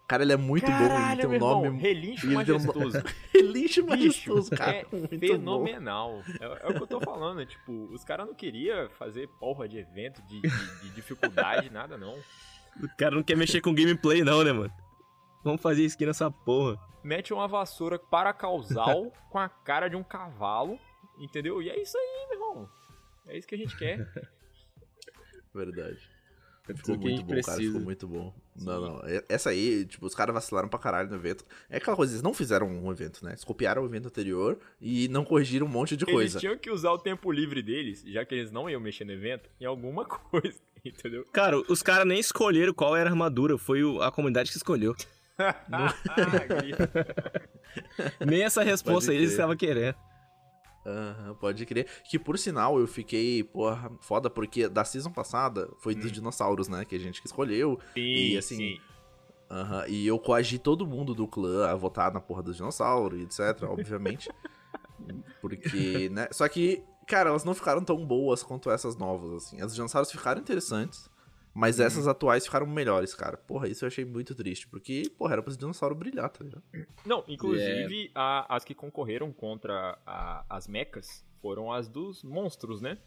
Cara, 0.09 0.23
ele 0.23 0.31
é 0.31 0.37
muito 0.37 0.65
bom, 0.65 1.11
ele 1.11 1.17
tem 1.21 1.29
um 1.29 1.37
nome... 1.37 1.65
irmão, 1.67 1.77
relincho 1.79 2.27
um- 2.27 2.33
majestoso. 2.33 3.03
Relincho 3.33 3.83
Bicho, 3.83 3.85
majestoso, 3.85 4.49
cara. 4.51 4.77
é 4.77 4.85
muito 4.91 5.19
fenomenal. 5.19 6.21
É, 6.39 6.45
é 6.45 6.69
o 6.69 6.73
que 6.75 6.81
eu 6.83 6.87
tô 6.87 7.01
falando, 7.01 7.45
tipo, 7.45 7.71
os 7.93 8.03
caras 8.05 8.25
não 8.25 8.33
queriam 8.33 8.89
fazer 8.91 9.27
porra 9.39 9.67
de 9.67 9.77
evento, 9.77 10.21
de, 10.23 10.41
de- 10.41 10.49
de 10.83 10.89
dificuldade, 10.95 11.69
nada 11.69 11.97
não. 11.97 12.15
O 12.81 12.87
cara 12.97 13.15
não 13.15 13.21
quer 13.21 13.35
mexer 13.35 13.59
com 13.59 13.73
gameplay, 13.75 14.23
não, 14.23 14.43
né, 14.45 14.53
mano? 14.53 14.71
Vamos 15.43 15.61
fazer 15.61 15.83
skin 15.85 16.05
nessa 16.07 16.29
porra. 16.31 16.77
Mete 17.03 17.33
uma 17.33 17.47
vassoura 17.47 17.97
para 17.99 18.33
causal 18.33 19.11
com 19.29 19.39
a 19.39 19.47
cara 19.47 19.87
de 19.87 19.95
um 19.95 20.03
cavalo, 20.03 20.77
entendeu? 21.19 21.61
E 21.61 21.69
é 21.69 21.81
isso 21.81 21.97
aí, 21.97 22.27
meu 22.29 22.33
irmão. 22.39 22.69
É 23.27 23.37
isso 23.37 23.47
que 23.47 23.55
a 23.55 23.57
gente 23.57 23.77
quer. 23.77 24.07
Verdade. 25.53 25.97
É 26.69 26.73
Ficou 26.75 26.95
tudo 26.95 26.99
que 26.99 27.07
a 27.07 27.09
muito 27.11 27.19
gente 27.19 27.21
bom, 27.27 27.29
cara. 27.29 27.43
precisa. 27.43 27.71
Ficou 27.71 27.81
muito 27.81 28.07
bom. 28.07 28.33
Não, 28.57 28.81
não. 28.81 28.99
é- 29.05 29.23
Essa 29.29 29.51
aí, 29.51 29.85
tipo, 29.85 30.05
os 30.05 30.13
caras 30.13 30.33
vacilaram 30.33 30.67
pra 30.67 30.77
caralho 30.77 31.09
no 31.09 31.15
evento. 31.15 31.45
É 31.69 31.77
aquela 31.77 31.95
coisa, 31.95 32.11
eles 32.11 32.21
não 32.21 32.33
fizeram 32.33 32.67
um 32.67 32.91
evento, 32.91 33.23
né? 33.23 33.31
Eles 33.31 33.43
copiaram 33.45 33.83
o 33.83 33.85
evento 33.85 34.07
anterior 34.07 34.59
e 34.81 35.07
não 35.07 35.23
corrigiram 35.23 35.65
um 35.65 35.69
monte 35.69 35.95
de 35.95 36.03
Eles 36.03 36.13
coisa. 36.13 36.39
tinham 36.39 36.57
que 36.57 36.69
usar 36.69 36.91
o 36.91 36.97
tempo 36.97 37.31
livre 37.31 37.61
deles, 37.61 38.03
já 38.05 38.25
que 38.25 38.35
eles 38.35 38.51
não 38.51 38.69
iam 38.69 38.81
mexer 38.81 39.05
no 39.05 39.13
evento, 39.13 39.49
em 39.61 39.65
alguma 39.65 40.03
coisa, 40.05 40.59
entendeu? 40.83 41.23
Cara, 41.31 41.57
os 41.71 41.81
caras 41.81 42.05
nem 42.05 42.19
escolheram 42.19 42.73
qual 42.73 42.95
era 42.97 43.09
a 43.09 43.13
armadura. 43.13 43.57
Foi 43.57 43.81
o- 43.83 44.01
a 44.01 44.11
comunidade 44.11 44.51
que 44.51 44.57
escolheu. 44.57 44.93
Nem 48.25 48.43
essa 48.43 48.63
resposta 48.63 49.11
crer. 49.11 49.23
estavam 49.23 49.55
querendo. 49.55 49.95
Aham, 50.85 51.35
pode 51.35 51.65
crer. 51.65 51.85
Que 52.05 52.17
por 52.17 52.37
sinal 52.39 52.79
eu 52.79 52.87
fiquei, 52.87 53.43
porra, 53.43 53.91
foda, 54.01 54.29
porque 54.29 54.69
da 54.69 54.85
season 54.85 55.11
passada 55.11 55.69
foi 55.79 55.93
dos 55.93 56.11
dinossauros, 56.11 56.67
né? 56.69 56.85
Que 56.85 56.95
a 56.95 56.99
gente 56.99 57.21
que 57.21 57.27
escolheu. 57.27 57.77
Sim, 57.93 58.01
E, 58.01 58.37
assim, 58.37 58.55
sim. 58.55 58.77
Aham, 59.49 59.85
e 59.87 60.05
eu 60.07 60.17
coagi 60.19 60.57
todo 60.59 60.85
mundo 60.87 61.13
do 61.13 61.27
clã 61.27 61.69
a 61.69 61.75
votar 61.75 62.13
na 62.13 62.19
porra 62.19 62.43
dos 62.43 62.55
dinossauros, 62.55 63.19
etc, 63.21 63.63
obviamente. 63.69 64.29
Porque, 65.41 66.09
né? 66.09 66.27
Só 66.31 66.47
que, 66.47 66.83
cara, 67.05 67.29
elas 67.29 67.43
não 67.43 67.53
ficaram 67.53 67.83
tão 67.83 68.05
boas 68.05 68.41
quanto 68.43 68.71
essas 68.71 68.95
novas, 68.95 69.31
assim. 69.33 69.61
As 69.61 69.75
dinossauros 69.75 70.11
ficaram 70.11 70.39
interessantes, 70.41 71.09
mas 71.57 71.79
essas 71.79 72.07
atuais 72.07 72.45
ficaram 72.45 72.67
melhores, 72.67 73.15
cara. 73.15 73.35
Porra, 73.35 73.67
isso 73.67 73.83
eu 73.83 73.87
achei 73.87 74.05
muito 74.05 74.35
triste, 74.35 74.67
porque, 74.67 75.09
porra, 75.17 75.33
era 75.33 75.41
pros 75.41 75.57
dinossauros 75.57 75.97
brilhar, 75.97 76.29
tá 76.29 76.43
ligado? 76.43 76.63
Não, 77.03 77.23
inclusive 77.27 78.11
a- 78.13 78.45
as 78.55 78.63
que 78.63 78.75
concorreram 78.75 79.33
contra 79.33 79.97
a- 80.05 80.45
as 80.47 80.67
mechas 80.67 81.25
foram 81.41 81.73
as 81.73 81.87
dos 81.89 82.23
monstros, 82.23 82.79
né? 82.81 82.99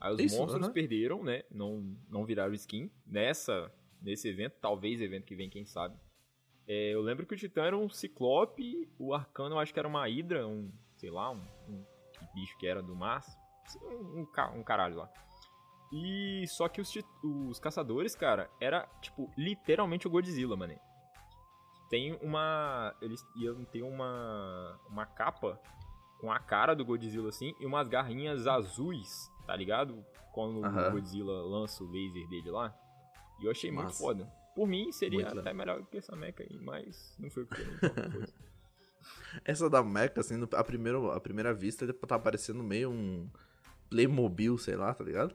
Aí 0.00 0.14
os 0.14 0.20
Isso, 0.20 0.38
monstros 0.38 0.64
aham. 0.64 0.72
perderam, 0.72 1.22
né? 1.22 1.42
Não, 1.50 1.94
não 2.08 2.24
viraram 2.24 2.54
skin 2.54 2.90
nessa, 3.06 3.70
nesse 4.00 4.26
evento, 4.28 4.54
talvez 4.60 5.00
evento 5.02 5.24
que 5.26 5.34
vem, 5.34 5.50
quem 5.50 5.66
sabe. 5.66 5.94
É, 6.66 6.90
eu 6.94 7.02
lembro 7.02 7.26
que 7.26 7.34
o 7.34 7.36
Titã 7.36 7.64
era 7.64 7.76
um 7.76 7.90
ciclope, 7.90 8.88
o 8.98 9.12
Arcano 9.12 9.54
eu 9.56 9.58
acho 9.58 9.72
que 9.72 9.78
era 9.78 9.88
uma 9.88 10.08
hidra, 10.08 10.46
um, 10.46 10.70
sei 10.96 11.10
lá, 11.10 11.30
um, 11.30 11.42
um 11.68 11.84
que 12.12 12.24
bicho 12.34 12.56
que 12.58 12.66
era 12.66 12.82
do 12.82 12.94
mar, 12.94 13.22
um, 13.82 14.20
um, 14.20 14.26
um 14.56 14.62
caralho 14.62 14.96
lá. 14.96 15.10
E 15.92 16.44
só 16.48 16.68
que 16.68 16.80
os, 16.80 16.92
os 17.22 17.58
caçadores, 17.58 18.14
cara, 18.14 18.50
era 18.60 18.86
tipo 19.00 19.30
literalmente 19.36 20.06
o 20.06 20.10
Godzilla, 20.10 20.56
mané. 20.56 20.78
Tem 21.88 22.18
uma. 22.22 22.94
Eles 23.00 23.24
iam 23.36 23.64
ter 23.64 23.82
uma. 23.82 24.78
Uma 24.88 25.06
capa 25.06 25.60
com 26.20 26.30
a 26.30 26.38
cara 26.38 26.74
do 26.74 26.84
Godzilla 26.84 27.28
assim 27.28 27.54
e 27.60 27.64
umas 27.64 27.88
garrinhas 27.88 28.46
azuis, 28.46 29.30
tá 29.46 29.54
ligado? 29.56 30.04
Quando 30.32 30.58
o 30.58 30.90
Godzilla 30.90 31.42
lança 31.42 31.82
o 31.82 31.90
laser 31.90 32.28
dele 32.28 32.50
lá. 32.50 32.74
E 33.40 33.46
eu 33.46 33.50
achei 33.50 33.70
muito 33.70 33.94
foda. 33.94 34.30
Por 34.54 34.66
mim 34.66 34.90
seria 34.90 35.20
Muito 35.24 35.38
até 35.38 35.52
melhor 35.52 35.84
que 35.86 35.98
essa 35.98 36.16
mecha 36.16 36.42
aí, 36.42 36.58
mas 36.58 37.14
não 37.16 37.30
foi 37.30 37.44
o 37.44 37.46
que 37.46 37.60
eu 37.60 37.66
então. 37.76 38.26
Essa 39.44 39.68
da 39.68 39.82
Mecha, 39.82 40.20
assim, 40.20 40.34
a 40.52 40.64
primeira, 40.64 41.14
a 41.14 41.20
primeira 41.20 41.54
vista, 41.54 41.84
ele 41.84 41.92
tá 41.92 42.18
parecendo 42.18 42.62
meio 42.62 42.90
um 42.90 43.28
Playmobil, 43.88 44.58
sei 44.58 44.76
lá, 44.76 44.92
tá 44.92 45.04
ligado? 45.04 45.34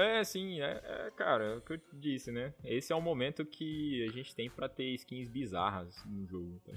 É, 0.00 0.24
sim, 0.24 0.60
é, 0.60 0.80
é, 0.84 1.10
cara, 1.16 1.44
é 1.44 1.56
o 1.56 1.60
que 1.60 1.74
eu 1.74 1.80
disse, 1.92 2.30
né? 2.32 2.52
Esse 2.64 2.92
é 2.92 2.96
o 2.96 3.00
momento 3.00 3.44
que 3.44 4.06
a 4.08 4.12
gente 4.12 4.34
tem 4.34 4.50
pra 4.50 4.68
ter 4.68 4.94
skins 4.94 5.28
bizarras 5.28 6.02
no 6.06 6.26
jogo. 6.26 6.60
Tá? 6.64 6.72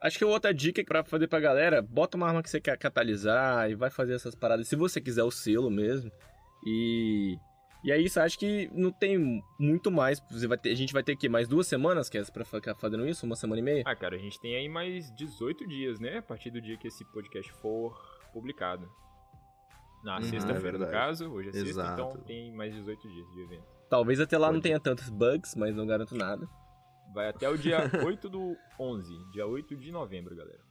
Acho 0.00 0.18
que 0.18 0.24
outra 0.24 0.52
dica 0.52 0.84
pra 0.84 1.04
fazer 1.04 1.28
pra 1.28 1.40
galera, 1.40 1.80
bota 1.80 2.16
uma 2.16 2.26
arma 2.26 2.42
que 2.42 2.50
você 2.50 2.60
quer 2.60 2.76
catalisar 2.76 3.70
e 3.70 3.74
vai 3.74 3.90
fazer 3.90 4.14
essas 4.14 4.34
paradas, 4.34 4.68
se 4.68 4.76
você 4.76 5.00
quiser 5.00 5.22
o 5.22 5.30
selo 5.30 5.70
mesmo. 5.70 6.10
E 6.66 7.38
e 7.84 7.92
aí, 7.92 8.06
isso 8.06 8.18
acho 8.18 8.38
que 8.38 8.70
não 8.72 8.90
tem 8.90 9.42
muito 9.60 9.90
mais. 9.90 10.18
Você 10.30 10.46
vai 10.46 10.56
ter, 10.56 10.70
a 10.70 10.74
gente 10.74 10.94
vai 10.94 11.02
ter 11.02 11.12
aqui 11.12 11.28
mais 11.28 11.46
duas 11.46 11.66
semanas, 11.66 12.08
que 12.08 12.16
é 12.16 12.24
pra 12.24 12.42
ficar 12.42 12.74
fazendo 12.76 13.06
isso? 13.06 13.26
Uma 13.26 13.36
semana 13.36 13.60
e 13.60 13.62
meia? 13.62 13.82
Ah, 13.84 13.94
cara, 13.94 14.16
a 14.16 14.18
gente 14.18 14.40
tem 14.40 14.56
aí 14.56 14.70
mais 14.70 15.14
18 15.14 15.68
dias, 15.68 16.00
né? 16.00 16.16
A 16.16 16.22
partir 16.22 16.50
do 16.50 16.62
dia 16.62 16.78
que 16.78 16.88
esse 16.88 17.04
podcast 17.04 17.52
for 17.52 17.94
publicado. 18.32 18.90
Na 20.04 20.18
uhum, 20.18 20.22
sexta-feira, 20.24 20.76
é 20.76 20.80
no 20.80 20.86
caso, 20.90 21.30
hoje 21.30 21.48
é 21.48 21.52
sexta, 21.52 21.70
então 21.70 21.82
Exato. 21.82 22.02
então 22.12 22.24
tem 22.24 22.52
mais 22.52 22.74
18 22.74 23.08
dias 23.08 23.26
de 23.32 23.40
evento. 23.40 23.64
Talvez 23.88 24.20
até 24.20 24.36
lá 24.36 24.48
Pode. 24.48 24.56
não 24.56 24.60
tenha 24.62 24.78
tantos 24.78 25.08
bugs, 25.08 25.54
mas 25.56 25.74
não 25.74 25.86
garanto 25.86 26.14
nada. 26.14 26.46
Vai 27.14 27.28
até 27.28 27.48
o 27.48 27.56
dia 27.56 27.78
8 28.04 28.28
do 28.28 28.56
11, 28.78 29.30
dia 29.32 29.46
8 29.46 29.74
de 29.76 29.90
novembro, 29.90 30.36
galera. 30.36 30.62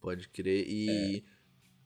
Pode 0.00 0.28
crer. 0.28 0.66
E 0.66 1.18
é. 1.18 1.40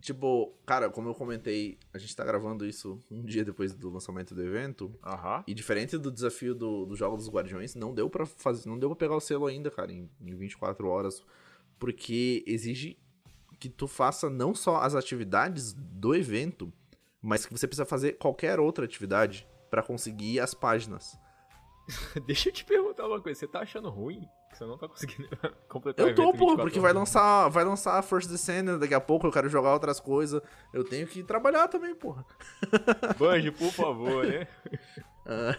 Tipo, 0.05 0.55
cara, 0.67 0.91
como 0.91 1.09
eu 1.09 1.15
comentei, 1.15 1.79
a 1.91 1.97
gente 1.97 2.15
tá 2.15 2.23
gravando 2.23 2.67
isso 2.67 3.03
um 3.11 3.25
dia 3.25 3.43
depois 3.43 3.75
do 3.75 3.89
lançamento 3.89 4.35
do 4.35 4.43
evento. 4.43 4.95
Aham. 5.03 5.43
E 5.47 5.55
diferente 5.55 5.97
do 5.97 6.11
desafio 6.11 6.55
do, 6.55 6.85
do 6.85 6.95
Jogo 6.95 7.17
dos 7.17 7.27
Guardiões, 7.31 7.75
não 7.75 7.95
deu 7.95 8.11
para 8.11 8.27
fazer, 8.27 8.69
não 8.69 8.79
deu 8.79 8.91
pra 8.91 8.97
pegar 8.97 9.17
o 9.17 9.21
selo 9.21 9.47
ainda, 9.47 9.71
cara, 9.71 9.91
em, 9.91 10.11
em 10.21 10.35
24 10.37 10.87
horas. 10.87 11.23
Porque 11.79 12.45
exige 12.47 12.99
que 13.65 13.69
tu 13.71 13.89
faça 13.89 14.29
não 14.29 14.55
só 14.55 14.77
as 14.77 14.95
atividades 14.95 15.73
do 15.73 16.15
evento, 16.15 16.71
mas 17.23 17.47
que 17.47 17.53
você 17.57 17.67
precisa 17.67 17.87
fazer 17.87 18.19
qualquer 18.19 18.61
outra 18.61 18.85
atividade 18.85 19.49
para 19.71 19.83
conseguir 19.83 20.39
as 20.39 20.53
páginas. 20.53 21.19
Deixa 22.27 22.51
eu 22.51 22.53
te 22.53 22.63
perguntar 22.63 23.07
uma 23.07 23.21
coisa, 23.23 23.41
você 23.41 23.47
tá 23.47 23.61
achando 23.61 23.89
ruim 23.89 24.29
que 24.51 24.59
você 24.59 24.67
não 24.67 24.77
tá 24.77 24.87
conseguindo 24.87 25.29
completar 25.67 26.07
Eu 26.07 26.15
tô, 26.15 26.33
porra, 26.35 26.59
porque 26.59 26.79
vai 26.79 26.93
lançar, 26.93 27.49
vai 27.49 27.65
lançar 27.65 28.03
First 28.03 28.29
Descendant 28.29 28.79
daqui 28.79 28.95
a 28.95 29.01
pouco, 29.01 29.27
eu 29.27 29.33
quero 29.33 29.49
jogar 29.49 29.73
outras 29.73 29.99
coisas, 29.99 30.43
eu 30.73 30.85
tenho 30.85 31.07
que 31.07 31.23
trabalhar 31.23 31.67
também, 31.69 31.95
porra. 31.95 32.25
Banjo, 33.19 33.51
por 33.53 33.73
favor, 33.73 34.27
né? 34.27 34.47
Ah, 35.27 35.57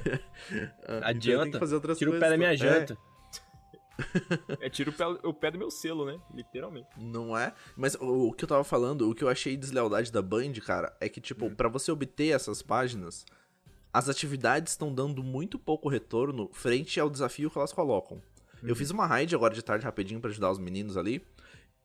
ah, 0.87 1.09
Adianta, 1.09 1.59
tira 1.95 2.11
o 2.11 2.19
pé 2.19 2.29
da 2.29 2.37
minha 2.37 2.55
janta. 2.55 2.93
É, 2.93 3.14
tira 4.71 4.89
o 4.89 4.93
pé, 4.93 5.05
o 5.23 5.33
pé 5.33 5.51
do 5.51 5.57
meu 5.57 5.71
selo, 5.71 6.05
né? 6.05 6.19
Literalmente. 6.33 6.87
Não 6.97 7.37
é? 7.37 7.53
Mas 7.75 7.95
o, 7.95 8.29
o, 8.29 8.33
que 8.33 8.43
eu 8.43 8.49
tava 8.49 8.63
falando, 8.63 9.09
o 9.09 9.15
que 9.15 9.23
eu 9.23 9.29
achei 9.29 9.55
deslealdade 9.55 10.11
da 10.11 10.21
Band, 10.21 10.53
cara, 10.65 10.95
é 10.99 11.07
que, 11.09 11.21
tipo, 11.21 11.45
hum. 11.45 11.55
para 11.55 11.69
você 11.69 11.91
obter 11.91 12.29
essas 12.29 12.61
páginas, 12.61 13.25
as 13.93 14.09
atividades 14.09 14.73
estão 14.73 14.93
dando 14.93 15.23
muito 15.23 15.57
pouco 15.57 15.87
retorno 15.87 16.49
frente 16.51 16.99
ao 16.99 17.09
desafio 17.09 17.49
que 17.49 17.57
elas 17.57 17.71
colocam. 17.71 18.17
Uhum. 18.61 18.69
Eu 18.69 18.75
fiz 18.75 18.91
uma 18.91 19.05
raid 19.05 19.33
agora 19.33 19.53
de 19.53 19.63
tarde 19.63 19.85
rapidinho 19.85 20.19
para 20.19 20.29
ajudar 20.29 20.51
os 20.51 20.59
meninos 20.59 20.97
ali. 20.97 21.25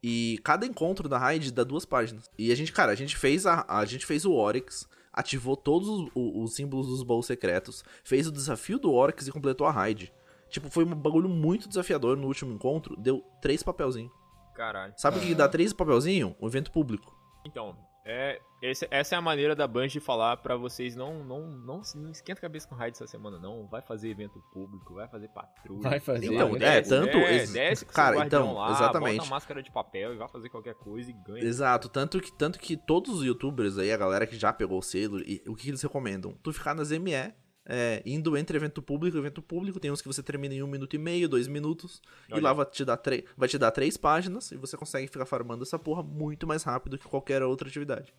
E 0.03 0.41
cada 0.43 0.67
encontro 0.67 1.09
da 1.09 1.19
raid 1.19 1.53
dá 1.53 1.63
duas 1.63 1.85
páginas. 1.85 2.31
E 2.39 2.51
a 2.51 2.55
gente, 2.55 2.73
cara, 2.73 2.91
a 2.91 2.95
gente 2.95 3.17
fez 3.17 3.47
a, 3.47 3.65
a 3.69 3.85
gente 3.85 4.07
fez 4.07 4.25
o 4.25 4.33
Oryx, 4.33 4.89
ativou 5.13 5.57
todos 5.57 5.89
os, 5.89 6.11
os, 6.15 6.45
os 6.45 6.55
símbolos 6.55 6.89
dos 6.89 7.03
baús 7.03 7.27
secretos, 7.27 7.85
fez 8.03 8.27
o 8.27 8.33
desafio 8.33 8.79
do 8.79 8.93
Oryx 8.93 9.27
e 9.27 9.33
completou 9.33 9.67
a 9.67 9.71
raid. 9.71 10.13
Tipo, 10.51 10.69
foi 10.69 10.85
um 10.85 10.95
bagulho 10.95 11.29
muito 11.29 11.69
desafiador 11.69 12.17
no 12.17 12.27
último 12.27 12.53
encontro, 12.53 12.97
deu 12.97 13.25
três 13.41 13.63
papelzinhos. 13.63 14.13
Caralho. 14.55 14.93
Sabe 14.97 15.19
o 15.19 15.21
que 15.21 15.35
dá 15.35 15.49
três 15.49 15.73
papelzinhos? 15.73 16.35
Um 16.41 16.47
evento 16.47 16.71
público. 16.71 17.17
Então, 17.47 17.77
é, 18.05 18.41
esse, 18.63 18.89
essa 18.91 19.15
é 19.15 19.19
a 19.19 19.21
maneira 19.21 19.55
da 19.55 19.67
Bungie 19.67 20.01
falar 20.01 20.39
para 20.39 20.57
vocês 20.57 20.97
não, 20.97 21.23
não, 21.23 21.47
não, 21.47 21.83
não 21.95 22.11
esquenta 22.11 22.41
a 22.41 22.43
cabeça 22.43 22.67
com 22.67 22.75
raid 22.75 22.97
essa 22.97 23.07
semana, 23.07 23.39
não. 23.39 23.67
Vai 23.69 23.83
fazer 23.83 24.09
evento 24.09 24.43
público, 24.53 24.95
vai 24.95 25.07
fazer 25.07 25.29
patrulha. 25.29 25.83
Vai 25.83 26.01
fazer. 26.01 26.27
Então, 26.27 26.57
é, 26.57 26.81
tanto. 26.81 27.17
É, 27.17 27.47
desce 27.47 27.85
com 27.85 27.93
cara, 27.93 28.25
então, 28.25 28.55
lá, 28.55 28.73
exatamente. 28.73 29.19
Bota 29.19 29.31
máscara 29.31 29.63
de 29.63 29.71
papel 29.71 30.15
e 30.15 30.17
vai 30.17 30.29
fazer 30.29 30.49
qualquer 30.49 30.75
coisa 30.75 31.11
e 31.11 31.13
ganha. 31.13 31.45
Exato, 31.45 31.89
tanto 31.89 32.21
que, 32.21 32.33
tanto 32.33 32.59
que 32.59 32.77
todos 32.77 33.19
os 33.19 33.25
youtubers 33.25 33.79
aí, 33.79 33.93
a 33.93 33.97
galera 33.97 34.27
que 34.27 34.37
já 34.37 34.53
pegou 34.53 34.79
o 34.79 34.83
selo, 34.83 35.21
e, 35.21 35.43
o 35.47 35.55
que 35.55 35.69
eles 35.69 35.83
recomendam? 35.83 36.35
Tu 36.43 36.53
ficar 36.53 36.75
nas 36.75 36.91
ME, 36.91 37.33
é, 37.67 38.03
indo 38.05 38.37
entre 38.37 38.57
evento 38.57 38.83
público 38.83 39.17
e 39.17 39.21
evento 39.21 39.43
público. 39.43 39.81
Tem 39.81 39.91
uns 39.91 40.03
que 40.03 40.09
você 40.09 40.23
termina 40.23 40.55
em 40.55 40.63
um 40.63 40.67
minuto 40.67 40.95
e 40.95 40.99
meio, 40.99 41.29
dois 41.29 41.47
minutos. 41.47 42.01
Olha. 42.31 42.39
E 42.39 42.43
lá 42.43 42.53
vai 42.53 42.67
te, 42.67 42.85
dar 42.85 43.01
vai 43.37 43.49
te 43.49 43.59
dar 43.59 43.71
três 43.71 43.97
páginas 43.97 44.51
e 44.53 44.57
você 44.57 44.77
consegue 44.77 45.07
ficar 45.07 45.27
farmando 45.27 45.63
essa 45.63 45.79
porra 45.79 46.03
muito 46.03 46.47
mais 46.47 46.63
rápido 46.63 46.99
que 46.99 47.07
qualquer 47.07 47.43
outra 47.43 47.69
atividade. 47.69 48.13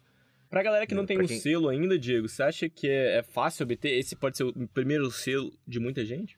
Pra 0.49 0.61
galera 0.61 0.85
que 0.85 0.93
não 0.93 1.05
tem 1.05 1.17
um 1.17 1.25
quem... 1.25 1.39
selo 1.39 1.69
ainda, 1.69 1.97
Diego, 1.97 2.27
você 2.27 2.43
acha 2.43 2.67
que 2.67 2.85
é, 2.85 3.19
é, 3.19 3.23
fácil 3.23 3.63
obter? 3.63 3.97
Esse 3.97 4.17
pode 4.17 4.35
ser 4.35 4.43
o 4.43 4.67
primeiro 4.67 5.09
selo 5.09 5.53
de 5.65 5.79
muita 5.79 6.03
gente? 6.03 6.37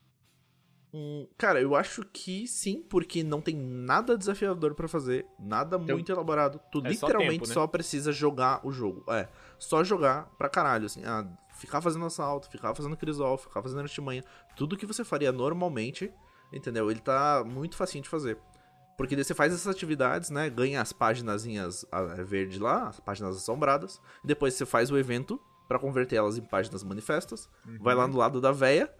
Hum, 0.92 1.26
cara, 1.36 1.60
eu 1.60 1.74
acho 1.74 2.04
que 2.12 2.46
sim, 2.46 2.80
porque 2.88 3.24
não 3.24 3.40
tem 3.40 3.56
nada 3.56 4.16
desafiador 4.16 4.76
para 4.76 4.86
fazer, 4.86 5.26
nada 5.36 5.76
então, 5.76 5.96
muito 5.96 6.12
elaborado. 6.12 6.60
Tu 6.70 6.80
é 6.86 6.90
literalmente 6.90 7.32
só, 7.32 7.32
tempo, 7.32 7.48
né? 7.48 7.54
só, 7.54 7.66
precisa 7.66 8.12
jogar 8.12 8.64
o 8.64 8.70
jogo. 8.70 9.04
É, 9.12 9.26
só 9.58 9.82
jogar 9.82 10.32
pra 10.38 10.48
caralho, 10.48 10.86
assim. 10.86 11.02
Ah, 11.04 11.28
ficar 11.64 11.80
fazendo 11.80 12.04
assalto, 12.04 12.50
ficar 12.50 12.74
fazendo 12.74 12.96
crisol, 12.96 13.36
ficar 13.36 13.62
fazendo 13.62 13.80
artimanha. 13.80 14.24
Tudo 14.56 14.76
que 14.76 14.86
você 14.86 15.04
faria 15.04 15.32
normalmente, 15.32 16.12
entendeu? 16.52 16.90
Ele 16.90 17.00
tá 17.00 17.42
muito 17.44 17.76
facinho 17.76 18.02
de 18.02 18.08
fazer. 18.08 18.38
Porque 18.96 19.16
daí 19.16 19.24
você 19.24 19.34
faz 19.34 19.52
essas 19.52 19.66
atividades, 19.66 20.30
né? 20.30 20.48
Ganha 20.48 20.80
as 20.80 20.92
páginas 20.92 21.44
verde 22.24 22.58
lá, 22.58 22.88
as 22.88 23.00
páginas 23.00 23.36
assombradas. 23.36 24.00
Depois 24.22 24.54
você 24.54 24.64
faz 24.64 24.90
o 24.90 24.96
evento 24.96 25.40
para 25.66 25.78
converter 25.78 26.16
elas 26.16 26.38
em 26.38 26.42
páginas 26.42 26.84
manifestas. 26.84 27.48
Uhum. 27.66 27.78
Vai 27.80 27.94
lá 27.94 28.06
no 28.06 28.16
lado 28.16 28.40
da 28.40 28.52
véia, 28.52 28.92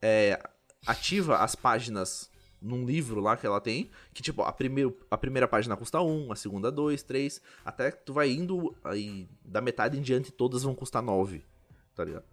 é, 0.00 0.40
ativa 0.86 1.38
as 1.38 1.54
páginas 1.54 2.30
num 2.62 2.86
livro 2.86 3.20
lá 3.20 3.36
que 3.36 3.44
ela 3.44 3.60
tem, 3.60 3.90
que 4.14 4.22
tipo, 4.22 4.42
a, 4.42 4.52
primeiro, 4.52 4.96
a 5.10 5.18
primeira 5.18 5.48
página 5.48 5.76
custa 5.76 6.00
1, 6.00 6.32
a 6.32 6.36
segunda 6.36 6.70
2, 6.70 7.02
3, 7.02 7.42
até 7.64 7.90
que 7.90 8.04
tu 8.04 8.12
vai 8.12 8.30
indo 8.30 8.74
aí 8.84 9.28
da 9.44 9.60
metade 9.60 9.98
em 9.98 10.00
diante 10.00 10.30
todas 10.30 10.62
vão 10.62 10.74
custar 10.74 11.02
9, 11.02 11.44
tá 11.94 12.04
ligado? 12.04 12.24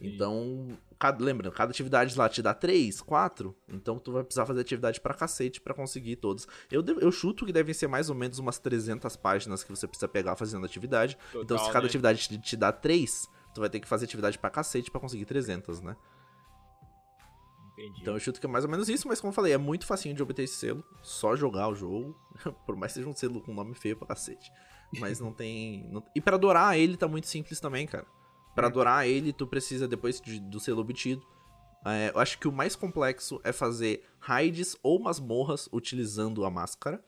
Então, 0.00 0.76
cada, 0.98 1.24
lembra, 1.24 1.50
cada 1.52 1.70
atividade 1.70 2.18
lá 2.18 2.28
te 2.28 2.42
dá 2.42 2.52
3, 2.52 3.00
4, 3.00 3.56
então 3.68 3.98
tu 3.98 4.12
vai 4.12 4.24
precisar 4.24 4.44
fazer 4.44 4.60
atividade 4.60 5.00
pra 5.00 5.14
cacete 5.14 5.60
pra 5.60 5.72
conseguir 5.72 6.16
todas. 6.16 6.48
Eu, 6.70 6.84
eu 7.00 7.12
chuto 7.12 7.46
que 7.46 7.52
devem 7.52 7.72
ser 7.72 7.86
mais 7.86 8.10
ou 8.10 8.14
menos 8.14 8.38
umas 8.38 8.58
300 8.58 9.14
páginas 9.16 9.62
que 9.62 9.70
você 9.70 9.86
precisa 9.86 10.08
pegar 10.08 10.34
fazendo 10.36 10.66
atividade. 10.66 11.16
Total, 11.26 11.42
então, 11.42 11.58
se 11.58 11.66
cada 11.66 11.82
né? 11.82 11.86
atividade 11.86 12.28
te, 12.28 12.38
te 12.38 12.56
dá 12.56 12.72
3, 12.72 13.28
tu 13.54 13.60
vai 13.60 13.70
ter 13.70 13.78
que 13.78 13.86
fazer 13.86 14.06
atividade 14.06 14.38
pra 14.38 14.50
cacete 14.50 14.90
pra 14.90 15.00
conseguir 15.00 15.26
300, 15.26 15.80
né? 15.80 15.96
Entendi. 17.72 18.02
Então 18.02 18.14
eu 18.14 18.20
chuto 18.20 18.40
que 18.40 18.46
é 18.46 18.48
mais 18.48 18.64
ou 18.64 18.70
menos 18.70 18.88
isso, 18.88 19.06
mas 19.06 19.20
como 19.20 19.30
eu 19.30 19.34
falei, 19.34 19.52
é 19.52 19.58
muito 19.58 19.86
facinho 19.86 20.14
de 20.14 20.22
obter 20.22 20.42
esse 20.42 20.54
selo. 20.54 20.84
Só 21.02 21.36
jogar 21.36 21.68
o 21.68 21.74
jogo. 21.74 22.18
Por 22.66 22.76
mais 22.76 22.92
que 22.92 22.98
seja 22.98 23.08
um 23.08 23.14
selo 23.14 23.40
com 23.40 23.52
nome 23.52 23.74
feio 23.74 23.96
pra 23.96 24.08
cacete. 24.08 24.50
Mas 24.98 25.18
não 25.20 25.32
tem. 25.32 25.88
Não... 25.90 26.04
E 26.14 26.20
para 26.20 26.36
adorar 26.36 26.78
ele 26.78 26.96
tá 26.96 27.08
muito 27.08 27.26
simples 27.26 27.58
também, 27.58 27.86
cara. 27.86 28.06
Para 28.54 28.68
adorar 28.68 29.06
ele, 29.06 29.32
tu 29.32 29.46
precisa, 29.46 29.88
depois 29.88 30.20
de, 30.20 30.38
do 30.40 30.60
selo 30.60 30.80
obtido, 30.80 31.22
é, 31.84 32.10
eu 32.14 32.18
acho 32.18 32.38
que 32.38 32.48
o 32.48 32.52
mais 32.52 32.74
complexo 32.74 33.40
é 33.44 33.52
fazer 33.52 34.04
raids 34.18 34.76
ou 34.82 34.98
masmorras 34.98 35.68
utilizando 35.72 36.44
a 36.44 36.50
máscara. 36.50 37.04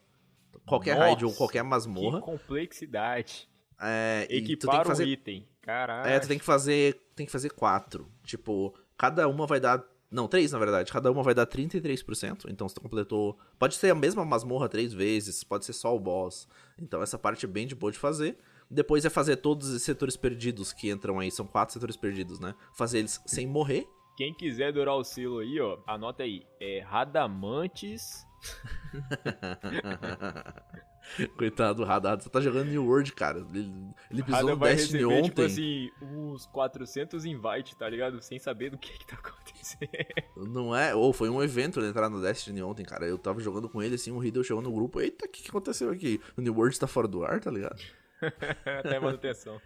Qualquer 0.66 0.96
Nossa, 0.96 1.06
raid 1.06 1.24
ou 1.24 1.32
qualquer 1.32 1.62
masmorra. 1.62 2.20
Que 2.20 2.26
complexidade. 2.26 3.48
É, 3.80 4.26
Equipar 4.28 4.84
fazer... 4.84 5.04
um 5.04 5.08
item. 5.08 5.48
Caralho. 5.62 6.08
É, 6.08 6.18
tu 6.18 6.28
tem 6.28 6.38
que 6.38 6.44
fazer. 6.44 7.00
Tem 7.14 7.26
que 7.26 7.32
fazer 7.32 7.50
quatro. 7.50 8.10
Tipo, 8.22 8.74
cada 8.96 9.28
uma 9.28 9.46
vai 9.46 9.60
dar. 9.60 9.82
Não, 10.10 10.28
três, 10.28 10.52
na 10.52 10.58
verdade. 10.58 10.92
Cada 10.92 11.10
uma 11.10 11.22
vai 11.22 11.34
dar 11.34 11.46
33%. 11.46 12.46
Então, 12.48 12.68
você 12.68 12.78
completou. 12.78 13.38
Pode 13.58 13.74
ser 13.74 13.90
a 13.90 13.94
mesma 13.94 14.24
masmorra 14.24 14.68
três 14.68 14.92
vezes. 14.92 15.42
Pode 15.42 15.64
ser 15.64 15.72
só 15.72 15.94
o 15.94 16.00
boss. 16.00 16.48
Então, 16.78 17.02
essa 17.02 17.18
parte 17.18 17.44
é 17.44 17.48
bem 17.48 17.66
de 17.66 17.74
boa 17.74 17.90
de 17.90 17.98
fazer. 17.98 18.38
Depois 18.70 19.04
é 19.04 19.10
fazer 19.10 19.36
todos 19.36 19.68
os 19.68 19.82
setores 19.82 20.16
perdidos 20.16 20.72
que 20.72 20.90
entram 20.90 21.18
aí. 21.18 21.30
São 21.30 21.46
quatro 21.46 21.72
setores 21.72 21.96
perdidos, 21.96 22.40
né? 22.40 22.54
Fazer 22.74 22.98
eles 22.98 23.20
sem 23.26 23.46
morrer. 23.46 23.86
Quem 24.16 24.32
quiser 24.32 24.72
dourar 24.72 24.96
o 24.96 25.04
selo 25.04 25.38
aí, 25.38 25.60
ó, 25.60 25.78
anota 25.86 26.22
aí. 26.22 26.42
É 26.58 26.80
Radamantes. 26.80 28.26
Coitado 31.36 31.82
do 31.82 31.84
Radar, 31.84 32.20
você 32.20 32.28
tá 32.28 32.40
jogando 32.40 32.68
New 32.68 32.84
World, 32.84 33.12
cara. 33.12 33.46
Ele, 33.54 33.72
ele 34.10 34.22
pisou 34.22 34.50
no 34.50 34.56
Destiny 34.56 35.04
receber, 35.04 35.14
ontem. 35.14 35.28
Tipo 35.28 35.42
assim, 35.42 35.90
uns 36.02 36.46
400 36.46 37.24
invite, 37.24 37.76
tá 37.76 37.88
ligado? 37.88 38.20
Sem 38.20 38.38
saber 38.38 38.70
do 38.70 38.78
que 38.78 38.98
que 38.98 39.06
tá 39.06 39.16
acontecendo. 39.16 39.90
Não 40.36 40.74
é? 40.74 40.94
Ou 40.94 41.12
foi 41.12 41.30
um 41.30 41.42
evento 41.42 41.78
ele 41.78 41.88
entrar 41.88 42.10
no 42.10 42.20
Destiny 42.20 42.62
ontem, 42.62 42.84
cara. 42.84 43.06
Eu 43.06 43.18
tava 43.18 43.40
jogando 43.40 43.68
com 43.68 43.82
ele 43.82 43.94
assim, 43.94 44.10
o 44.10 44.18
Riddle 44.18 44.42
chegou 44.42 44.62
no 44.62 44.72
grupo. 44.72 45.00
Eita, 45.00 45.26
o 45.26 45.28
que, 45.28 45.42
que 45.42 45.48
aconteceu 45.48 45.90
aqui? 45.90 46.20
O 46.36 46.40
New 46.40 46.54
World 46.54 46.78
tá 46.78 46.86
fora 46.86 47.06
do 47.06 47.24
ar, 47.24 47.40
tá 47.40 47.50
ligado? 47.50 47.80
Até 48.64 48.98
manutenção. 48.98 49.60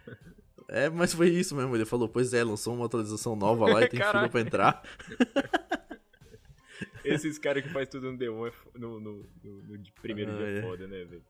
É, 0.67 0.89
mas 0.89 1.13
foi 1.13 1.29
isso 1.29 1.55
mesmo. 1.55 1.75
Ele 1.75 1.85
falou, 1.85 2.07
pois 2.07 2.33
é, 2.33 2.43
lançou 2.43 2.73
uma 2.73 2.85
atualização 2.85 3.35
nova 3.35 3.65
lá 3.65 3.83
e 3.83 3.89
tem 3.89 3.99
fila 3.99 4.29
pra 4.29 4.41
entrar. 4.41 4.83
Esses 7.03 7.37
caras 7.37 7.63
que 7.63 7.69
faz 7.69 7.87
tudo 7.89 8.11
no 8.11 8.17
D1 8.17 8.47
é 8.47 8.79
no, 8.79 8.99
no, 8.99 9.29
no, 9.43 9.61
no 9.63 9.83
primeiro 10.01 10.31
ah, 10.31 10.37
dia 10.37 10.47
é. 10.47 10.61
foda, 10.61 10.87
né, 10.87 11.03
velho? 11.03 11.23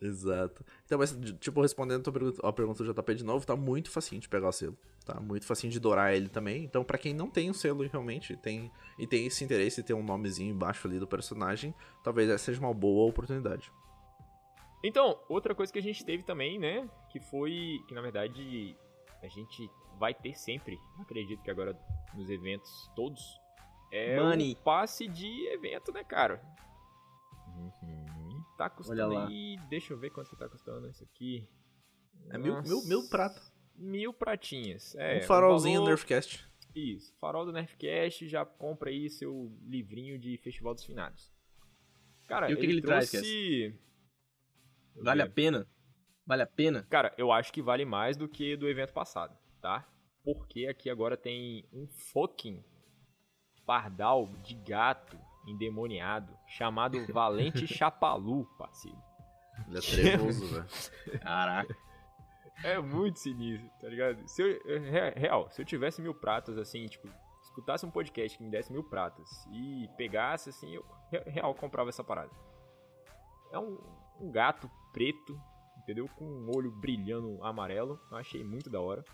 Exato. 0.00 0.64
Então, 0.84 0.98
mas, 0.98 1.16
tipo, 1.38 1.62
respondendo 1.62 2.08
a 2.08 2.12
pergunta- 2.12 2.46
a 2.46 2.52
pergunta 2.52 2.82
do 2.82 2.92
JP 2.92 3.14
de 3.14 3.24
novo, 3.24 3.46
tá 3.46 3.54
muito 3.54 3.88
facinho 3.88 4.20
de 4.20 4.28
pegar 4.28 4.48
o 4.48 4.52
selo. 4.52 4.76
Tá 5.04 5.20
muito 5.20 5.46
facinho 5.46 5.72
de 5.72 5.78
dourar 5.78 6.14
ele 6.14 6.28
também. 6.28 6.64
Então, 6.64 6.82
pra 6.82 6.98
quem 6.98 7.14
não 7.14 7.30
tem 7.30 7.48
o 7.50 7.54
selo 7.54 7.84
e 7.84 7.88
realmente 7.88 8.36
tem 8.36 8.70
e 8.98 9.06
tem 9.06 9.26
esse 9.26 9.44
interesse 9.44 9.80
em 9.80 9.84
ter 9.84 9.94
um 9.94 10.02
nomezinho 10.02 10.52
embaixo 10.52 10.88
ali 10.88 10.98
do 10.98 11.06
personagem, 11.06 11.72
talvez 12.02 12.28
essa 12.28 12.46
seja 12.46 12.60
uma 12.60 12.74
boa 12.74 13.08
oportunidade. 13.08 13.70
Então, 14.84 15.18
outra 15.28 15.54
coisa 15.54 15.72
que 15.72 15.78
a 15.78 15.82
gente 15.82 16.04
teve 16.04 16.22
também, 16.22 16.58
né? 16.58 16.88
Que 17.10 17.20
foi. 17.20 17.78
Que 17.86 17.94
na 17.94 18.00
verdade 18.00 18.76
a 19.22 19.28
gente 19.28 19.70
vai 19.98 20.12
ter 20.12 20.34
sempre, 20.36 20.78
acredito 20.98 21.42
que 21.42 21.50
agora 21.50 21.78
nos 22.14 22.28
eventos 22.28 22.90
todos, 22.96 23.22
é 23.92 24.18
Money. 24.20 24.52
o 24.54 24.56
passe 24.56 25.06
de 25.06 25.46
evento, 25.48 25.92
né, 25.92 26.02
cara? 26.02 26.42
Tá 28.56 28.68
custando 28.68 29.18
aí. 29.18 29.56
Deixa 29.68 29.92
eu 29.92 29.98
ver 29.98 30.10
quanto 30.10 30.30
que 30.30 30.36
tá 30.36 30.48
custando 30.48 30.88
isso 30.88 31.02
aqui. 31.04 31.48
É 32.30 32.38
mil, 32.38 32.60
mil, 32.62 32.82
mil 32.84 33.08
prata. 33.08 33.40
Mil 33.76 34.12
pratinhas. 34.12 34.94
É, 34.96 35.18
um 35.18 35.22
farolzinho 35.22 35.80
o 35.80 35.84
valor- 35.84 35.90
Nerfcast. 35.90 36.48
Isso, 36.74 37.14
farol 37.20 37.44
do 37.44 37.52
Nerfcast, 37.52 38.26
já 38.28 38.44
compra 38.46 38.88
aí 38.90 39.10
seu 39.10 39.52
livrinho 39.66 40.18
de 40.18 40.36
Festival 40.38 40.74
dos 40.74 40.84
Finados. 40.84 41.30
Cara, 42.26 42.50
E 42.50 42.54
o 42.54 42.56
que 42.56 42.62
ele, 42.64 42.72
ele 42.74 42.82
traz, 42.82 43.10
trouxe... 43.10 43.74
Vale 44.96 45.22
a 45.22 45.28
pena? 45.28 45.66
Vale 46.26 46.42
a 46.42 46.46
pena? 46.46 46.86
Cara, 46.88 47.12
eu 47.18 47.32
acho 47.32 47.52
que 47.52 47.62
vale 47.62 47.84
mais 47.84 48.16
do 48.16 48.28
que 48.28 48.56
do 48.56 48.68
evento 48.68 48.92
passado, 48.92 49.36
tá? 49.60 49.86
Porque 50.24 50.66
aqui 50.66 50.88
agora 50.88 51.16
tem 51.16 51.66
um 51.72 51.86
fucking 52.12 52.62
pardal 53.66 54.26
de 54.42 54.54
gato 54.54 55.18
endemoniado 55.46 56.36
chamado 56.46 57.04
Valente 57.12 57.66
Chapalu, 57.66 58.44
parceiro. 58.56 58.98
Ele 59.68 59.78
é 59.78 59.80
trevoso, 59.80 60.46
velho. 60.52 61.20
Caraca. 61.20 61.76
É 62.64 62.78
muito 62.78 63.18
sinistro, 63.18 63.68
tá 63.80 63.88
ligado? 63.88 64.26
Se 64.28 64.42
eu, 64.42 64.60
é, 64.66 64.78
re- 64.78 65.10
real, 65.20 65.50
se 65.50 65.60
eu 65.60 65.66
tivesse 65.66 66.00
mil 66.00 66.14
pratas, 66.14 66.56
assim, 66.56 66.86
tipo, 66.86 67.08
escutasse 67.42 67.84
um 67.84 67.90
podcast 67.90 68.38
que 68.38 68.44
me 68.44 68.50
desse 68.50 68.72
mil 68.72 68.84
pratas 68.84 69.28
e 69.50 69.88
pegasse, 69.96 70.50
assim, 70.50 70.72
eu 70.74 70.84
re- 71.10 71.24
real 71.26 71.54
comprava 71.54 71.88
essa 71.88 72.04
parada. 72.04 72.30
É 73.50 73.58
um, 73.58 73.78
um 74.20 74.30
gato 74.30 74.70
preto, 74.92 75.40
entendeu? 75.78 76.08
Com 76.16 76.24
um 76.24 76.50
olho 76.54 76.70
brilhando 76.70 77.42
amarelo. 77.42 78.00
Eu 78.10 78.16
achei 78.16 78.44
muito 78.44 78.70
da 78.70 78.80
hora. 78.80 79.04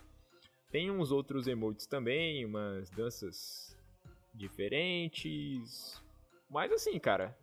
Tem 0.70 0.90
uns 0.90 1.10
outros 1.10 1.46
emotes 1.46 1.86
também, 1.86 2.44
umas 2.44 2.90
danças 2.90 3.76
diferentes. 4.34 6.02
Mas 6.50 6.70
assim, 6.72 6.98
cara, 6.98 7.36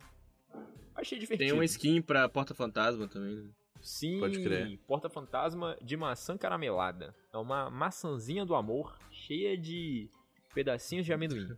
achei 0.94 1.18
divertido. 1.18 1.48
Tem 1.48 1.52
uma 1.56 1.64
skin 1.64 2.00
pra 2.00 2.28
Porta 2.28 2.54
Fantasma 2.54 3.08
também. 3.08 3.36
né? 3.36 3.50
Sim, 3.80 4.18
Pode 4.18 4.42
crer. 4.42 4.78
Porta 4.86 5.08
Fantasma 5.08 5.76
de 5.80 5.96
maçã 5.96 6.36
caramelada. 6.36 7.14
É 7.32 7.36
uma 7.36 7.70
maçãzinha 7.70 8.44
do 8.44 8.54
amor 8.54 8.98
cheia 9.10 9.56
de 9.56 10.08
pedacinhos 10.54 11.04
de 11.06 11.12
amendoim. 11.12 11.56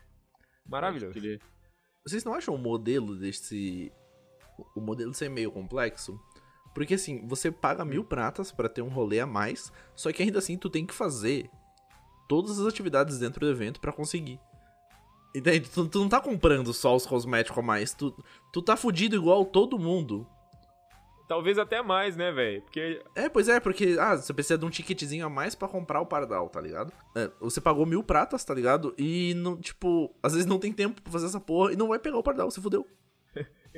Maravilhoso. 0.64 1.18
Vocês 2.04 2.24
não 2.24 2.34
acham 2.34 2.54
o 2.54 2.58
modelo 2.58 3.16
desse. 3.16 3.92
O 4.74 4.80
modelo 4.80 5.12
ser 5.14 5.28
meio 5.28 5.50
complexo? 5.50 6.20
Porque 6.74 6.94
assim, 6.94 7.26
você 7.26 7.50
paga 7.50 7.84
mil 7.84 8.04
pratas 8.04 8.52
pra 8.52 8.68
ter 8.68 8.82
um 8.82 8.88
rolê 8.88 9.20
a 9.20 9.26
mais, 9.26 9.72
só 9.94 10.12
que 10.12 10.22
ainda 10.22 10.38
assim 10.38 10.58
tu 10.58 10.68
tem 10.68 10.84
que 10.84 10.92
fazer 10.92 11.48
todas 12.28 12.60
as 12.60 12.66
atividades 12.66 13.18
dentro 13.18 13.40
do 13.40 13.50
evento 13.50 13.80
pra 13.80 13.92
conseguir. 13.92 14.38
Entende? 15.34 15.68
Tu, 15.68 15.88
tu 15.88 16.00
não 16.00 16.08
tá 16.08 16.20
comprando 16.20 16.72
só 16.72 16.94
os 16.94 17.06
cosméticos 17.06 17.58
a 17.58 17.62
mais, 17.62 17.94
tu, 17.94 18.14
tu 18.52 18.60
tá 18.60 18.76
fudido 18.76 19.16
igual 19.16 19.44
todo 19.44 19.78
mundo. 19.78 20.26
Talvez 21.28 21.58
até 21.58 21.82
mais, 21.82 22.16
né, 22.16 22.30
velho? 22.30 22.62
Porque 22.62 23.02
É, 23.14 23.28
pois 23.28 23.48
é, 23.48 23.58
porque 23.58 23.96
ah, 23.98 24.16
você 24.16 24.32
precisa 24.32 24.56
de 24.56 24.64
um 24.64 24.70
ticketzinho 24.70 25.26
a 25.26 25.30
mais 25.30 25.54
pra 25.54 25.66
comprar 25.66 26.00
o 26.00 26.06
pardal, 26.06 26.48
tá 26.48 26.60
ligado? 26.60 26.92
É, 27.16 27.30
você 27.40 27.60
pagou 27.60 27.84
mil 27.84 28.02
pratas, 28.02 28.44
tá 28.44 28.54
ligado? 28.54 28.94
E 28.96 29.34
não, 29.34 29.56
tipo, 29.56 30.14
às 30.22 30.34
vezes 30.34 30.46
não 30.46 30.58
tem 30.58 30.72
tempo 30.72 31.02
pra 31.02 31.12
fazer 31.12 31.26
essa 31.26 31.40
porra 31.40 31.72
e 31.72 31.76
não 31.76 31.88
vai 31.88 31.98
pegar 31.98 32.18
o 32.18 32.22
pardal, 32.22 32.50
você 32.50 32.60
fudeu. 32.60 32.86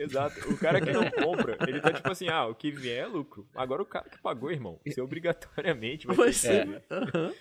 Exato. 0.03 0.49
O 0.51 0.59
cara 0.59 0.80
que 0.80 0.92
não 0.92 1.11
compra, 1.11 1.57
ele 1.66 1.80
tá 1.80 1.92
tipo 1.92 2.11
assim, 2.11 2.28
ah, 2.28 2.46
o 2.46 2.55
que 2.55 2.70
vier 2.70 3.05
é 3.05 3.07
lucro. 3.07 3.49
Agora 3.55 3.82
o 3.82 3.86
cara 3.86 4.09
que 4.09 4.18
pagou, 4.20 4.51
irmão, 4.51 4.80
você 4.86 5.01
obrigatoriamente 5.01 6.07
vai, 6.07 6.32
ter. 6.32 6.82
Aham. 6.90 7.32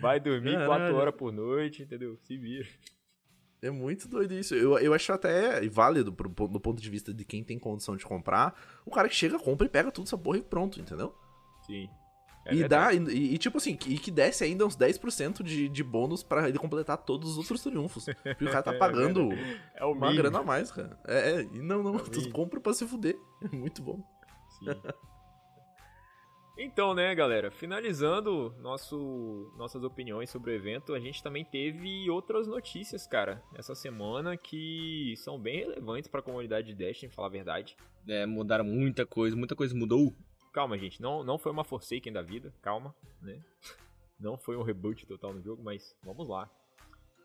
vai 0.00 0.20
dormir 0.20 0.52
Caralho. 0.52 0.66
quatro 0.66 0.96
horas 0.96 1.14
por 1.14 1.32
noite, 1.32 1.82
entendeu? 1.82 2.16
Se 2.22 2.36
vira. 2.36 2.68
É 3.60 3.70
muito 3.70 4.06
doido 4.06 4.34
isso. 4.34 4.54
Eu, 4.54 4.78
eu 4.78 4.92
acho 4.92 5.10
até 5.12 5.66
válido 5.68 6.12
pro, 6.12 6.28
do 6.28 6.60
ponto 6.60 6.82
de 6.82 6.90
vista 6.90 7.14
de 7.14 7.24
quem 7.24 7.42
tem 7.42 7.58
condição 7.58 7.96
de 7.96 8.04
comprar. 8.04 8.54
O 8.84 8.90
cara 8.90 9.08
que 9.08 9.14
chega, 9.14 9.38
compra 9.38 9.66
e 9.66 9.70
pega 9.70 9.90
tudo 9.90 10.04
essa 10.04 10.18
porra 10.18 10.36
e 10.38 10.42
pronto, 10.42 10.78
entendeu? 10.78 11.14
Sim. 11.66 11.88
É 12.44 12.54
e 12.54 12.68
dá, 12.68 12.92
e, 12.92 13.34
e 13.34 13.38
tipo 13.38 13.56
assim, 13.56 13.78
e 13.86 13.98
que 13.98 14.10
desce 14.10 14.44
ainda 14.44 14.66
uns 14.66 14.76
10% 14.76 15.42
de, 15.42 15.68
de 15.68 15.82
bônus 15.82 16.22
pra 16.22 16.48
ele 16.48 16.58
completar 16.58 16.98
todos 16.98 17.32
os 17.32 17.38
outros 17.38 17.62
triunfos. 17.62 18.04
Porque 18.04 18.44
o 18.44 18.50
cara 18.50 18.62
tá 18.62 18.72
pagando 18.78 19.30
É 19.74 19.84
o 19.84 19.92
uma 19.92 20.12
grana 20.12 20.40
a 20.40 20.42
mais, 20.42 20.70
cara. 20.70 20.98
É, 21.06 21.30
é, 21.30 21.42
e 21.42 21.62
não, 21.62 21.82
não, 21.82 21.94
É 21.94 22.02
o 22.02 22.04
tu 22.10 22.30
compra 22.30 22.60
pra 22.60 22.74
se 22.74 22.86
fuder. 22.86 23.18
É 23.42 23.56
muito 23.56 23.82
bom. 23.82 24.02
Então, 26.56 26.94
né, 26.94 27.12
galera, 27.16 27.50
finalizando 27.50 28.54
nosso, 28.60 29.52
nossas 29.56 29.82
opiniões 29.82 30.30
sobre 30.30 30.52
o 30.52 30.54
evento, 30.54 30.94
a 30.94 31.00
gente 31.00 31.20
também 31.20 31.44
teve 31.44 32.08
outras 32.08 32.46
notícias, 32.46 33.08
cara, 33.08 33.42
essa 33.56 33.74
semana 33.74 34.36
que 34.36 35.14
são 35.16 35.36
bem 35.36 35.58
relevantes 35.58 36.08
pra 36.08 36.22
comunidade 36.22 36.68
de 36.68 36.74
Destiny, 36.74 37.10
falar 37.10 37.26
a 37.26 37.30
verdade. 37.32 37.76
É, 38.06 38.24
mudaram 38.24 38.64
muita 38.64 39.04
coisa, 39.04 39.34
muita 39.34 39.56
coisa 39.56 39.74
mudou. 39.74 40.14
Calma, 40.54 40.78
gente, 40.78 41.02
não, 41.02 41.24
não 41.24 41.36
foi 41.36 41.50
uma 41.50 41.64
Forsaken 41.64 42.12
da 42.12 42.22
vida, 42.22 42.54
calma, 42.62 42.94
né? 43.20 43.42
Não 44.20 44.38
foi 44.38 44.56
um 44.56 44.62
reboot 44.62 45.04
total 45.06 45.34
no 45.34 45.42
jogo, 45.42 45.60
mas 45.60 45.94
vamos 46.00 46.28
lá. 46.28 46.48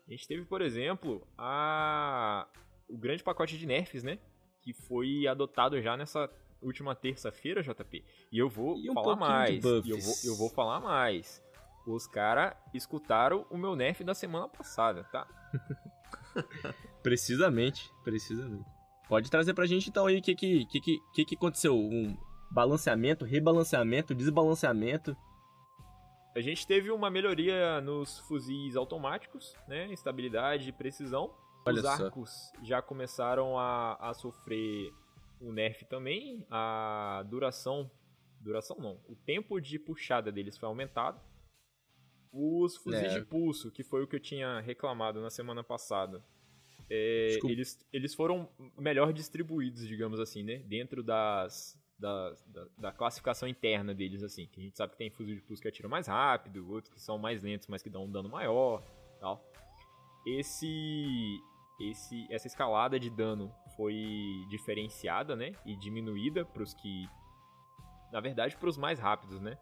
A 0.06 0.10
gente 0.10 0.26
teve, 0.26 0.44
por 0.44 0.60
exemplo, 0.60 1.24
a 1.38 2.48
o 2.88 2.98
grande 2.98 3.22
pacote 3.22 3.56
de 3.56 3.64
nerfs, 3.64 4.02
né? 4.02 4.18
Que 4.60 4.72
foi 4.72 5.24
adotado 5.28 5.80
já 5.80 5.96
nessa 5.96 6.28
última 6.60 6.96
terça-feira, 6.96 7.62
JP. 7.62 8.04
E 8.32 8.38
eu 8.38 8.48
vou 8.48 8.76
E 8.76 8.90
um 8.90 8.94
falar 8.94 9.14
mais. 9.14 9.64
E 9.64 9.90
eu 9.90 10.00
vou, 10.00 10.14
eu 10.24 10.36
vou 10.36 10.50
falar 10.50 10.80
mais. 10.80 11.40
Os 11.86 12.08
caras 12.08 12.56
escutaram 12.74 13.46
o 13.48 13.56
meu 13.56 13.76
nerf 13.76 14.02
da 14.02 14.12
semana 14.12 14.48
passada, 14.48 15.04
tá? 15.04 15.28
Precisamente, 17.04 17.88
precisamente. 18.02 18.68
Pode 19.08 19.30
trazer 19.30 19.54
pra 19.54 19.64
gente 19.66 19.88
então 19.88 20.06
aí 20.06 20.18
o 20.18 20.22
que, 20.22 20.34
que, 20.34 20.66
que, 20.66 20.80
que 21.14 21.24
que 21.24 21.34
aconteceu? 21.36 21.74
Um 21.74 22.16
balanceamento, 22.50 23.24
rebalanceamento, 23.24 24.14
desbalanceamento. 24.14 25.16
A 26.34 26.40
gente 26.40 26.66
teve 26.66 26.90
uma 26.90 27.10
melhoria 27.10 27.80
nos 27.80 28.18
fuzis 28.20 28.76
automáticos, 28.76 29.54
né? 29.66 29.92
Estabilidade 29.92 30.68
e 30.68 30.72
precisão. 30.72 31.34
Olha 31.66 31.76
Os 31.76 31.82
só. 31.82 32.04
arcos 32.06 32.52
já 32.62 32.80
começaram 32.80 33.58
a, 33.58 33.94
a 33.94 34.14
sofrer 34.14 34.92
o 35.40 35.52
nerf 35.52 35.84
também. 35.86 36.46
A 36.50 37.24
duração. 37.28 37.90
Duração 38.40 38.76
não. 38.78 39.00
O 39.08 39.14
tempo 39.16 39.60
de 39.60 39.78
puxada 39.78 40.30
deles 40.32 40.56
foi 40.56 40.68
aumentado. 40.68 41.20
Os 42.32 42.76
fuzis 42.76 43.02
É. 43.12 43.18
de 43.18 43.24
pulso, 43.26 43.70
que 43.72 43.82
foi 43.82 44.02
o 44.04 44.06
que 44.06 44.14
eu 44.16 44.20
tinha 44.20 44.60
reclamado 44.60 45.20
na 45.20 45.30
semana 45.30 45.62
passada. 45.64 46.22
é, 46.88 47.38
eles, 47.44 47.78
eles 47.92 48.14
foram 48.14 48.48
melhor 48.78 49.12
distribuídos, 49.12 49.86
digamos 49.86 50.18
assim, 50.18 50.42
né? 50.42 50.58
Dentro 50.66 51.02
das, 51.04 51.79
das- 52.00 52.42
da, 52.46 52.66
da 52.78 52.92
classificação 52.92 53.48
interna 53.48 53.94
deles, 53.94 54.22
assim. 54.22 54.46
Que 54.46 54.60
a 54.60 54.64
gente 54.64 54.76
sabe 54.76 54.92
que 54.92 54.98
tem 54.98 55.10
fuzil 55.10 55.34
de 55.34 55.42
pulso 55.42 55.60
que 55.62 55.68
atira 55.68 55.88
mais 55.88 56.06
rápido, 56.06 56.68
outros 56.70 56.92
que 56.92 57.00
são 57.00 57.18
mais 57.18 57.42
lentos, 57.42 57.66
mas 57.68 57.82
que 57.82 57.90
dão 57.90 58.04
um 58.04 58.10
dano 58.10 58.28
maior 58.28 58.82
tal. 59.20 59.44
Esse, 60.26 61.38
esse, 61.80 62.26
essa 62.30 62.46
escalada 62.46 62.98
de 62.98 63.08
dano 63.10 63.52
foi 63.76 64.44
diferenciada, 64.48 65.34
né? 65.36 65.52
E 65.64 65.76
diminuída 65.76 66.44
para 66.44 66.62
os 66.62 66.74
que. 66.74 67.08
Na 68.12 68.20
verdade, 68.20 68.56
para 68.56 68.68
os 68.68 68.76
mais 68.76 68.98
rápidos, 68.98 69.40
né? 69.40 69.56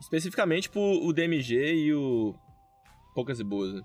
Especificamente 0.00 0.68
pro 0.70 0.80
o 0.80 1.12
DMG 1.12 1.74
e 1.74 1.94
o 1.94 2.34
Poucas 3.14 3.38
e 3.38 3.44
Boas, 3.44 3.74
né? 3.74 3.82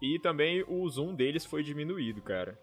E 0.00 0.18
também 0.20 0.62
o 0.68 0.88
zoom 0.88 1.14
deles 1.14 1.44
foi 1.44 1.62
diminuído, 1.62 2.22
cara. 2.22 2.58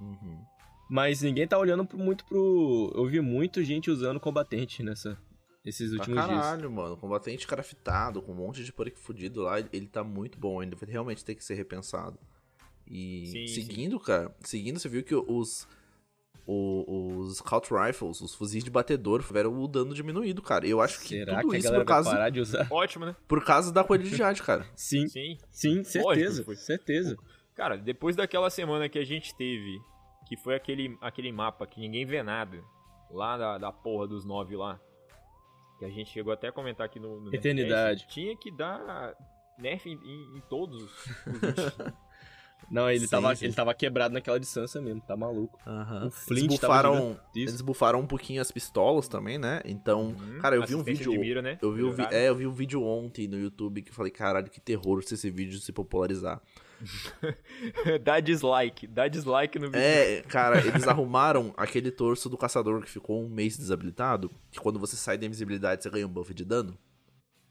Uhum. 0.00 0.44
Mas 0.88 1.22
ninguém 1.22 1.46
tá 1.46 1.58
olhando 1.58 1.86
muito 1.94 2.24
pro. 2.24 2.92
Eu 2.94 3.06
vi 3.06 3.20
muito 3.20 3.62
gente 3.64 3.90
usando 3.90 4.20
combatente 4.20 4.82
nessa. 4.82 5.18
Esses 5.64 5.90
últimos 5.92 6.24
dias. 6.24 6.26
caralho, 6.40 6.70
mano. 6.70 6.96
Combatente 6.96 7.44
craftado, 7.46 8.22
com 8.22 8.30
um 8.32 8.36
monte 8.36 8.62
de 8.62 8.72
porco 8.72 8.96
fudido 9.00 9.42
lá, 9.42 9.58
ele 9.58 9.86
tá 9.86 10.04
muito 10.04 10.38
bom 10.38 10.60
ainda. 10.60 10.76
Vai 10.76 10.88
realmente 10.88 11.24
ter 11.24 11.34
que 11.34 11.44
ser 11.44 11.54
repensado. 11.54 12.16
E 12.86 13.26
Sim, 13.26 13.46
seguindo, 13.48 13.98
cara, 13.98 14.32
seguindo, 14.42 14.78
você 14.78 14.88
viu 14.88 15.02
que 15.02 15.14
os. 15.14 15.66
o- 16.46 17.18
os 17.18 17.38
Scout 17.38 17.68
Rifles, 17.74 18.20
os 18.20 18.32
fuzis 18.32 18.62
de 18.62 18.70
batedor, 18.70 19.24
tiveram 19.24 19.60
o 19.60 19.66
dano 19.66 19.92
diminuído, 19.92 20.40
cara. 20.40 20.64
Eu 20.68 20.80
acho 20.80 21.00
que 21.00 21.08
Será 21.08 21.40
tudo 21.40 21.50
que 21.50 21.56
a 21.56 21.58
isso 21.58 21.64
galera 21.66 21.84
por 21.84 21.88
causa, 21.88 22.10
vai 22.10 22.18
parar 22.18 22.30
de 22.30 22.38
usar? 22.40 22.68
Ótimo, 22.70 23.04
né? 23.06 23.16
por 23.26 23.44
causa 23.44 23.72
da 23.72 23.82
qualidade, 23.82 24.40
cara. 24.44 24.64
Sim, 24.76 25.08
Sim. 25.08 25.36
sim, 25.50 25.82
certeza, 25.82 26.44
foi. 26.44 26.54
certeza. 26.54 27.16
Cara, 27.56 27.76
depois 27.76 28.14
daquela 28.14 28.48
semana 28.50 28.88
que 28.88 29.00
a 29.00 29.04
gente 29.04 29.34
teve, 29.36 29.80
que 30.26 30.36
foi 30.36 30.54
aquele, 30.54 30.98
aquele 31.00 31.32
mapa 31.32 31.66
que 31.66 31.80
ninguém 31.80 32.04
vê 32.04 32.22
nada, 32.22 32.62
lá 33.10 33.36
da, 33.38 33.58
da 33.58 33.72
porra 33.72 34.06
dos 34.06 34.24
nove 34.24 34.56
lá. 34.56 34.78
Que 35.78 35.84
a 35.84 35.90
gente 35.90 36.10
chegou 36.10 36.32
até 36.32 36.48
a 36.48 36.52
comentar 36.52 36.86
aqui 36.86 36.98
no, 36.98 37.20
no 37.20 37.34
Eternidade. 37.34 38.06
Tinha 38.08 38.36
que 38.36 38.50
dar 38.50 39.14
nerf 39.58 39.88
em, 39.88 39.94
em- 39.94 40.36
em 40.38 40.40
todos 40.48 40.82
os 40.82 41.06
20. 41.26 41.94
Não, 42.68 42.90
ele, 42.90 43.00
Sim, 43.00 43.08
tava, 43.08 43.36
sim. 43.36 43.44
ele 43.44 43.54
tava 43.54 43.72
quebrado 43.74 44.12
naquela 44.12 44.40
distância 44.40 44.80
mesmo, 44.80 45.00
tá 45.00 45.16
maluco. 45.16 45.56
Aham. 45.64 46.06
O 46.08 46.10
Flint 46.10 46.38
eles 46.44 46.58
bufaram, 46.58 47.20
eles 47.34 47.60
bufaram 47.60 48.00
um 48.00 48.06
pouquinho 48.06 48.42
as 48.42 48.50
pistolas 48.50 49.06
também, 49.06 49.38
né? 49.38 49.60
Então, 49.64 50.06
Uhum. 50.18 50.38
cara, 50.40 50.56
eu 50.56 50.66
vi 50.66 50.74
um 50.74 50.82
vídeo. 50.82 51.12
de 51.12 51.18
mira, 51.18 51.40
né? 51.40 51.58
Eu 51.62 51.72
vi, 51.72 51.84
um 51.84 51.92
vi- 51.92 52.06
é, 52.10 52.28
eu 52.28 52.34
vi 52.34 52.44
um 52.44 52.52
vídeo 52.52 52.82
ontem 52.82 53.28
no 53.28 53.38
YouTube 53.38 53.82
que 53.82 53.90
eu 53.90 53.94
falei, 53.94 54.10
caralho, 54.10 54.50
que 54.50 54.60
terror 54.60 55.00
se 55.04 55.14
esse 55.14 55.30
vídeo 55.30 55.58
se 55.60 55.70
popularizar. 55.72 56.42
dá 58.02 58.20
dislike, 58.20 58.86
dá 58.86 59.08
dislike 59.08 59.58
no 59.58 59.66
vídeo. 59.66 59.80
É, 59.80 60.22
cara, 60.22 60.58
eles 60.58 60.86
arrumaram 60.88 61.54
aquele 61.56 61.90
torso 61.90 62.28
do 62.28 62.36
caçador 62.36 62.82
que 62.82 62.90
ficou 62.90 63.22
um 63.22 63.28
mês 63.28 63.56
desabilitado, 63.56 64.30
que 64.50 64.58
quando 64.60 64.78
você 64.78 64.96
sai 64.96 65.16
da 65.16 65.24
invisibilidade 65.26 65.82
você 65.82 65.90
ganha 65.90 66.06
um 66.06 66.10
buff 66.10 66.34
de 66.34 66.44
dano. 66.44 66.76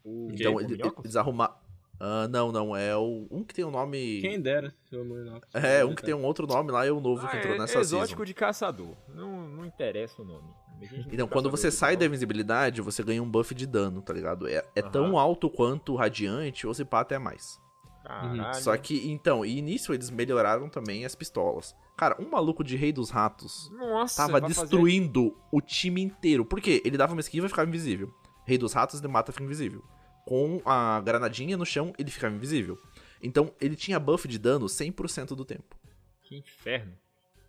O 0.04 0.28
Então, 0.30 0.60
ele- 0.60 0.78
eles 1.02 1.16
arrumaram. 1.16 1.54
Ah, 1.98 2.28
não, 2.28 2.52
não, 2.52 2.76
é 2.76 2.94
o. 2.96 3.26
Um 3.30 3.42
que 3.42 3.54
tem 3.54 3.64
um 3.64 3.70
nome. 3.70 4.20
Quem 4.20 4.40
dera, 4.40 4.74
seu 4.90 5.02
Inox. 5.04 5.48
É, 5.54 5.84
um 5.84 5.94
que 5.94 6.02
tem 6.02 6.12
um 6.14 6.24
outro 6.24 6.46
nome 6.46 6.70
lá 6.70 6.86
e 6.86 6.90
o 6.90 7.00
novo 7.00 7.26
que 7.26 7.36
Ah, 7.36 7.38
entrou 7.38 7.54
é, 7.54 7.58
nessa 7.58 7.78
é 7.78 7.80
exótico 7.80 8.08
season. 8.18 8.24
de 8.24 8.34
caçador. 8.34 8.94
Não, 9.08 9.48
não 9.48 9.64
interessa 9.64 10.20
o 10.20 10.24
nome. 10.24 10.48
Não 10.78 11.04
Então, 11.10 11.26
quando 11.26 11.50
você 11.50 11.70
sai 11.70 11.96
da 11.96 12.04
invisibilidade, 12.04 12.82
você 12.82 13.02
ganha 13.02 13.22
um 13.22 13.30
buff 13.30 13.54
de 13.54 13.66
dano, 13.66 14.02
tá 14.02 14.12
ligado? 14.12 14.46
É, 14.46 14.62
é 14.74 14.80
Aham. 14.82 14.90
tão 14.90 15.18
alto 15.18 15.48
quanto 15.48 15.94
o 15.94 15.96
radiante, 15.96 16.66
ou 16.66 16.74
se 16.74 16.84
pá 16.84 17.00
até 17.00 17.18
mais. 17.18 17.58
Caralho. 18.04 18.54
Só 18.62 18.76
que, 18.76 19.10
então, 19.10 19.44
e 19.44 19.60
nisso 19.62 19.92
eles 19.94 20.10
melhoraram 20.10 20.68
também 20.68 21.04
as 21.06 21.14
pistolas. 21.14 21.74
Cara, 21.96 22.14
um 22.20 22.28
maluco 22.30 22.62
de 22.62 22.76
Rei 22.76 22.92
dos 22.92 23.08
Ratos 23.10 23.70
Nossa, 23.72 24.18
tava 24.18 24.32
vai 24.38 24.42
fazer- 24.42 24.60
destruindo 24.60 25.34
o 25.50 25.60
time 25.62 26.02
inteiro. 26.02 26.44
Por 26.44 26.60
quê? 26.60 26.82
Ele 26.84 26.98
dava 26.98 27.14
uma 27.14 27.20
esquiva 27.20 27.46
e 27.46 27.48
ficava 27.48 27.66
invisível. 27.68 28.12
Rei 28.44 28.58
dos 28.58 28.74
Ratos, 28.74 29.00
ele 29.00 29.08
mata 29.08 29.30
e 29.30 29.32
fica 29.32 29.44
invisível. 29.44 29.82
Com 30.26 30.60
a 30.66 31.00
granadinha 31.00 31.56
no 31.56 31.64
chão, 31.64 31.94
ele 31.98 32.10
ficava 32.10 32.34
invisível. 32.34 32.76
Então, 33.22 33.50
ele 33.60 33.74
tinha 33.76 33.98
buff 33.98 34.28
de 34.28 34.38
dano 34.38 34.66
100% 34.66 35.28
do 35.36 35.44
tempo. 35.44 35.74
Que 36.22 36.36
inferno. 36.36 36.92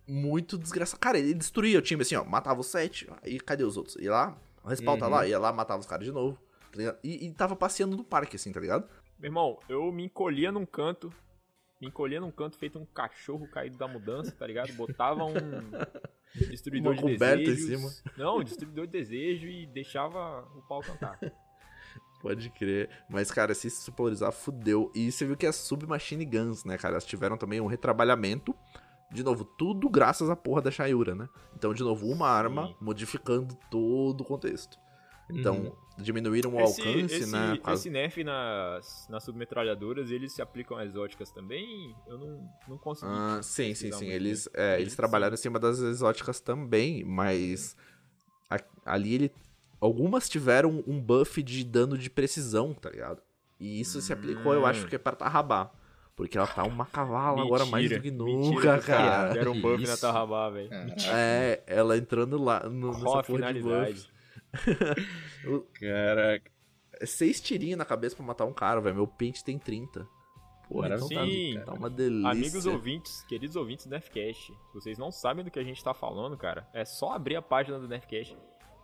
Muito 0.06 0.56
desgraçado. 0.56 0.98
Cara, 1.00 1.18
ele 1.18 1.34
destruía 1.34 1.78
o 1.78 1.82
time 1.82 2.00
assim, 2.02 2.14
ó. 2.14 2.24
Matava 2.24 2.60
os 2.60 2.68
sete, 2.68 3.06
aí 3.22 3.38
cadê 3.38 3.64
os 3.64 3.76
outros? 3.76 3.96
Ia 3.96 4.10
lá, 4.10 4.38
respalta 4.64 5.04
Uhum. 5.04 5.10
lá, 5.10 5.26
ia 5.26 5.38
lá, 5.38 5.52
matava 5.52 5.80
os 5.80 5.86
caras 5.86 6.06
de 6.06 6.12
novo. 6.12 6.38
tá? 6.72 6.96
E, 7.04 7.26
e 7.26 7.32
tava 7.34 7.54
passeando 7.56 7.96
no 7.96 8.04
parque, 8.04 8.36
assim, 8.36 8.50
tá 8.52 8.60
ligado? 8.60 8.88
Meu 9.18 9.28
irmão, 9.28 9.58
eu 9.68 9.90
me 9.92 10.04
encolhia 10.04 10.50
num 10.52 10.64
canto. 10.64 11.12
Me 11.80 11.88
encolhia 11.88 12.20
num 12.20 12.30
canto 12.30 12.56
feito 12.56 12.78
um 12.78 12.86
cachorro 12.86 13.46
caído 13.48 13.76
da 13.76 13.86
mudança, 13.88 14.30
tá 14.32 14.46
ligado? 14.46 14.72
Botava 14.74 15.24
um 15.24 15.32
destruidor 16.48 16.92
Uma 16.92 16.96
de 16.96 17.12
coberta 17.12 17.42
em 17.42 17.44
desejos. 17.44 18.02
Não, 18.16 18.42
destruidor 18.42 18.86
de 18.86 18.92
desejo 18.92 19.46
e 19.48 19.66
deixava 19.66 20.40
o 20.56 20.62
pau 20.62 20.80
cantar. 20.80 21.18
Pode 22.20 22.50
crer. 22.50 22.90
Mas, 23.08 23.30
cara, 23.30 23.54
se 23.54 23.68
isso 23.68 23.92
polarizar, 23.92 24.32
fudeu. 24.32 24.90
E 24.94 25.10
você 25.12 25.24
viu 25.24 25.36
que 25.36 25.46
as 25.46 25.56
Submachine 25.56 26.24
Guns, 26.24 26.64
né, 26.64 26.76
cara? 26.76 26.94
Elas 26.94 27.04
tiveram 27.04 27.36
também 27.36 27.60
um 27.60 27.66
retrabalhamento. 27.66 28.54
De 29.10 29.22
novo, 29.22 29.44
tudo 29.44 29.88
graças 29.88 30.28
à 30.28 30.36
porra 30.36 30.60
da 30.60 30.70
Shayura, 30.70 31.14
né? 31.14 31.28
Então, 31.56 31.72
de 31.72 31.82
novo, 31.82 32.06
uma 32.08 32.28
arma 32.28 32.66
Sim. 32.68 32.74
modificando 32.80 33.54
todo 33.70 34.20
o 34.20 34.24
contexto. 34.24 34.78
Então, 35.30 35.56
Uhum. 35.58 35.72
diminuíram 36.02 36.54
o 36.54 36.60
Esse, 36.60 36.80
alcance, 36.82 37.14
esse, 37.14 37.26
né? 37.32 37.58
esse 37.68 37.90
nerf 37.90 38.24
nas, 38.24 39.06
nas 39.08 39.22
submetralhadoras, 39.24 40.10
eles 40.10 40.32
se 40.32 40.42
aplicam 40.42 40.76
às 40.76 40.88
exóticas 40.88 41.30
também? 41.30 41.94
Eu 42.06 42.18
não, 42.18 42.50
não 42.66 42.78
consegui. 42.78 43.10
Ah, 43.12 43.40
sim, 43.42 43.74
sim, 43.74 43.92
sim. 43.92 44.08
Eles, 44.08 44.48
é, 44.54 44.80
eles 44.80 44.96
trabalharam 44.96 45.34
em 45.34 45.38
cima 45.38 45.58
das 45.58 45.78
exóticas 45.78 46.40
também, 46.40 47.04
mas 47.04 47.76
a- 48.50 48.58
ali 48.84 49.14
ele. 49.14 49.32
Algumas 49.80 50.28
tiveram 50.28 50.82
um 50.86 51.00
buff 51.00 51.42
de 51.42 51.62
dano 51.64 51.96
de 51.96 52.10
precisão, 52.10 52.74
tá 52.74 52.90
ligado? 52.90 53.22
E 53.60 53.80
isso 53.80 54.00
se 54.00 54.12
aplicou, 54.12 54.52
eu 54.54 54.66
acho 54.66 54.84
Hum. 54.84 54.88
que 54.88 54.96
é 54.96 54.98
pra 54.98 55.14
Tarrabá. 55.16 55.70
Porque 56.16 56.36
ela 56.36 56.48
tá 56.48 56.64
uma 56.64 56.84
cavala 56.84 57.42
agora 57.42 57.64
mais 57.64 57.88
do 57.88 58.00
que 58.00 58.10
Mentira 58.10 58.24
nunca, 58.24 58.62
caras 58.80 58.84
cara. 58.86 59.32
Deram 59.34 59.52
um 59.52 59.60
buff 59.60 59.82
Isso. 59.84 59.92
na 59.92 59.98
Tarrabá, 59.98 60.50
velho. 60.50 60.68
É, 61.14 61.62
ela 61.64 61.96
entrando 61.96 62.42
lá 62.42 62.68
no, 62.68 62.90
Qual 62.90 63.16
nessa 63.18 63.22
porra 63.32 63.54
de 63.54 63.60
buff. 63.62 64.08
Caraca. 65.74 66.50
É 67.00 67.06
Seis 67.06 67.40
tirinhos 67.40 67.78
na 67.78 67.84
cabeça 67.84 68.16
pra 68.16 68.24
matar 68.24 68.44
um 68.46 68.52
cara, 68.52 68.80
velho. 68.80 68.96
Meu 68.96 69.06
pente 69.06 69.44
tem 69.44 69.58
30. 69.58 70.04
Porra, 70.68 70.88
então 70.96 71.08
tá, 71.08 71.24
Sim. 71.24 71.60
tá 71.64 71.72
uma 71.72 71.88
delícia. 71.88 72.30
Amigos 72.30 72.66
ouvintes, 72.66 73.22
queridos 73.28 73.56
ouvintes 73.56 73.86
do 73.86 73.90
Nerfcast, 73.90 74.46
se 74.52 74.74
vocês 74.74 74.98
não 74.98 75.10
sabem 75.10 75.42
do 75.44 75.50
que 75.50 75.58
a 75.58 75.64
gente 75.64 75.82
tá 75.82 75.94
falando, 75.94 76.36
cara, 76.36 76.68
é 76.74 76.84
só 76.84 77.12
abrir 77.12 77.36
a 77.36 77.42
página 77.42 77.78
do 77.78 77.88
Nerfcast 77.88 78.36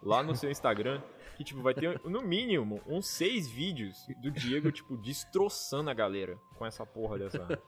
lá 0.04 0.22
no 0.22 0.34
seu 0.36 0.50
Instagram, 0.50 1.00
que, 1.36 1.42
tipo, 1.42 1.62
vai 1.62 1.74
ter, 1.74 2.00
no 2.04 2.22
mínimo, 2.22 2.80
uns 2.86 3.08
seis 3.08 3.48
vídeos 3.48 4.06
do 4.22 4.30
Diego, 4.30 4.70
tipo, 4.70 4.96
destroçando 4.96 5.90
a 5.90 5.94
galera 5.94 6.38
com 6.56 6.64
essa 6.64 6.84
porra 6.86 7.18
dessa 7.18 7.42
arma. 7.42 7.58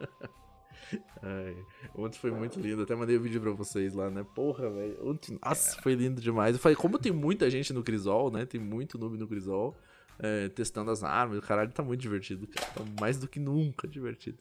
Ai, 1.22 1.56
ontem 1.94 2.18
foi 2.18 2.30
muito 2.30 2.60
lindo, 2.60 2.82
até 2.82 2.94
mandei 2.94 3.16
o 3.16 3.20
vídeo 3.20 3.40
pra 3.40 3.50
vocês 3.50 3.94
lá, 3.94 4.10
né? 4.10 4.24
Porra, 4.34 4.70
velho. 4.70 5.08
Ontem, 5.10 5.38
nossa, 5.42 5.80
foi 5.82 5.94
lindo 5.94 6.20
demais. 6.20 6.54
Eu 6.54 6.60
falei, 6.60 6.76
como 6.76 6.98
tem 6.98 7.10
muita 7.10 7.50
gente 7.50 7.72
no 7.72 7.82
Crisol, 7.82 8.30
né? 8.30 8.44
Tem 8.44 8.60
muito 8.60 8.98
noob 8.98 9.16
no 9.18 9.26
Crisol, 9.26 9.76
é, 10.18 10.48
testando 10.50 10.90
as 10.90 11.02
armas, 11.02 11.38
o 11.38 11.42
caralho 11.42 11.72
tá 11.72 11.82
muito 11.82 12.00
divertido, 12.00 12.46
cara. 12.46 12.66
Tá 12.72 12.84
mais 13.00 13.18
do 13.18 13.26
que 13.26 13.40
nunca 13.40 13.88
divertido. 13.88 14.38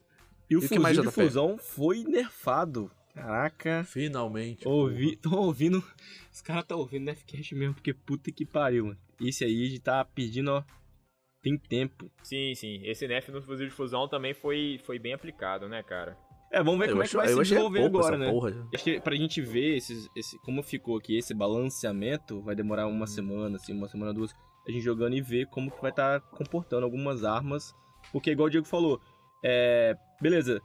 E 0.48 0.56
o 0.56 0.60
E 0.60 0.62
fuzil 0.62 0.80
mais, 0.80 0.96
de 0.96 1.02
JP? 1.02 1.12
fusão 1.12 1.58
foi 1.58 2.04
nerfado. 2.04 2.90
Caraca. 3.16 3.82
Finalmente. 3.84 4.68
Ouvi, 4.68 5.16
tô 5.16 5.34
ouvindo. 5.36 5.82
Os 6.32 6.42
caras 6.42 6.64
tá 6.64 6.76
ouvindo 6.76 7.04
Nefcast 7.06 7.54
mesmo, 7.54 7.74
porque 7.74 7.94
puta 7.94 8.30
que 8.30 8.44
pariu, 8.44 8.86
mano. 8.86 8.98
Esse 9.20 9.44
aí 9.44 9.64
a 9.64 9.68
gente 9.68 9.80
tá 9.80 10.04
pedindo, 10.04 10.50
ó. 10.50 10.62
Tem 11.42 11.56
tempo. 11.56 12.10
Sim, 12.22 12.54
sim, 12.54 12.80
esse 12.84 13.06
nerf 13.08 13.30
no 13.30 13.40
fuzil 13.40 13.66
de 13.66 13.72
fusão 13.72 14.06
também 14.08 14.34
foi, 14.34 14.80
foi 14.84 14.98
bem 14.98 15.14
aplicado, 15.14 15.68
né, 15.68 15.82
cara? 15.82 16.16
É, 16.52 16.62
vamos 16.62 16.78
ver 16.78 16.86
Eu 16.86 16.90
como 16.90 17.02
é 17.02 17.04
acho- 17.04 17.10
que 17.12 17.16
vai 17.16 17.26
eu 17.26 17.36
se 17.36 17.40
achei 17.40 17.56
desenvolver 17.56 17.84
agora, 17.84 18.18
né? 18.18 18.30
porra. 18.30 18.68
Acho 18.74 18.84
que 18.84 19.00
pra 19.00 19.14
gente 19.16 19.40
ver 19.40 19.76
esses, 19.76 20.08
esse, 20.16 20.38
como 20.40 20.62
ficou 20.62 20.96
aqui 20.98 21.16
esse 21.16 21.32
balanceamento, 21.34 22.42
vai 22.42 22.54
demorar 22.54 22.86
Hum. 22.86 22.90
uma 22.90 23.06
semana, 23.06 23.56
assim, 23.56 23.72
uma 23.72 23.88
semana, 23.88 24.12
duas, 24.12 24.32
a 24.66 24.70
gente 24.70 24.82
jogando 24.82 25.14
e 25.16 25.20
ver 25.22 25.46
como 25.46 25.70
que 25.70 25.80
vai 25.80 25.90
estar 25.90 26.20
comportando 26.20 26.84
algumas 26.84 27.24
armas. 27.24 27.72
Porque, 28.12 28.30
igual 28.32 28.46
o 28.48 28.50
Diego 28.50 28.66
falou, 28.66 29.00
é. 29.44 29.96
Beleza. 30.20 30.60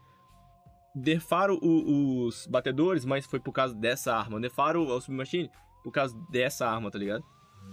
Nerfaram 0.96 1.56
o- 1.62 2.26
os 2.26 2.46
batedores, 2.48 3.06
mas 3.06 3.26
foi 3.26 3.40
por 3.40 3.52
causa 3.54 3.74
dessa 3.74 4.14
arma. 4.16 4.40
Nerfaram 4.40 4.86
o 4.86 5.02
Submachine 5.02 5.50
por 5.84 5.92
causa 5.92 6.16
dessa 6.30 6.68
arma, 6.68 6.92
tá 6.92 7.00
ligado? 7.00 7.24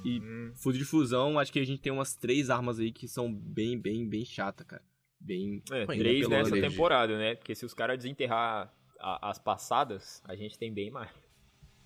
E 0.04 0.20
Hum, 0.20 0.52
fuzil 0.54 0.80
de 0.80 0.84
fusão, 0.84 1.38
acho 1.38 1.52
que 1.52 1.58
a 1.58 1.66
gente 1.66 1.80
tem 1.82 1.92
umas 1.92 2.14
três 2.14 2.48
armas 2.50 2.78
aí 2.78 2.92
que 2.92 3.08
são 3.08 3.32
bem, 3.34 3.78
bem, 3.78 4.08
bem 4.08 4.24
chata, 4.24 4.64
cara. 4.64 4.82
Bem. 5.20 5.60
é, 5.72 5.84
três 5.86 6.28
nessa 6.28 6.50
temporada, 6.70 7.18
né? 7.18 7.34
Porque 7.34 7.54
se 7.54 7.66
os 7.66 7.74
caras 7.74 7.96
desenterrar 7.98 8.72
a- 9.00 9.30
as 9.30 9.38
passadas, 9.38 10.22
a 10.24 10.36
gente 10.36 10.56
tem 10.56 10.72
bem 10.72 10.90
mais. 10.90 11.10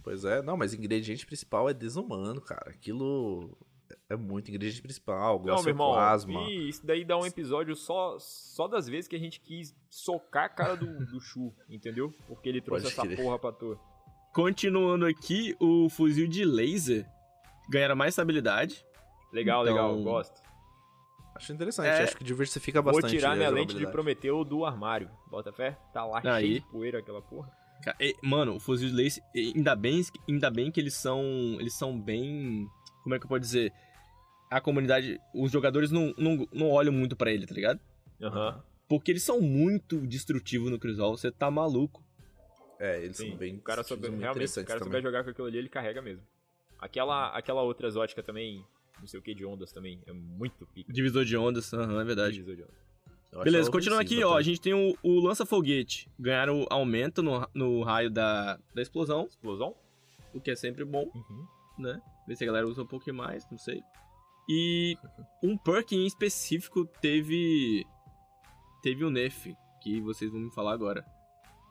Pois 0.03 0.25
é, 0.25 0.43
não, 0.43 0.57
mas 0.57 0.75
ingrediente 0.75 1.25
principal 1.25 1.69
é 1.69 1.73
desumano, 1.73 2.41
cara. 2.43 2.71
Aquilo 2.71 3.57
é 4.09 4.17
muito 4.17 4.49
ingrediente 4.51 4.81
principal, 4.83 5.43
Não, 5.45 5.63
meu 5.63 5.69
irmão, 5.69 5.95
e 6.49 6.69
isso 6.69 6.85
daí 6.87 7.05
dá 7.05 7.17
um 7.19 7.27
episódio 7.27 7.75
só, 7.77 8.17
só 8.19 8.67
das 8.69 8.87
vezes 8.89 9.09
que 9.09 9.17
a 9.17 9.19
gente 9.19 9.41
quis 9.41 9.75
socar 9.91 10.45
a 10.45 10.49
cara 10.49 10.77
do, 10.77 11.07
do 11.07 11.21
Shu, 11.21 11.53
entendeu? 11.69 12.13
Porque 12.27 12.49
ele 12.49 12.61
trouxe 12.61 12.95
Pode 12.95 13.13
essa 13.15 13.23
porra 13.23 13.39
pra 13.39 13.53
tu. 13.53 13.79
Continuando 14.35 15.07
aqui, 15.07 15.55
o 15.61 15.89
fuzil 15.89 16.27
de 16.27 16.45
laser 16.45 17.07
ganharam 17.71 17.95
mais 17.97 18.13
estabilidade. 18.15 18.85
Legal, 19.33 19.63
Então- 19.63 19.75
legal, 19.75 20.03
gosto. 20.03 20.41
Acho 21.35 21.53
interessante, 21.53 21.87
É. 21.89 22.03
acho 22.03 22.17
que 22.17 22.23
diversifica 22.25 22.83
Vou 22.83 22.93
bastante. 22.93 23.13
tirar 23.17 23.33
a 23.33 23.37
minha 23.37 23.49
lente 23.51 23.75
de. 23.75 23.87
Prometeu 23.87 24.45
do 24.45 24.65
armário. 24.67 25.11
Bota 25.31 25.51
fé? 25.53 25.79
Tá 25.93 26.05
lá 26.05 26.21
Aí. 26.25 26.47
cheio 26.47 26.61
de 26.61 26.67
poeira 26.71 26.99
aquela 26.99 27.23
porra. 27.23 27.51
Mano, 28.23 28.57
o 28.57 28.61
fuzil 28.61 28.91
de 28.91 28.95
laser, 28.95 29.25
ainda 29.35 29.75
bem, 29.75 30.01
ainda 30.29 30.51
bem 30.51 30.71
que 30.71 30.79
eles 30.79 30.95
são. 30.95 31.21
Eles 31.59 31.75
são 31.75 31.99
bem. 31.99 32.69
Como 33.03 33.15
é 33.15 33.19
que 33.19 33.25
eu 33.25 33.29
posso 33.29 33.41
dizer? 33.41 33.73
A 34.51 34.61
comunidade. 34.61 35.19
Os 35.35 35.51
jogadores 35.51 35.91
não, 35.91 36.15
não, 36.17 36.47
não 36.53 36.71
olham 36.71 36.93
muito 36.93 37.17
pra 37.17 37.31
ele, 37.31 37.47
tá 37.47 37.55
ligado? 37.55 37.81
Aham. 38.21 38.63
Porque 38.89 39.11
eles 39.11 39.23
são 39.23 39.41
muito 39.41 39.99
destrutivos 40.07 40.71
no 40.71 40.79
Crisol, 40.79 41.17
você 41.17 41.31
tá 41.31 41.51
maluco. 41.51 42.05
É, 42.79 43.03
eles 43.03 43.17
Sim, 43.17 43.31
são 43.31 43.39
bem 43.39 43.57
o 43.57 43.61
cara 43.61 43.83
souber, 43.83 44.11
realmente, 44.11 44.49
se 44.49 44.61
o 44.61 44.65
cara 44.65 44.81
souber 44.81 45.01
jogar 45.01 45.25
com 45.25 45.31
aquilo 45.31 45.47
ali, 45.47 45.57
ele 45.57 45.69
carrega 45.69 46.03
mesmo. 46.03 46.23
Aquela, 46.79 47.29
aquela 47.29 47.63
outra 47.63 47.87
exótica 47.87 48.23
também, 48.23 48.65
não 49.01 49.07
sei 49.07 49.21
o 49.21 49.23
que 49.23 49.35
de 49.35 49.47
ondas 49.47 49.73
também, 49.73 50.03
é 50.05 50.13
muito 50.13 50.67
pica. 50.67 50.93
Divisor 50.93 51.25
de 51.25 51.37
ondas, 51.37 51.73
aham, 51.73 52.01
é 52.01 52.05
verdade. 52.05 52.35
Divisor 52.35 52.57
de 52.57 52.63
ondas. 52.63 52.75
Eu 53.33 53.45
Beleza, 53.45 53.71
continuando 53.71 54.03
aqui, 54.03 54.23
ó, 54.23 54.37
a 54.37 54.43
gente 54.43 54.61
tem 54.61 54.75
o, 54.75 54.95
o 55.03 55.21
lança-foguete. 55.21 56.11
Ganharam 56.19 56.67
aumento 56.69 57.23
no, 57.23 57.49
no 57.55 57.83
raio 57.83 58.11
da, 58.11 58.59
da 58.75 58.83
explosão, 58.83 59.25
Explosão? 59.25 59.75
o 60.35 60.41
que 60.41 60.51
é 60.51 60.57
sempre 60.57 60.85
bom. 60.85 61.11
Uhum. 61.15 61.47
né? 61.79 62.03
Ver 62.27 62.37
se 62.37 62.45
a 62.45 62.47
galera 62.47 62.67
usa 62.67 62.83
um 62.83 62.87
pouquinho 62.87 63.17
mais, 63.17 63.49
não 63.51 63.59
sei. 63.59 63.83
E 64.49 64.97
um 65.43 65.57
perk 65.57 65.95
em 65.95 66.07
específico 66.07 66.87
teve. 67.01 67.87
Teve 68.83 69.05
o 69.05 69.11
nerf, 69.11 69.57
que 69.81 70.01
vocês 70.01 70.31
vão 70.31 70.41
me 70.41 70.51
falar 70.51 70.73
agora. 70.73 71.05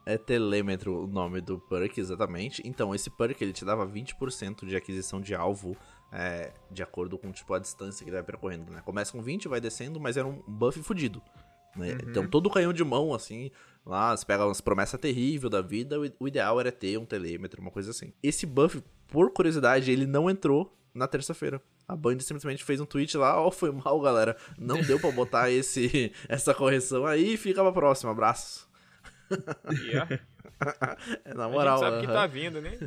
É 0.06 0.18
telêmetro 0.18 1.04
o 1.04 1.08
nome 1.08 1.42
do 1.42 1.60
perk, 1.60 2.00
exatamente. 2.00 2.62
Então, 2.66 2.96
esse 2.96 3.10
perk 3.10 3.42
ele 3.42 3.54
te 3.54 3.66
dava 3.66 3.86
20% 3.86 4.66
de 4.66 4.76
aquisição 4.76 5.22
de 5.22 5.36
alvo 5.36 5.78
é, 6.12 6.54
de 6.70 6.82
acordo 6.82 7.18
com 7.18 7.32
tipo, 7.32 7.54
a 7.54 7.60
distância 7.60 8.04
que 8.04 8.10
ele 8.10 8.18
vai 8.18 8.24
percorrendo. 8.24 8.72
Né? 8.72 8.82
Começa 8.82 9.12
com 9.12 9.22
20, 9.22 9.48
vai 9.48 9.62
descendo, 9.62 10.00
mas 10.00 10.18
era 10.18 10.28
um 10.28 10.42
buff 10.48 10.82
fudido. 10.82 11.22
Né? 11.76 11.92
Uhum. 11.94 12.10
Então, 12.10 12.28
todo 12.28 12.50
canhão 12.50 12.74
de 12.74 12.84
mão, 12.84 13.14
assim, 13.14 13.52
lá, 13.86 14.16
você 14.16 14.26
pega 14.26 14.46
umas 14.46 14.62
promessas 14.62 15.00
terríveis 15.00 15.50
da 15.52 15.62
vida, 15.62 16.00
o, 16.00 16.12
o 16.20 16.28
ideal 16.28 16.60
era 16.60 16.72
ter 16.72 16.98
um 16.98 17.06
telêmetro, 17.06 17.62
uma 17.62 17.72
coisa 17.72 17.92
assim. 17.92 18.14
Esse 18.22 18.46
buff, 18.46 18.84
por 19.08 19.32
curiosidade, 19.32 19.92
ele 19.92 20.06
não 20.06 20.30
entrou 20.30 20.78
na 20.94 21.08
terça-feira. 21.08 21.62
A 21.88 21.96
Band 21.96 22.20
simplesmente 22.20 22.64
fez 22.64 22.80
um 22.80 22.86
tweet 22.86 23.18
lá, 23.18 23.40
ó, 23.42 23.52
foi 23.52 23.72
mal, 23.72 24.00
galera. 24.00 24.38
Não 24.58 24.82
deu 24.82 25.00
pra 25.00 25.12
botar 25.12 25.50
esse, 25.50 26.12
essa 26.30 26.54
correção 26.54 27.06
aí, 27.06 27.36
fica 27.38 27.62
pra 27.62 27.72
próxima. 27.72 28.12
Abraços. 28.12 28.68
Yeah. 29.84 30.20
É, 31.26 31.34
na 31.34 31.46
A 31.46 31.50
moral, 31.50 31.80
gente 31.80 31.90
sabe 31.90 32.00
que 32.02 32.06
aham. 32.06 32.14
tá 32.14 32.28
vindo, 32.28 32.62
né? 32.62 32.78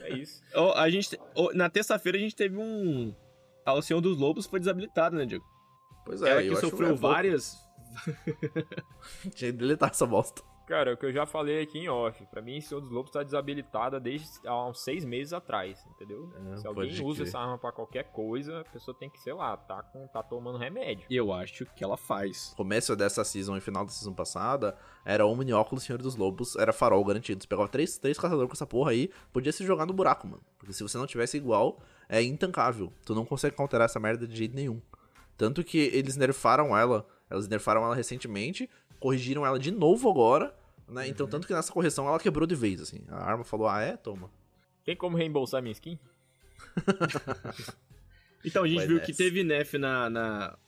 É 0.00 0.14
isso. 0.14 0.42
Ó, 0.54 0.72
a 0.72 0.88
gente, 0.88 1.18
ó, 1.34 1.52
na 1.52 1.68
terça-feira 1.68 2.16
a 2.16 2.20
gente 2.20 2.34
teve 2.34 2.56
um. 2.56 3.14
A 3.66 3.74
Oceano 3.74 4.00
dos 4.00 4.16
Lobos 4.16 4.46
foi 4.46 4.58
desabilitada, 4.58 5.14
né, 5.14 5.26
Diego? 5.26 5.44
Pois 6.06 6.22
é, 6.22 6.30
Ela 6.30 6.42
eu 6.42 6.52
que 6.52 6.58
acho 6.58 6.70
sofreu 6.70 6.86
é 6.88 6.96
pouco. 6.96 7.02
Tinha 9.34 9.52
que 9.52 9.58
deletar 9.58 9.90
essa 9.90 10.06
bosta. 10.06 10.42
Cara, 10.66 10.94
o 10.94 10.96
que 10.96 11.04
eu 11.04 11.12
já 11.12 11.26
falei 11.26 11.60
aqui 11.62 11.78
em 11.78 11.90
off, 11.90 12.24
pra 12.30 12.40
mim, 12.40 12.58
Senhor 12.58 12.80
dos 12.80 12.90
Lobos 12.90 13.10
tá 13.10 13.22
desabilitada 13.22 14.00
desde 14.00 14.30
há 14.46 14.66
uns 14.66 14.80
seis 14.80 15.04
meses 15.04 15.34
atrás, 15.34 15.84
entendeu? 15.90 16.32
É, 16.54 16.56
Se 16.56 16.66
alguém 16.66 16.90
usa 17.04 17.18
crer. 17.18 17.28
essa 17.28 17.38
arma 17.38 17.58
pra 17.58 17.70
qualquer 17.70 18.04
coisa, 18.04 18.60
a 18.60 18.64
pessoa 18.64 18.96
tem 18.98 19.10
que, 19.10 19.20
sei 19.20 19.34
lá, 19.34 19.58
tá, 19.58 19.82
com, 19.82 20.06
tá 20.06 20.22
tomando 20.22 20.56
remédio. 20.56 21.04
E 21.10 21.14
eu 21.14 21.34
acho 21.34 21.66
que 21.66 21.84
ela 21.84 21.98
faz. 21.98 22.54
Começo 22.56 22.96
dessa 22.96 23.22
season 23.24 23.58
e 23.58 23.60
final 23.60 23.84
da 23.84 23.90
season 23.90 24.14
passada, 24.14 24.74
era 25.04 25.26
Omni 25.26 25.52
Óculos 25.52 25.84
Senhor 25.84 26.00
dos 26.00 26.16
Lobos, 26.16 26.56
era 26.56 26.72
farol 26.72 27.04
garantido. 27.04 27.42
Você 27.42 27.46
pegava 27.46 27.68
três, 27.68 27.98
três 27.98 28.18
caçadores 28.18 28.48
com 28.48 28.54
essa 28.54 28.66
porra 28.66 28.92
aí, 28.92 29.10
podia 29.34 29.52
se 29.52 29.66
jogar 29.66 29.84
no 29.84 29.92
buraco, 29.92 30.26
mano. 30.26 30.42
Porque 30.58 30.72
se 30.72 30.82
você 30.82 30.96
não 30.96 31.06
tivesse 31.06 31.36
igual, 31.36 31.78
é 32.08 32.22
intancável. 32.22 32.90
Tu 33.04 33.14
não 33.14 33.26
consegue 33.26 33.54
counterar 33.54 33.84
essa 33.84 34.00
merda 34.00 34.26
de 34.26 34.34
jeito 34.34 34.54
nenhum. 34.54 34.80
Tanto 35.36 35.62
que 35.62 35.76
eles 35.92 36.16
nerfaram 36.16 36.74
ela, 36.74 37.06
eles 37.30 37.48
nerfaram 37.48 37.82
ela 37.84 37.94
recentemente, 37.94 38.68
corrigiram 39.00 39.44
ela 39.44 39.58
de 39.58 39.70
novo 39.70 40.10
agora, 40.10 40.54
né? 40.88 41.08
Então, 41.08 41.26
tanto 41.26 41.46
que 41.46 41.52
nessa 41.52 41.72
correção 41.72 42.06
ela 42.06 42.18
quebrou 42.18 42.46
de 42.46 42.54
vez, 42.54 42.80
assim. 42.80 43.00
A 43.08 43.24
arma 43.24 43.44
falou, 43.44 43.68
ah 43.68 43.80
é? 43.80 43.96
Toma. 43.96 44.30
Tem 44.84 44.94
como 44.96 45.16
reembolsar 45.16 45.62
minha 45.62 45.72
skin? 45.72 45.98
Então 48.44 48.62
a 48.64 48.68
gente 48.68 48.76
Vai 48.76 48.86
viu 48.86 48.96
nessa. 48.96 49.06
que 49.10 49.16
teve 49.16 49.42
nef 49.42 49.78
na, 49.78 50.10
na 50.10 50.58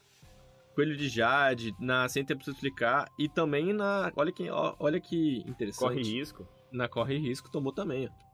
Coelho 0.75 0.97
de 0.97 1.09
Jade, 1.09 1.75
na 1.79 2.09
Sem 2.09 2.25
Tempo 2.25 2.43
pra 2.43 2.53
Explicar 2.53 3.07
e 3.19 3.29
também 3.29 3.73
na. 3.73 4.11
Olha 4.17 4.33
que, 4.33 4.49
olha 4.51 4.99
que 4.99 5.45
interessante. 5.47 5.81
Corre 5.81 6.03
risco. 6.03 6.49
Na 6.73 6.89
Corre 6.89 7.19
Risco 7.19 7.51
tomou 7.51 7.73
também, 7.73 8.09
ó. 8.09 8.26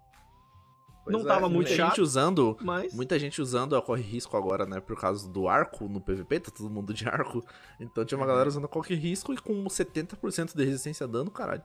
Pois 1.05 1.17
Não 1.17 1.25
é, 1.25 1.27
tava 1.27 1.49
muito 1.49 1.67
muita 1.69 1.71
chato. 1.75 1.89
gente 1.91 2.01
usando 2.01 2.57
Mas. 2.61 2.95
Muita 2.95 3.19
gente 3.19 3.43
usando 3.43 3.75
a 3.77 3.83
corre 3.83 4.03
risco 4.03 4.37
agora, 4.37 4.65
né? 4.65 4.81
Por 4.81 4.97
causa 4.99 5.29
do 5.29 5.49
arco 5.49 5.89
no 5.89 6.01
PVP, 6.01 6.39
tá 6.41 6.51
todo 6.51 6.71
mundo 6.71 6.95
de 6.95 7.09
arco. 7.09 7.45
Então 7.81 8.05
tinha 8.05 8.17
uma 8.17 8.27
galera 8.27 8.49
usando 8.49 8.67
a 8.67 8.69
corre 8.69 8.95
risco 8.95 9.33
e 9.35 9.37
com 9.37 9.65
70% 9.65 10.55
de 10.55 10.65
resistência 10.65 11.05
a 11.05 11.09
dano, 11.09 11.31
caralho. 11.31 11.63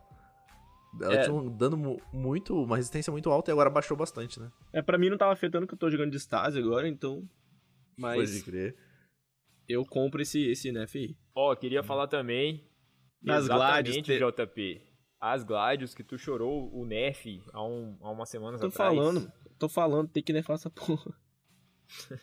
Ela 1.00 1.14
É. 1.16 1.22
tinha 1.24 1.36
um 1.36 1.56
dano 1.56 1.78
mu- 1.78 2.02
muito, 2.12 2.56
uma 2.64 2.78
resistência 2.78 3.12
muito 3.12 3.30
alta 3.30 3.52
e 3.52 3.54
agora 3.54 3.70
baixou 3.70 3.96
bastante, 3.96 4.40
né? 4.40 4.50
É, 4.74 4.82
pra 4.82 4.98
mim 4.98 5.10
não 5.10 5.18
tava 5.18 5.34
afetando 5.34 5.68
que 5.68 5.74
eu 5.74 5.78
tô 5.78 5.90
jogando 5.92 6.10
de 6.12 6.18
Stasi 6.18 6.58
agora, 6.58 6.88
então. 6.88 7.18
Pode 7.20 7.30
Mas 8.20 8.42
crer. 8.42 8.76
eu 9.70 9.86
compro 9.86 10.22
esse, 10.22 10.50
esse 10.50 10.70
aí. 10.70 11.16
Ó, 11.36 11.56
queria 11.56 11.84
falar 11.84 12.08
também. 12.08 12.64
Exatamente, 13.24 14.02
Gladios, 14.04 14.08
JP. 14.08 14.82
As 15.20 15.44
Gladios 15.44 15.94
que 15.96 16.04
tu 16.04 16.18
chorou 16.18 16.70
o 16.74 16.86
Nerf 16.86 17.42
há, 17.52 17.64
um, 17.64 17.98
há 18.02 18.12
umas 18.12 18.30
semanas 18.30 18.62
Tô 18.62 18.68
atrás. 18.68 18.96
falando, 18.96 19.32
tô 19.58 19.68
falando, 19.68 20.08
tem 20.10 20.22
que 20.22 20.32
nefar 20.32 20.56
essa 20.56 20.70
porra. 20.70 21.12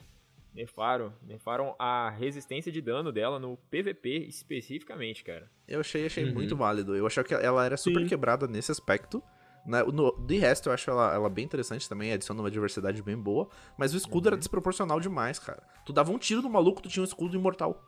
Nerfaram. 0.55 1.13
Nerfaram 1.23 1.75
a 1.79 2.09
resistência 2.11 2.71
de 2.71 2.81
dano 2.81 3.11
dela 3.11 3.41
no 3.41 3.57
PVP 3.71 4.27
especificamente, 4.29 5.25
cara. 5.25 5.51
Eu 5.67 5.81
achei, 5.81 6.07
achei 6.07 6.25
Uhum. 6.25 6.33
muito 6.33 6.55
válido. 6.57 6.95
Eu 6.95 7.07
achei 7.07 7.25
que 7.25 7.35
ela 7.35 7.65
era 7.67 7.77
super 7.77 8.03
Sim. 8.03 8.07
quebrada 8.07 8.47
nesse 8.47 8.71
aspecto. 8.71 9.21
Né? 9.67 9.83
No, 9.83 10.13
de 10.25 10.39
resto, 10.39 10.69
eu 10.69 10.73
acho 10.73 10.89
ela, 10.91 11.13
ela 11.13 11.29
bem 11.29 11.45
interessante 11.45 11.89
também, 11.89 12.13
adiciona 12.13 12.41
uma 12.41 12.51
diversidade 12.51 13.03
bem 13.03 13.17
boa. 13.17 13.49
Mas 13.77 13.93
o 13.95 13.97
escudo 13.97 14.27
Uhum. 14.29 14.35
era 14.35 14.37
desproporcional 14.37 15.01
demais, 15.01 15.41
cara. 15.41 15.61
Tu 15.85 15.93
dava 15.93 16.13
um 16.13 16.19
tiro 16.19 16.41
no 16.43 16.51
maluco, 16.51 16.81
tu 16.81 16.89
tinha 16.89 17.03
um 17.03 17.07
escudo 17.07 17.35
imortal. 17.37 17.83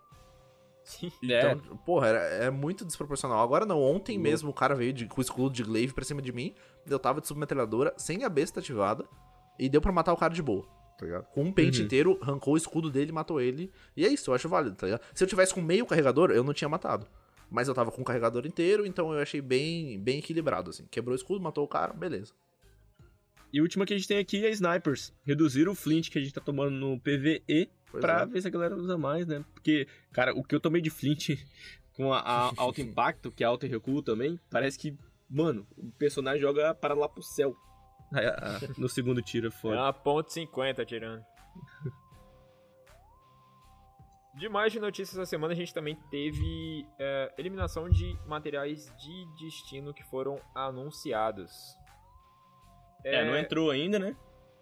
Sim. 0.86 1.10
É, 1.28 1.52
Então, 1.52 1.76
porra, 1.78 2.06
era, 2.06 2.18
é 2.46 2.48
muito 2.50 2.84
desproporcional. 2.84 3.40
Agora 3.40 3.66
não, 3.66 3.82
ontem 3.82 4.12
Louco. 4.16 4.22
mesmo 4.30 4.50
o 4.50 4.54
cara 4.54 4.74
veio 4.74 4.92
de, 4.92 5.06
com 5.06 5.20
o 5.20 5.22
escudo 5.22 5.54
de 5.54 5.62
glaive 5.64 5.92
pra 5.92 6.04
cima 6.04 6.22
de 6.22 6.32
mim. 6.32 6.54
Eu 6.88 6.98
tava 6.98 7.20
de 7.20 7.26
submetralhadora, 7.26 7.92
sem 7.98 8.22
a 8.24 8.28
besta 8.28 8.60
ativada. 8.60 9.04
E 9.58 9.68
deu 9.68 9.80
pra 9.80 9.90
matar 9.90 10.12
o 10.12 10.16
cara 10.16 10.32
de 10.32 10.42
boa, 10.42 10.64
tá 10.98 11.04
ligado? 11.04 11.24
Com 11.32 11.42
um 11.44 11.52
pente 11.52 11.80
Uhum. 11.80 11.86
inteiro, 11.86 12.18
arrancou 12.22 12.54
o 12.54 12.56
escudo 12.56 12.88
dele 12.90 13.10
e 13.10 13.12
matou 13.12 13.40
ele. 13.40 13.70
E 13.96 14.04
é 14.06 14.08
isso, 14.08 14.30
eu 14.30 14.34
acho 14.34 14.48
válido, 14.48 14.76
tá 14.76 14.86
ligado? 14.86 15.02
Se 15.12 15.24
eu 15.24 15.28
tivesse 15.28 15.52
com 15.52 15.60
meio 15.60 15.84
carregador, 15.86 16.30
eu 16.30 16.44
não 16.44 16.52
tinha 16.54 16.68
matado. 16.68 17.06
Mas 17.50 17.66
eu 17.68 17.74
tava 17.74 17.90
com 17.90 18.02
o 18.02 18.04
carregador 18.04 18.44
inteiro, 18.46 18.84
então 18.86 19.12
eu 19.12 19.20
achei 19.20 19.40
bem, 19.40 19.98
bem 20.00 20.18
equilibrado, 20.18 20.70
assim. 20.70 20.84
Quebrou 20.90 21.12
o 21.12 21.16
escudo, 21.16 21.40
matou 21.40 21.64
o 21.64 21.68
cara, 21.68 21.92
beleza. 21.92 22.32
E 23.52 23.60
o 23.60 23.62
último 23.62 23.86
que 23.86 23.94
a 23.94 23.96
gente 23.96 24.08
tem 24.08 24.18
aqui 24.18 24.44
é 24.44 24.50
Snipers. 24.50 25.12
Reduzir 25.24 25.68
o 25.68 25.74
flint 25.74 26.10
que 26.10 26.18
a 26.18 26.20
gente 26.20 26.34
tá 26.34 26.40
tomando 26.40 26.72
no 26.72 26.98
PVE 27.00 27.70
Pois 27.90 28.00
pra 28.00 28.22
é. 28.22 28.26
ver 28.26 28.40
se 28.42 28.48
a 28.48 28.50
galera 28.50 28.76
usa 28.76 28.96
mais, 28.98 29.26
né? 29.26 29.44
Porque, 29.54 29.86
cara, 30.12 30.34
o 30.34 30.42
que 30.42 30.54
eu 30.54 30.60
tomei 30.60 30.80
de 30.82 30.90
flint 30.90 31.30
com 31.94 32.12
a, 32.12 32.18
a 32.20 32.52
alto 32.58 32.80
impacto, 32.80 33.30
que 33.30 33.42
é 33.42 33.46
alto 33.46 33.66
recuo 33.66 34.02
também, 34.02 34.38
parece 34.50 34.78
que, 34.78 34.96
mano, 35.30 35.66
o 35.76 35.90
personagem 35.92 36.40
joga 36.40 36.74
para 36.74 36.94
lá 36.94 37.08
pro 37.08 37.22
céu. 37.22 37.56
A- 38.12 38.60
no 38.78 38.88
segundo 38.88 39.20
tiro 39.22 39.46
é 39.46 39.48
É 39.48 39.52
foda. 39.52 39.76
uma 39.76 39.92
ponto 39.92 40.32
50 40.32 40.84
tirando. 40.84 41.24
Demais 44.34 44.70
de 44.70 44.78
notícias 44.78 45.16
essa 45.16 45.24
semana, 45.24 45.54
a 45.54 45.56
gente 45.56 45.72
também 45.72 45.96
teve 46.10 46.86
é, 46.98 47.32
eliminação 47.38 47.88
de 47.88 48.18
materiais 48.26 48.92
de 48.98 49.26
destino 49.42 49.94
que 49.94 50.02
foram 50.04 50.38
anunciados. 50.54 51.50
É, 53.02 53.24
não 53.24 53.34
entrou 53.36 53.70
ainda, 53.70 53.98
né? 53.98 54.14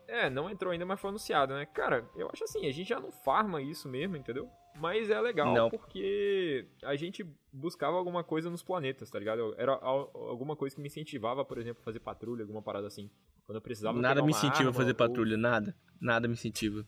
É, 0.06 0.28
não 0.30 0.50
entrou 0.50 0.72
ainda, 0.72 0.84
mas 0.86 1.00
foi 1.00 1.10
anunciado, 1.10 1.54
né? 1.54 1.66
Cara, 1.66 2.04
eu 2.16 2.28
acho 2.32 2.44
assim, 2.44 2.66
a 2.66 2.72
gente 2.72 2.88
já 2.88 3.00
não 3.00 3.10
farma 3.10 3.60
isso 3.62 3.88
mesmo, 3.88 4.16
entendeu? 4.16 4.48
Mas 4.80 5.08
é 5.08 5.20
legal 5.20 5.54
Não. 5.54 5.70
porque 5.70 6.66
a 6.82 6.96
gente 6.96 7.24
buscava 7.52 7.96
alguma 7.96 8.24
coisa 8.24 8.50
nos 8.50 8.62
planetas, 8.62 9.08
tá 9.08 9.18
ligado? 9.18 9.54
Era 9.56 9.72
al- 9.72 10.10
alguma 10.14 10.56
coisa 10.56 10.74
que 10.74 10.82
me 10.82 10.88
incentivava, 10.88 11.44
por 11.44 11.58
exemplo, 11.58 11.80
a 11.80 11.84
fazer 11.84 12.00
patrulha, 12.00 12.42
alguma 12.42 12.60
parada 12.60 12.86
assim. 12.88 13.08
Quando 13.46 13.56
eu 13.56 13.62
precisava 13.62 13.98
Nada 14.00 14.20
me 14.22 14.30
incentiva 14.30 14.70
a 14.70 14.72
fazer 14.72 14.90
ou- 14.90 14.96
patrulha, 14.96 15.36
nada. 15.36 15.76
Nada 16.00 16.26
me 16.26 16.34
incentiva. 16.34 16.84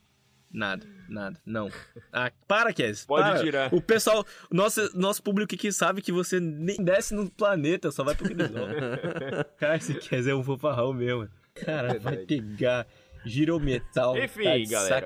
Nada, 0.53 0.87
nada, 1.09 1.41
não. 1.45 1.69
Ah, 2.13 2.31
para, 2.47 2.73
Kes. 2.73 3.05
Pode 3.05 3.29
para. 3.29 3.41
tirar. 3.43 3.75
O 3.75 3.81
pessoal, 3.83 4.25
nosso, 4.51 4.97
nosso 4.97 5.23
público 5.23 5.55
aqui 5.55 5.73
sabe 5.73 6.01
que 6.01 6.13
você 6.13 6.39
nem 6.41 6.77
desce 6.77 7.15
no 7.15 7.29
planeta, 7.31 7.91
só 7.91 8.05
vai 8.05 8.15
pro 8.15 8.29
Grisol. 8.29 8.67
Cara, 9.59 9.77
esse 9.77 9.95
Kes 9.95 10.27
é 10.27 10.35
um 10.35 10.43
fofarrão 10.45 10.93
mesmo. 10.93 11.29
Cara, 11.55 11.99
vai 11.99 12.17
Verdade. 12.17 12.27
pegar 12.27 12.87
girometal. 13.27 14.17
Enfim, 14.17 14.45
tá 14.45 14.57
de 14.57 14.67
galera, 14.67 14.95
vai, 14.95 15.01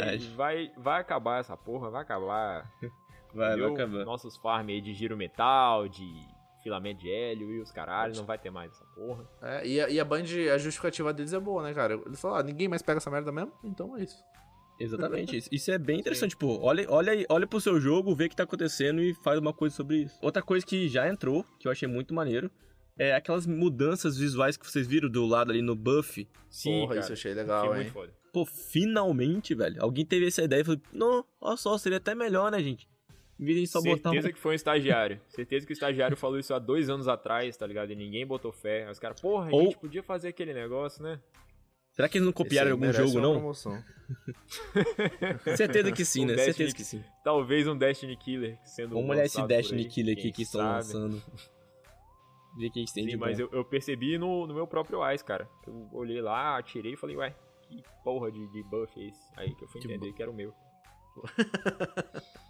sacanagem. 0.00 0.34
vai, 0.34 0.72
vai 0.76 1.00
acabar 1.00 1.40
essa 1.40 1.56
porra, 1.56 1.90
vai 1.90 2.02
acabar. 2.02 2.70
Vai, 3.34 3.58
vai, 3.58 3.68
acabar. 3.68 4.04
Nossos 4.04 4.36
farm 4.36 4.68
aí 4.68 4.80
de 4.80 4.94
giro 4.94 5.16
metal, 5.16 5.88
de 5.88 6.06
filamento 6.62 7.00
de 7.00 7.10
hélio 7.10 7.50
e 7.50 7.58
os 7.60 7.72
caralho, 7.72 8.14
não 8.14 8.24
vai 8.24 8.38
ter 8.38 8.48
mais 8.48 8.70
essa 8.70 8.84
porra. 8.94 9.28
É, 9.42 9.66
e, 9.66 9.80
a, 9.80 9.88
e 9.90 9.98
a 9.98 10.04
Band, 10.04 10.22
a 10.54 10.56
justificativa 10.56 11.12
deles 11.12 11.32
é 11.32 11.40
boa, 11.40 11.60
né, 11.64 11.74
cara? 11.74 11.94
Eles 12.06 12.20
falaram, 12.20 12.40
ah, 12.40 12.42
ninguém 12.44 12.68
mais 12.68 12.80
pega 12.80 12.98
essa 12.98 13.10
merda 13.10 13.32
mesmo, 13.32 13.52
então 13.64 13.96
é 13.96 14.04
isso. 14.04 14.22
Exatamente, 14.78 15.34
isso, 15.36 15.48
isso 15.50 15.68
é 15.72 15.78
bem 15.78 15.98
interessante, 15.98 16.36
pô. 16.36 16.60
Olha, 16.62 16.86
olha, 16.88 17.10
aí- 17.12 17.26
olha 17.28 17.44
pro 17.44 17.60
seu 17.60 17.80
jogo, 17.80 18.14
vê 18.14 18.26
o 18.26 18.28
que 18.28 18.36
tá 18.36 18.44
acontecendo 18.44 19.02
e 19.02 19.12
faz 19.14 19.38
uma 19.40 19.52
coisa 19.52 19.74
sobre 19.74 19.96
isso. 20.04 20.16
Outra 20.22 20.40
coisa 20.40 20.64
que 20.64 20.88
já 20.88 21.08
entrou, 21.08 21.44
que 21.58 21.66
eu 21.66 21.72
achei 21.72 21.88
muito 21.88 22.14
maneiro, 22.14 22.48
é 22.98 23.14
aquelas 23.14 23.46
mudanças 23.46 24.16
visuais 24.16 24.56
que 24.56 24.66
vocês 24.66 24.86
viram 24.86 25.08
do 25.08 25.24
lado 25.26 25.50
ali 25.50 25.62
no 25.62 25.74
buff. 25.74 26.28
Sim, 26.50 26.80
Porra, 26.80 26.88
cara, 26.88 27.00
isso 27.00 27.10
eu 27.10 27.14
achei 27.14 27.32
achei 27.32 27.42
legal, 27.42 27.66
hein? 27.68 27.74
muito 27.82 27.92
foda. 27.92 28.12
Pô, 28.32 28.44
finalmente, 28.44 29.54
velho. 29.54 29.82
Alguém 29.82 30.04
teve 30.04 30.26
essa 30.26 30.42
ideia 30.42 30.60
e 30.60 30.64
falou, 30.64 30.80
não, 30.92 31.24
olha 31.40 31.56
só, 31.56 31.76
seria 31.78 31.98
até 31.98 32.14
melhor, 32.14 32.50
né, 32.50 32.60
gente? 32.62 32.88
Em 33.38 33.44
vez 33.44 33.58
de 33.60 33.66
só 33.66 33.80
botar 33.80 34.10
Certeza 34.10 34.32
que 34.32 34.38
foi 34.38 34.52
um 34.52 34.54
estagiário. 34.54 35.20
Certeza 35.28 35.66
que 35.66 35.72
o 35.72 35.74
estagiário 35.74 36.16
falou 36.16 36.38
isso 36.38 36.54
há 36.54 36.58
dois 36.58 36.88
anos 36.88 37.08
atrás, 37.08 37.56
tá 37.56 37.66
ligado? 37.66 37.90
E 37.92 37.96
ninguém 37.96 38.24
botou 38.26 38.52
fé. 38.52 38.84
Aí 38.84 38.90
os 38.92 38.98
caras, 38.98 39.20
porra, 39.20 39.50
a 39.50 39.52
Ou- 39.54 39.62
gente 39.64 39.78
podia 39.78 40.02
fazer 40.02 40.28
aquele 40.28 40.54
negócio, 40.54 41.02
né? 41.02 41.20
Será 41.92 42.08
que 42.08 42.18
eles 42.18 42.26
não 42.26 42.32
copiaram 42.32 42.72
algum 42.72 42.92
jogo, 42.92 43.20
não? 43.20 43.34
promoção. 43.34 43.80
Certeza 45.56 45.92
que 45.92 46.04
sim, 46.04 46.24
Um 46.24 46.26
né? 46.26 46.34
Destiny 46.34 46.54
Certeza 46.54 46.74
que 46.76 46.84
sim. 46.84 47.04
Talvez 47.22 47.68
um 47.68 47.76
Destiny 47.76 48.16
Killer 48.16 48.58
sendo 48.64 48.94
Vamos 48.96 49.10
olhar 49.10 49.24
esse 49.24 49.40
Destiny 49.46 49.82
aí, 49.82 49.88
Killer 49.88 50.18
aqui 50.18 50.32
que 50.32 50.42
estão 50.42 50.60
lançando. 50.60 51.22
Ver 52.56 52.66
o 52.66 52.70
que 52.70 52.84
tem 52.92 53.04
Sim, 53.04 53.06
de 53.06 53.16
mas 53.16 53.38
eu, 53.38 53.48
eu 53.52 53.64
percebi 53.64 54.16
no, 54.16 54.46
no 54.46 54.54
meu 54.54 54.66
próprio 54.66 55.04
Eyes, 55.04 55.22
cara. 55.22 55.48
Eu 55.66 55.88
olhei 55.92 56.20
lá, 56.20 56.56
atirei 56.56 56.92
e 56.92 56.96
falei, 56.96 57.16
ué, 57.16 57.34
que 57.62 57.82
porra 58.04 58.30
de, 58.30 58.46
de 58.52 58.62
buff 58.62 58.92
é 59.00 59.08
esse? 59.08 59.32
Aí 59.36 59.54
que 59.54 59.64
eu 59.64 59.68
fui 59.68 59.80
Que 59.80 59.88
entender 59.88 60.12
que 60.12 60.22
era 60.22 60.30
o 60.30 60.34
meu. 60.34 60.54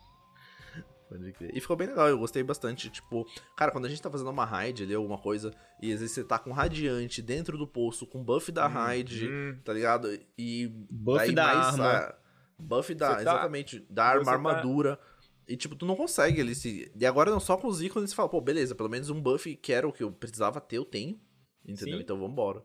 E 1.52 1.60
ficou 1.60 1.76
bem 1.76 1.86
legal, 1.86 2.08
eu 2.08 2.18
gostei 2.18 2.42
bastante. 2.42 2.90
Tipo, 2.90 3.26
cara, 3.56 3.70
quando 3.70 3.84
a 3.84 3.88
gente 3.88 4.02
tá 4.02 4.10
fazendo 4.10 4.30
uma 4.30 4.44
raid 4.44 4.82
ali, 4.82 4.94
alguma 4.94 5.18
coisa, 5.18 5.54
e 5.80 5.92
às 5.92 6.00
vezes 6.00 6.14
você 6.14 6.24
tá 6.24 6.38
com 6.38 6.50
radiante 6.50 7.22
dentro 7.22 7.56
do 7.56 7.66
poço, 7.66 8.06
com 8.06 8.22
buff 8.22 8.50
da 8.50 8.66
raid, 8.66 9.28
hum. 9.28 9.58
tá 9.64 9.72
ligado? 9.72 10.08
E. 10.36 10.68
Buff 10.90 11.18
daí 11.18 11.34
da 11.34 11.44
mais 11.46 11.66
arma. 11.66 11.88
a- 11.88 12.14
buff 12.58 12.94
da. 12.94 13.14
Tá- 13.14 13.20
exatamente. 13.20 13.86
Da 13.88 14.04
arma, 14.06 14.24
tá- 14.24 14.32
armadura. 14.32 14.98
E, 15.46 15.56
tipo, 15.56 15.76
tu 15.76 15.84
não 15.84 15.96
consegue 15.96 16.40
ali 16.40 16.54
se. 16.54 16.90
E 16.98 17.06
agora 17.06 17.30
não 17.30 17.40
só 17.40 17.56
com 17.56 17.68
os 17.68 17.82
ícones 17.82 18.10
você 18.10 18.16
fala, 18.16 18.28
pô, 18.28 18.40
beleza, 18.40 18.74
pelo 18.74 18.88
menos 18.88 19.10
um 19.10 19.20
buff 19.20 19.54
que 19.56 19.72
era 19.72 19.86
o 19.86 19.92
que 19.92 20.02
eu 20.02 20.10
precisava 20.10 20.60
ter, 20.60 20.78
eu 20.78 20.84
tenho. 20.84 21.20
Entendeu? 21.66 21.96
Sim. 21.96 22.02
Então 22.02 22.18
vambora. 22.18 22.64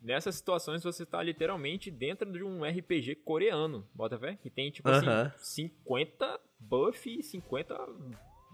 Nessas 0.00 0.34
situações 0.34 0.82
você 0.82 1.06
tá 1.06 1.22
literalmente 1.22 1.90
dentro 1.90 2.30
de 2.30 2.42
um 2.42 2.64
RPG 2.64 3.16
coreano, 3.24 3.88
bota 3.94 4.18
fé? 4.18 4.36
Que 4.36 4.50
tem 4.50 4.70
tipo 4.70 4.88
assim, 4.88 5.06
Aham. 5.06 5.32
50 5.38 6.40
buff 6.58 7.08
e 7.08 7.22
50 7.22 7.76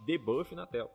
debuff 0.04 0.54
na 0.54 0.66
tela. 0.66 0.90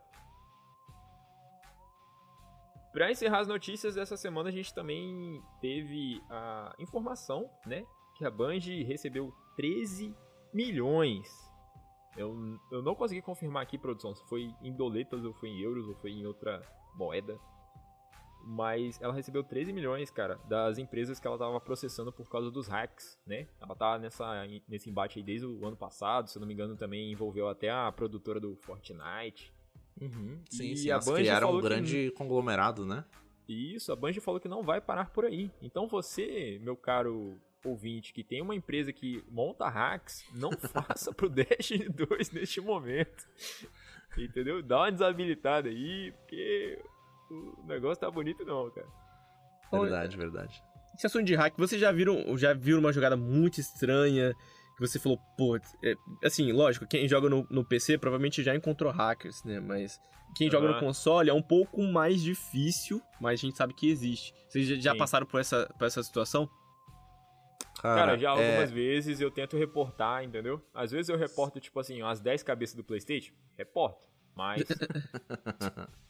Pra 2.91 3.11
encerrar 3.11 3.39
as 3.39 3.47
notícias 3.47 3.95
dessa 3.95 4.15
semana, 4.15 4.49
a 4.49 4.51
gente 4.51 4.71
também 4.71 5.41
teve 5.59 6.21
a 6.29 6.75
informação, 6.77 7.49
né? 7.65 7.83
Que 8.15 8.23
a 8.23 8.29
Band 8.29 8.59
recebeu 8.85 9.33
13 9.55 10.15
milhões. 10.53 11.27
Eu, 12.15 12.59
eu 12.71 12.81
não 12.81 12.93
consegui 12.95 13.21
confirmar 13.21 13.63
aqui, 13.63 13.77
produção, 13.77 14.13
se 14.15 14.23
foi 14.27 14.53
em 14.61 14.71
doletas, 14.71 15.23
ou 15.25 15.33
foi 15.33 15.49
em 15.49 15.59
euros, 15.61 15.87
ou 15.87 15.95
foi 15.95 16.11
em 16.11 16.25
outra 16.25 16.61
moeda. 16.95 17.37
Mas 18.45 19.01
ela 19.01 19.13
recebeu 19.13 19.41
13 19.41 19.71
milhões, 19.71 20.11
cara, 20.11 20.35
das 20.49 20.77
empresas 20.77 21.17
que 21.17 21.25
ela 21.25 21.37
tava 21.37 21.59
processando 21.61 22.11
por 22.11 22.29
causa 22.29 22.51
dos 22.51 22.67
hacks, 22.67 23.17
né? 23.25 23.47
Ela 23.61 23.73
tá 23.73 23.97
nessa, 23.97 24.45
nesse 24.67 24.89
embate 24.89 25.17
aí 25.19 25.23
desde 25.23 25.47
o 25.47 25.65
ano 25.65 25.77
passado, 25.77 26.29
se 26.29 26.37
eu 26.37 26.41
não 26.41 26.47
me 26.47 26.53
engano, 26.53 26.75
também 26.75 27.09
envolveu 27.11 27.47
até 27.47 27.69
a 27.69 27.89
produtora 27.91 28.41
do 28.41 28.55
Fortnite. 28.57 29.53
Uhum. 30.01 30.41
Sim, 30.49 30.71
E 30.71 30.77
sim. 30.77 30.89
a 30.89 30.93
Elas 30.95 31.05
Band 31.05 31.15
criaram 31.15 31.47
um 31.47 31.49
falou 31.51 31.61
que- 31.61 31.67
grande 31.69 32.11
conglomerado, 32.11 32.85
né? 32.85 33.05
Isso, 33.47 33.91
a 33.91 33.95
Bungie 33.95 34.19
falou 34.19 34.39
que 34.41 34.47
não 34.49 34.61
vai 34.63 34.81
parar 34.81 35.09
por 35.11 35.23
aí. 35.25 35.49
Então 35.61 35.87
você, 35.87 36.59
meu 36.61 36.75
caro 36.75 37.39
ouvinte, 37.69 38.13
que 38.13 38.23
tem 38.23 38.41
uma 38.41 38.55
empresa 38.55 38.91
que 38.91 39.23
monta 39.29 39.67
hacks, 39.67 40.23
não 40.33 40.51
faça 40.69 41.13
pro 41.13 41.29
Destiny 41.29 41.89
2 41.89 42.31
neste 42.31 42.61
momento. 42.61 43.27
Entendeu? 44.17 44.61
Dá 44.61 44.79
uma 44.79 44.91
desabilitada 44.91 45.69
aí, 45.69 46.11
porque 46.11 46.79
o 47.29 47.65
negócio 47.65 48.01
tá 48.01 48.11
bonito 48.11 48.45
não, 48.45 48.69
cara. 48.69 48.87
Verdade, 49.71 50.17
verdade. 50.17 50.63
Esse 50.95 51.07
assunto 51.07 51.25
de 51.25 51.33
hack, 51.33 51.55
vocês 51.57 51.81
já 51.81 51.91
viram, 51.91 52.37
já 52.37 52.53
viram 52.53 52.79
uma 52.79 52.93
jogada 52.93 53.17
muito 53.17 53.59
estranha 53.59 54.35
que 54.75 54.81
você 54.81 54.99
falou, 54.99 55.19
pô, 55.37 55.55
é, 55.57 55.95
assim, 56.23 56.51
lógico, 56.51 56.85
quem 56.85 57.07
joga 57.07 57.29
no, 57.29 57.45
no 57.49 57.63
PC 57.63 57.97
provavelmente 57.97 58.43
já 58.43 58.55
encontrou 58.55 58.91
hackers, 58.91 59.43
né? 59.43 59.59
Mas 59.59 59.99
quem 60.35 60.49
joga 60.49 60.67
no 60.67 60.79
console 60.79 61.29
é 61.29 61.33
um 61.33 61.41
pouco 61.41 61.81
mais 61.83 62.21
difícil, 62.21 63.01
mas 63.21 63.39
a 63.39 63.41
gente 63.41 63.57
sabe 63.57 63.73
que 63.73 63.89
existe. 63.89 64.33
Vocês 64.47 64.67
já, 64.67 64.75
já 64.75 64.95
passaram 64.95 65.25
por 65.25 65.39
essa, 65.39 65.71
por 65.77 65.85
essa 65.85 66.01
situação? 66.01 66.49
Cara, 67.81 68.17
já 68.17 68.29
é- 68.29 68.31
algumas 68.31 68.71
vezes 68.71 69.19
eu 69.19 69.29
tento 69.31 69.57
reportar, 69.57 70.23
entendeu? 70.23 70.61
Às 70.73 70.91
vezes 70.91 71.09
eu 71.09 71.17
reporto, 71.17 71.59
tipo 71.59 71.79
assim, 71.79 72.01
umas 72.01 72.19
10 72.21 72.43
cabeças 72.43 72.75
do 72.75 72.83
Playstation, 72.83 73.33
reporto. 73.57 74.07
Mas, 74.35 74.63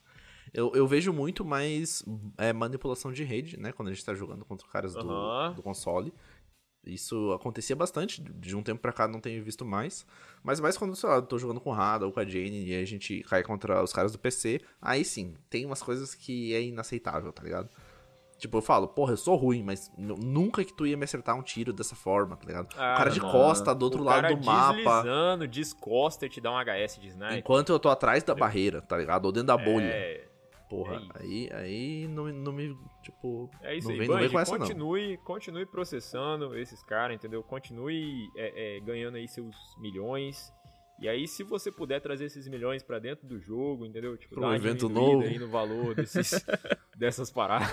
Eu, 0.53 0.71
eu 0.75 0.87
vejo 0.87 1.11
muito 1.11 1.43
mais 1.43 2.05
é, 2.37 2.53
manipulação 2.53 3.11
de 3.11 3.23
rede, 3.23 3.59
né? 3.59 3.71
Quando 3.71 3.87
a 3.87 3.91
gente 3.93 4.05
tá 4.05 4.13
jogando 4.13 4.45
contra 4.45 4.67
caras 4.67 4.93
do, 4.93 5.53
do 5.55 5.63
console. 5.63 6.13
Isso 6.85 7.31
acontecia 7.31 7.75
bastante, 7.75 8.21
de 8.21 8.55
um 8.55 8.61
tempo 8.61 8.81
pra 8.81 8.91
cá 8.91 9.07
não 9.07 9.19
tenho 9.19 9.43
visto 9.43 9.65
mais. 9.65 10.05
Mas 10.43 10.59
mais 10.59 10.77
quando, 10.77 10.95
sei 10.95 11.09
lá, 11.09 11.15
eu 11.15 11.21
tô 11.21 11.39
jogando 11.39 11.61
com 11.61 11.69
o 11.69 11.73
Rada 11.73 12.05
ou 12.05 12.11
com 12.11 12.19
a 12.19 12.25
Jane 12.25 12.65
e 12.65 12.75
a 12.75 12.85
gente 12.85 13.23
cai 13.23 13.41
contra 13.41 13.81
os 13.81 13.93
caras 13.93 14.11
do 14.11 14.19
PC. 14.19 14.61
Aí 14.81 15.03
sim, 15.03 15.33
tem 15.49 15.65
umas 15.65 15.81
coisas 15.81 16.13
que 16.13 16.53
é 16.53 16.61
inaceitável, 16.61 17.31
tá 17.31 17.41
ligado? 17.41 17.69
Tipo, 18.43 18.57
eu 18.57 18.61
falo, 18.61 18.89
porra, 18.89 19.13
eu 19.13 19.17
sou 19.17 19.37
ruim, 19.37 19.63
mas 19.63 19.89
nu- 19.97 20.17
nunca 20.17 20.65
que 20.65 20.73
tu 20.73 20.85
ia 20.85 20.97
me 20.97 21.05
acertar 21.05 21.33
um 21.33 21.41
tiro 21.41 21.71
dessa 21.71 21.95
forma, 21.95 22.35
tá 22.35 22.45
ligado? 22.45 22.65
o 22.73 22.75
cara 22.75 23.09
de 23.09 23.21
mano, 23.21 23.31
costa 23.31 23.73
do 23.73 23.83
outro 23.85 24.01
o 24.01 24.03
lado 24.03 24.21
cara 24.23 24.35
do 24.35 24.45
mapa. 24.45 24.73
deslizando, 24.73 25.47
descosta 25.47 26.25
e 26.25 26.29
te 26.29 26.41
dá 26.41 26.51
um 26.51 26.57
HS 26.59 26.99
de 26.99 27.07
sniper. 27.07 27.37
Enquanto 27.37 27.71
eu 27.71 27.79
tô 27.79 27.87
atrás 27.87 28.21
da 28.21 28.35
barreira, 28.35 28.81
tá 28.81 28.97
ligado? 28.97 29.23
Ou 29.27 29.31
dentro 29.31 29.47
da 29.47 29.55
bolha. 29.55 29.85
É, 29.85 30.27
Porra, 30.69 30.95
é 30.95 31.21
aí, 31.23 31.49
aí 31.53 32.07
não, 32.09 32.25
não 32.33 32.51
me, 32.51 32.75
tipo, 33.01 33.49
É 33.61 33.77
isso 33.77 33.87
não 33.87 33.93
aí, 33.93 33.99
vem, 33.99 34.07
não 34.09 34.17
vem 34.17 34.37
essa 34.37 34.51
não. 34.51 34.59
continue, 34.59 35.17
continue 35.19 35.65
processando 35.65 36.57
esses 36.57 36.83
caras, 36.83 37.15
entendeu? 37.15 37.41
Continue 37.43 38.29
é, 38.35 38.75
é, 38.75 38.79
ganhando 38.81 39.15
aí 39.15 39.25
seus 39.25 39.55
milhões. 39.79 40.51
E 40.99 41.07
aí, 41.07 41.29
se 41.29 41.43
você 41.43 41.71
puder 41.71 42.01
trazer 42.01 42.25
esses 42.25 42.45
milhões 42.49 42.83
pra 42.83 42.99
dentro 42.99 43.25
do 43.25 43.39
jogo, 43.39 43.85
entendeu? 43.85 44.17
Tipo, 44.17 44.35
Pro 44.35 44.43
uma 44.43 44.55
evento 44.57 44.89
novo. 44.89 45.21
aí 45.23 45.39
no 45.39 45.47
valor 45.47 45.95
desses, 45.95 46.45
dessas 46.97 47.31
paradas. 47.31 47.71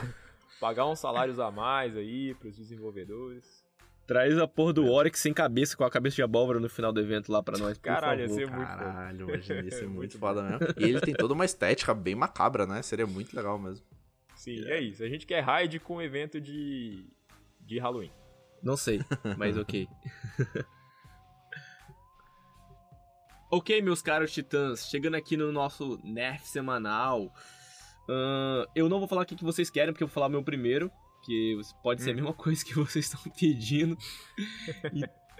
Pagar 0.61 0.87
uns 0.87 0.99
salários 0.99 1.41
a 1.41 1.51
mais 1.51 1.97
aí 1.97 2.35
pros 2.35 2.57
desenvolvedores. 2.57 3.65
Traz 4.07 4.37
a 4.39 4.47
porra 4.47 4.73
do 4.75 4.87
Oryx 4.91 5.21
sem 5.21 5.33
cabeça, 5.33 5.77
com 5.77 5.85
a 5.85 5.91
cabeça 5.91 6.17
de 6.17 6.23
abóbora 6.23 6.59
no 6.61 6.69
final 6.69 6.93
do 6.93 7.01
evento 7.01 7.31
lá 7.31 7.43
pra 7.43 7.57
nós, 7.57 7.79
Caralho, 7.79 8.23
ia 8.23 8.29
ser 8.29 8.47
muito 8.51 8.67
foda. 8.67 8.85
Caralho, 8.85 9.29
imagina, 9.29 9.63
ia 9.63 9.71
ser 9.71 9.89
muito, 9.89 10.19
foda 10.19 10.43
mesmo. 10.43 10.67
E 10.77 10.85
ele 10.85 11.01
tem 11.01 11.15
toda 11.15 11.33
uma 11.33 11.45
estética 11.45 11.95
bem 11.95 12.15
macabra, 12.15 12.67
né? 12.67 12.83
Seria 12.83 13.07
muito 13.07 13.35
legal 13.35 13.59
mesmo. 13.59 13.87
Sim, 14.35 14.65
é 14.67 14.81
isso. 14.81 15.03
A 15.03 15.09
gente 15.09 15.27
quer 15.27 15.41
raid 15.41 15.79
com 15.79 16.03
evento 16.03 16.41
de, 16.41 17.07
de 17.61 17.79
Halloween. 17.79 18.11
Não 18.63 18.77
sei, 18.77 19.01
mas 19.39 19.57
ok. 19.57 19.89
ok, 23.51 23.81
meus 23.81 24.03
caros 24.03 24.33
titãs, 24.33 24.91
chegando 24.91 25.15
aqui 25.15 25.37
no 25.37 25.53
nosso 25.53 25.99
Nerf 26.05 26.47
semanal. 26.47 27.33
Ahn, 28.09 28.65
eu 28.75 28.89
não 28.89 28.99
vou 28.99 29.09
falar 29.09 29.23
o 29.23 29.27
que 29.27 29.37
que 29.37 29.45
vocês 29.45 29.71
querem, 29.71 29.93
porque 29.93 30.03
eu 30.03 30.09
vou 30.09 30.15
falar 30.15 30.29
meu 30.29 30.43
primeiro, 30.43 30.91
que 31.25 31.59
pode 31.83 32.03
ser 32.03 32.11
a 32.11 32.15
mesma 32.15 32.33
coisa 32.35 32.65
que 32.65 32.75
vocês 32.75 33.07
estão 33.07 33.21
pedindo. 33.33 33.97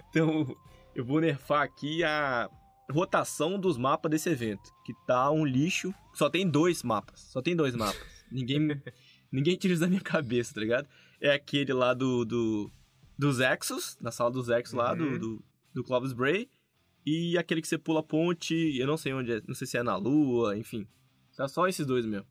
então, 0.09 0.55
eu 0.95 1.05
vou 1.05 1.19
nerfar 1.19 1.63
aqui 1.63 2.03
a 2.03 2.49
rotação 2.89 3.59
dos 3.59 3.77
mapas 3.77 4.11
desse 4.11 4.29
evento, 4.29 4.69
que 4.85 4.93
tá 5.05 5.31
um 5.31 5.45
lixo. 5.45 5.93
Só 6.13 6.29
tem 6.29 6.49
dois 6.49 6.83
mapas, 6.83 7.21
só 7.31 7.41
tem 7.41 7.55
dois 7.55 7.75
mapas. 7.75 8.25
Ninguém, 8.31 8.59
ninguém 9.31 9.55
tira 9.55 9.73
isso 9.73 9.81
da 9.81 9.87
minha 9.87 10.01
cabeça, 10.01 10.53
tá 10.53 10.61
ligado? 10.61 10.87
É 11.19 11.31
aquele 11.33 11.73
lá 11.73 11.93
do, 11.93 12.25
do 12.25 12.71
dos 13.17 13.39
Exos, 13.39 13.97
na 14.01 14.11
sala 14.11 14.31
dos 14.31 14.49
Exos 14.49 14.73
lá, 14.73 14.93
do, 14.95 15.03
Uhum. 15.03 15.19
do, 15.19 15.43
do 15.73 15.83
Clovis 15.83 16.13
Bray. 16.13 16.49
E 17.05 17.37
aquele 17.37 17.61
que 17.61 17.67
você 17.67 17.77
pula 17.77 17.99
a 17.99 18.03
ponte, 18.03 18.53
eu 18.77 18.85
não 18.87 18.97
sei 18.97 19.13
onde 19.13 19.31
é, 19.31 19.41
não 19.47 19.55
sei 19.55 19.65
se 19.67 19.77
é 19.77 19.83
na 19.83 19.95
lua, 19.95 20.57
enfim. 20.57 20.87
Só 21.47 21.67
esses 21.67 21.85
dois 21.85 22.05
mesmo. 22.05 22.27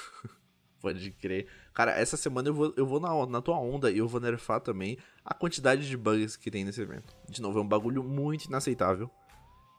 Pode 0.80 1.10
crer. 1.12 1.46
Cara, 1.74 1.92
essa 1.92 2.16
semana 2.16 2.48
eu 2.48 2.54
vou, 2.54 2.72
eu 2.76 2.86
vou 2.86 2.98
na, 2.98 3.26
na 3.26 3.42
tua 3.42 3.58
onda 3.58 3.90
e 3.90 3.98
eu 3.98 4.08
vou 4.08 4.20
nerfar 4.20 4.60
também 4.60 4.96
a 5.24 5.34
quantidade 5.34 5.86
de 5.86 5.96
bugs 5.96 6.36
que 6.36 6.50
tem 6.50 6.64
nesse 6.64 6.80
evento. 6.80 7.14
De 7.28 7.42
novo, 7.42 7.58
é 7.58 7.62
um 7.62 7.68
bagulho 7.68 8.02
muito 8.02 8.46
inaceitável. 8.46 9.10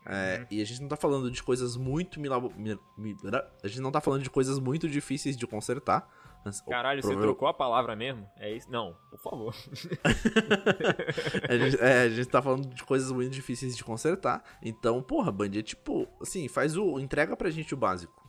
É, 0.05 0.45
E 0.49 0.61
a 0.61 0.65
gente 0.65 0.81
não 0.81 0.87
tá 0.87 0.95
falando 0.95 1.29
de 1.29 1.41
coisas 1.43 1.75
muito 1.75 2.19
milabo- 2.19 2.51
mi- 2.55 2.79
mi- 2.97 3.15
A 3.63 3.67
gente 3.67 3.81
não 3.81 3.91
tá 3.91 3.99
falando 4.01 4.23
de 4.23 4.29
coisas 4.29 4.57
muito 4.59 4.87
difíceis 4.89 5.35
de 5.37 5.45
consertar. 5.47 6.07
Mas, 6.43 6.59
Caralho, 6.61 7.03
você 7.03 7.15
trocou 7.15 7.47
a 7.47 7.53
palavra 7.53 7.95
mesmo? 7.95 8.27
É 8.37 8.51
isso? 8.51 8.67
Não, 8.71 8.95
por 9.11 9.19
favor. 9.19 9.55
a, 11.47 11.57
gente, 11.57 11.81
é, 11.81 12.01
a 12.03 12.09
gente 12.09 12.27
tá 12.27 12.41
falando 12.41 12.67
de 12.73 12.83
coisas 12.83 13.11
muito 13.11 13.31
difíceis 13.31 13.75
de 13.75 13.83
consertar. 13.83 14.43
Então, 14.61 15.01
porra, 15.01 15.31
Band, 15.31 15.51
é 15.55 15.61
tipo, 15.61 16.07
assim, 16.21 16.47
faz 16.47 16.75
o. 16.75 16.99
Entrega 16.99 17.35
pra 17.35 17.49
gente 17.49 17.73
o 17.73 17.77
básico. 17.77 18.20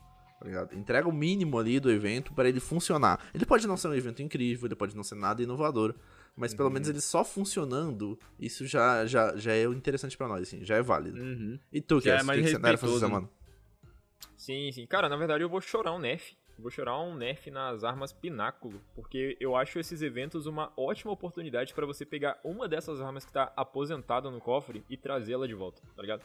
Tá 0.43 0.49
ligado? 0.49 0.75
Entrega 0.77 1.09
o 1.09 1.13
mínimo 1.13 1.57
ali 1.57 1.79
do 1.79 1.89
evento 1.89 2.33
pra 2.35 2.49
ele 2.49 2.59
funcionar. 2.59 3.21
Ele 3.33 3.47
pode 3.47 3.65
não 3.67 3.77
ser 3.77 3.87
um 3.89 3.95
evento 3.95 4.21
incrível, 4.23 4.67
ele 4.67 4.75
pode 4.75 4.97
não 4.97 5.05
ser 5.05 5.15
nada 5.15 5.41
inovador. 5.41 5.95
Mas 6.35 6.53
pelo 6.53 6.67
Uhum. 6.69 6.73
menos 6.75 6.89
ele 6.89 7.01
só 7.01 7.23
funcionando, 7.25 8.19
isso 8.41 8.67
já, 8.67 9.07
já, 9.07 9.37
já 9.37 9.53
é 9.53 9.63
interessante 9.65 10.17
pra 10.17 10.27
nós, 10.27 10.43
assim, 10.43 10.65
já 10.65 10.77
é 10.77 10.83
válido. 10.83 11.21
Uhum. 11.21 11.59
E 11.73 11.81
tu, 11.81 12.01
Já 12.01 12.19
é 12.19 12.23
o 12.23 12.27
mais 12.27 12.41
que, 12.41 12.45
que 12.47 12.51
você 12.51 12.57
essa 12.57 12.69
respeitoso, 12.71 13.01
né? 13.05 13.09
semana? 13.09 13.31
Sim, 14.37 14.73
sim. 14.73 14.87
Cara, 14.87 15.09
na 15.09 15.17
verdade 15.17 15.45
eu 15.45 15.49
vou 15.49 15.61
chorar 15.61 15.93
um 15.93 15.99
nerf. 15.99 16.35
Vou 16.59 16.71
chorar 16.71 17.01
um 17.01 17.15
nerf 17.15 17.51
nas 17.51 17.85
armas 17.85 18.13
Pináculo, 18.13 18.81
porque 18.95 19.37
eu 19.41 19.55
acho 19.57 19.79
esses 19.79 20.03
eventos 20.03 20.47
uma 20.47 20.73
ótima 20.77 21.11
oportunidade 21.13 21.73
pra 21.75 21.87
você 21.87 22.05
pegar 22.05 22.39
uma 22.45 22.69
dessas 22.69 23.01
armas 23.01 23.25
que 23.25 23.33
tá 23.33 23.53
aposentada 23.57 24.31
no 24.31 24.41
cofre 24.41 24.85
e 24.89 24.97
trazê-la 24.97 25.47
de 25.47 25.55
volta, 25.55 25.81
tá 25.95 26.03
ligado? 26.03 26.23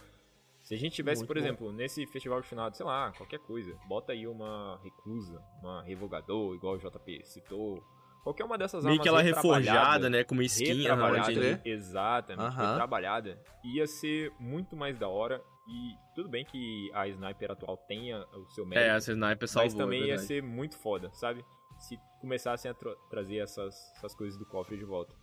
Se 0.67 0.73
a 0.73 0.77
gente 0.77 0.95
tivesse, 0.95 1.21
Muito 1.21 1.27
por 1.29 1.37
bom. 1.37 1.43
exemplo, 1.43 1.71
nesse 1.71 2.05
festival 2.05 2.41
de 2.41 2.47
finado, 2.49 2.75
sei 2.75 2.85
lá, 2.85 3.13
qualquer 3.13 3.39
coisa, 3.39 3.73
bota 3.87 4.11
aí 4.11 4.27
uma 4.27 4.77
reclusa, 4.83 5.41
uma 5.61 5.81
revogador, 5.81 6.53
igual 6.55 6.75
o 6.75 6.77
JP 6.77 7.21
citou. 7.23 7.81
Qualquer 8.21 8.43
uma 8.43 8.57
dessas 8.57 8.83
Meio 8.83 8.95
armas 8.95 9.03
que 9.03 9.07
ela 9.07 9.21
reforjada, 9.21 10.09
né? 10.09 10.25
Como 10.25 10.41
skin, 10.41 10.65
aham, 10.65 10.77
retrabalhada, 10.79 11.31
entendi. 11.31 11.47
entendi. 11.51 11.69
exatamente, 11.69 12.47
Aham. 12.53 12.67
retrabalhada, 12.71 13.41
ia 13.63 13.87
ser 13.87 14.33
muito 14.37 14.75
mais 14.75 14.99
da 14.99 15.07
hora. 15.07 15.41
E 15.65 15.97
tudo 16.13 16.27
bem 16.27 16.43
que 16.43 16.91
a 16.93 17.07
sniper 17.07 17.51
atual 17.51 17.77
tenha 17.87 18.25
o 18.33 18.45
seu 18.49 18.65
É, 18.65 18.67
mérito, 18.67 18.95
essa 18.97 19.11
sniper 19.13 19.47
salvou, 19.47 19.71
mas 19.71 19.77
também 19.85 20.03
é 20.03 20.07
ia 20.07 20.17
ser 20.17 20.43
muito 20.43 20.77
foda, 20.77 21.09
sabe? 21.13 21.45
Se 21.79 21.97
começassem 22.19 22.69
a 22.69 22.73
tra- 22.73 22.95
trazer 23.09 23.37
essas, 23.37 23.73
essas 23.95 24.13
coisas 24.13 24.37
do 24.37 24.45
cofre 24.45 24.75
de 24.77 24.83
volta. 24.83 25.15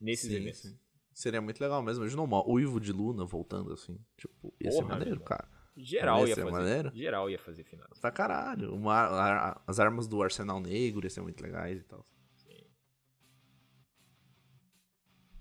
Nesses 0.00 0.30
Sim, 0.30 0.36
eventos. 0.36 0.60
sim. 0.60 0.78
Seria 1.14 1.40
muito 1.40 1.60
legal 1.60 1.80
mesmo. 1.82 2.02
Imagina 2.02 2.22
uma 2.22 2.46
uivo 2.46 2.78
de 2.80 2.92
Luna 2.92 3.24
voltando 3.24 3.72
assim. 3.72 3.98
Tipo, 4.16 4.52
ia 4.60 4.70
ser 4.72 4.78
Porra, 4.82 4.88
maneiro, 4.98 5.16
meu. 5.16 5.24
cara. 5.24 5.48
Geral 5.76 6.20
Ia 6.22 6.28
ia 6.28 6.34
ser 6.34 6.40
fazer. 6.42 6.52
maneiro. 6.52 6.90
Geral 6.94 7.30
ia 7.30 7.38
fazer 7.38 7.64
final. 7.64 7.88
Pra 8.00 8.10
caralho. 8.10 8.74
Uma, 8.74 8.94
a- 9.06 9.62
as 9.66 9.78
armas 9.80 10.06
do 10.06 10.22
Arsenal 10.22 10.60
Negro 10.60 11.06
ia 11.06 11.10
ser 11.10 11.20
muito 11.22 11.40
legais 11.42 11.80
e 11.80 11.84
tal. 11.84 12.04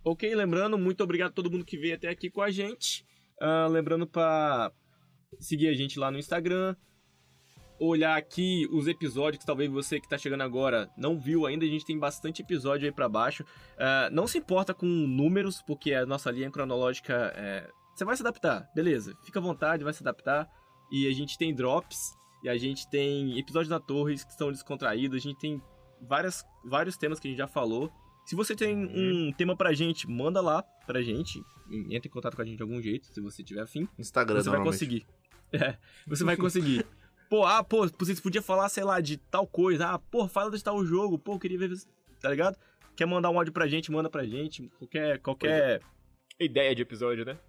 Ok, 0.05 0.35
lembrando, 0.35 0.77
muito 0.77 1.01
obrigado 1.03 1.29
a 1.31 1.33
todo 1.33 1.49
mundo 1.49 1.63
que 1.63 1.77
veio 1.77 1.95
até 1.95 2.09
aqui 2.09 2.29
com 2.29 2.41
a 2.41 2.51
gente. 2.51 3.05
Ah, 3.39 3.67
lembrando 3.67 4.05
pra 4.05 4.71
seguir 5.39 5.69
a 5.69 5.73
gente 5.73 5.97
lá 5.97 6.11
no 6.11 6.17
Instagram. 6.19 6.75
Olhar 7.85 8.17
aqui 8.17 8.65
os 8.71 8.87
episódios 8.87 9.41
que 9.41 9.45
talvez 9.45 9.69
você 9.69 9.99
que 9.99 10.07
tá 10.07 10.17
chegando 10.17 10.41
agora 10.41 10.89
não 10.97 11.19
viu 11.19 11.45
ainda. 11.45 11.65
A 11.65 11.67
gente 11.67 11.85
tem 11.85 11.99
bastante 11.99 12.41
episódio 12.41 12.85
aí 12.85 12.91
pra 12.91 13.09
baixo. 13.09 13.43
Ah, 13.77 14.09
não 14.11 14.25
se 14.25 14.37
importa 14.37 14.73
com 14.73 14.85
números, 14.85 15.61
porque 15.61 15.93
a 15.93 16.05
nossa 16.05 16.31
linha 16.31 16.49
cronológica 16.49 17.33
é... 17.35 17.69
Você 17.93 18.05
vai 18.05 18.15
se 18.15 18.23
adaptar, 18.23 18.69
beleza. 18.73 19.13
Fica 19.23 19.39
à 19.39 19.41
vontade, 19.41 19.83
vai 19.83 19.93
se 19.93 20.01
adaptar. 20.01 20.49
E 20.91 21.07
a 21.07 21.13
gente 21.13 21.37
tem 21.37 21.53
drops. 21.53 22.13
E 22.43 22.49
a 22.49 22.57
gente 22.57 22.89
tem 22.89 23.37
episódios 23.37 23.69
na 23.69 23.79
Torres 23.79 24.23
que 24.23 24.33
são 24.33 24.51
descontraídos. 24.51 25.17
A 25.17 25.21
gente 25.21 25.39
tem 25.39 25.61
várias, 26.01 26.43
vários 26.63 26.97
temas 26.97 27.19
que 27.19 27.27
a 27.27 27.31
gente 27.31 27.37
já 27.37 27.47
falou. 27.47 27.91
Se 28.25 28.35
você 28.35 28.55
tem 28.55 28.75
um 28.75 29.33
tema 29.33 29.55
pra 29.55 29.73
gente, 29.73 30.09
manda 30.09 30.39
lá 30.39 30.63
pra 30.87 31.01
gente. 31.01 31.43
Entra 31.89 32.07
em 32.07 32.11
contato 32.11 32.35
com 32.35 32.41
a 32.41 32.45
gente 32.45 32.57
de 32.57 32.63
algum 32.63 32.81
jeito, 32.81 33.07
se 33.07 33.19
você 33.19 33.43
tiver 33.43 33.61
afim. 33.61 33.87
Instagram, 33.99 34.41
Você 34.41 34.49
vai 34.49 34.63
conseguir. 34.63 35.05
É, 35.55 35.77
você 36.07 36.23
vai 36.23 36.35
conseguir. 36.35 36.83
Pô, 37.33 37.47
ah, 37.47 37.63
pô, 37.63 37.87
vocês 37.97 38.19
podiam 38.19 38.43
falar, 38.43 38.69
sei 38.69 38.83
lá, 38.83 39.01
de 39.01 39.17
tal 39.17 39.47
coisa. 39.47 39.87
Ah, 39.87 39.97
pô, 39.97 40.27
fala 40.27 40.51
de 40.51 40.63
tal 40.63 40.85
jogo. 40.85 41.17
Pô, 41.17 41.39
queria 41.39 41.57
ver, 41.57 41.71
tá 42.21 42.29
ligado? 42.29 42.55
Quer 42.95 43.07
mandar 43.07 43.31
um 43.31 43.39
áudio 43.39 43.51
pra 43.51 43.65
gente, 43.65 43.91
manda 43.91 44.07
pra 44.07 44.23
gente. 44.23 44.69
Qualquer, 44.77 45.17
qualquer... 45.17 45.81
Ideia 46.39 46.75
de 46.75 46.83
episódio, 46.83 47.25
né? 47.25 47.39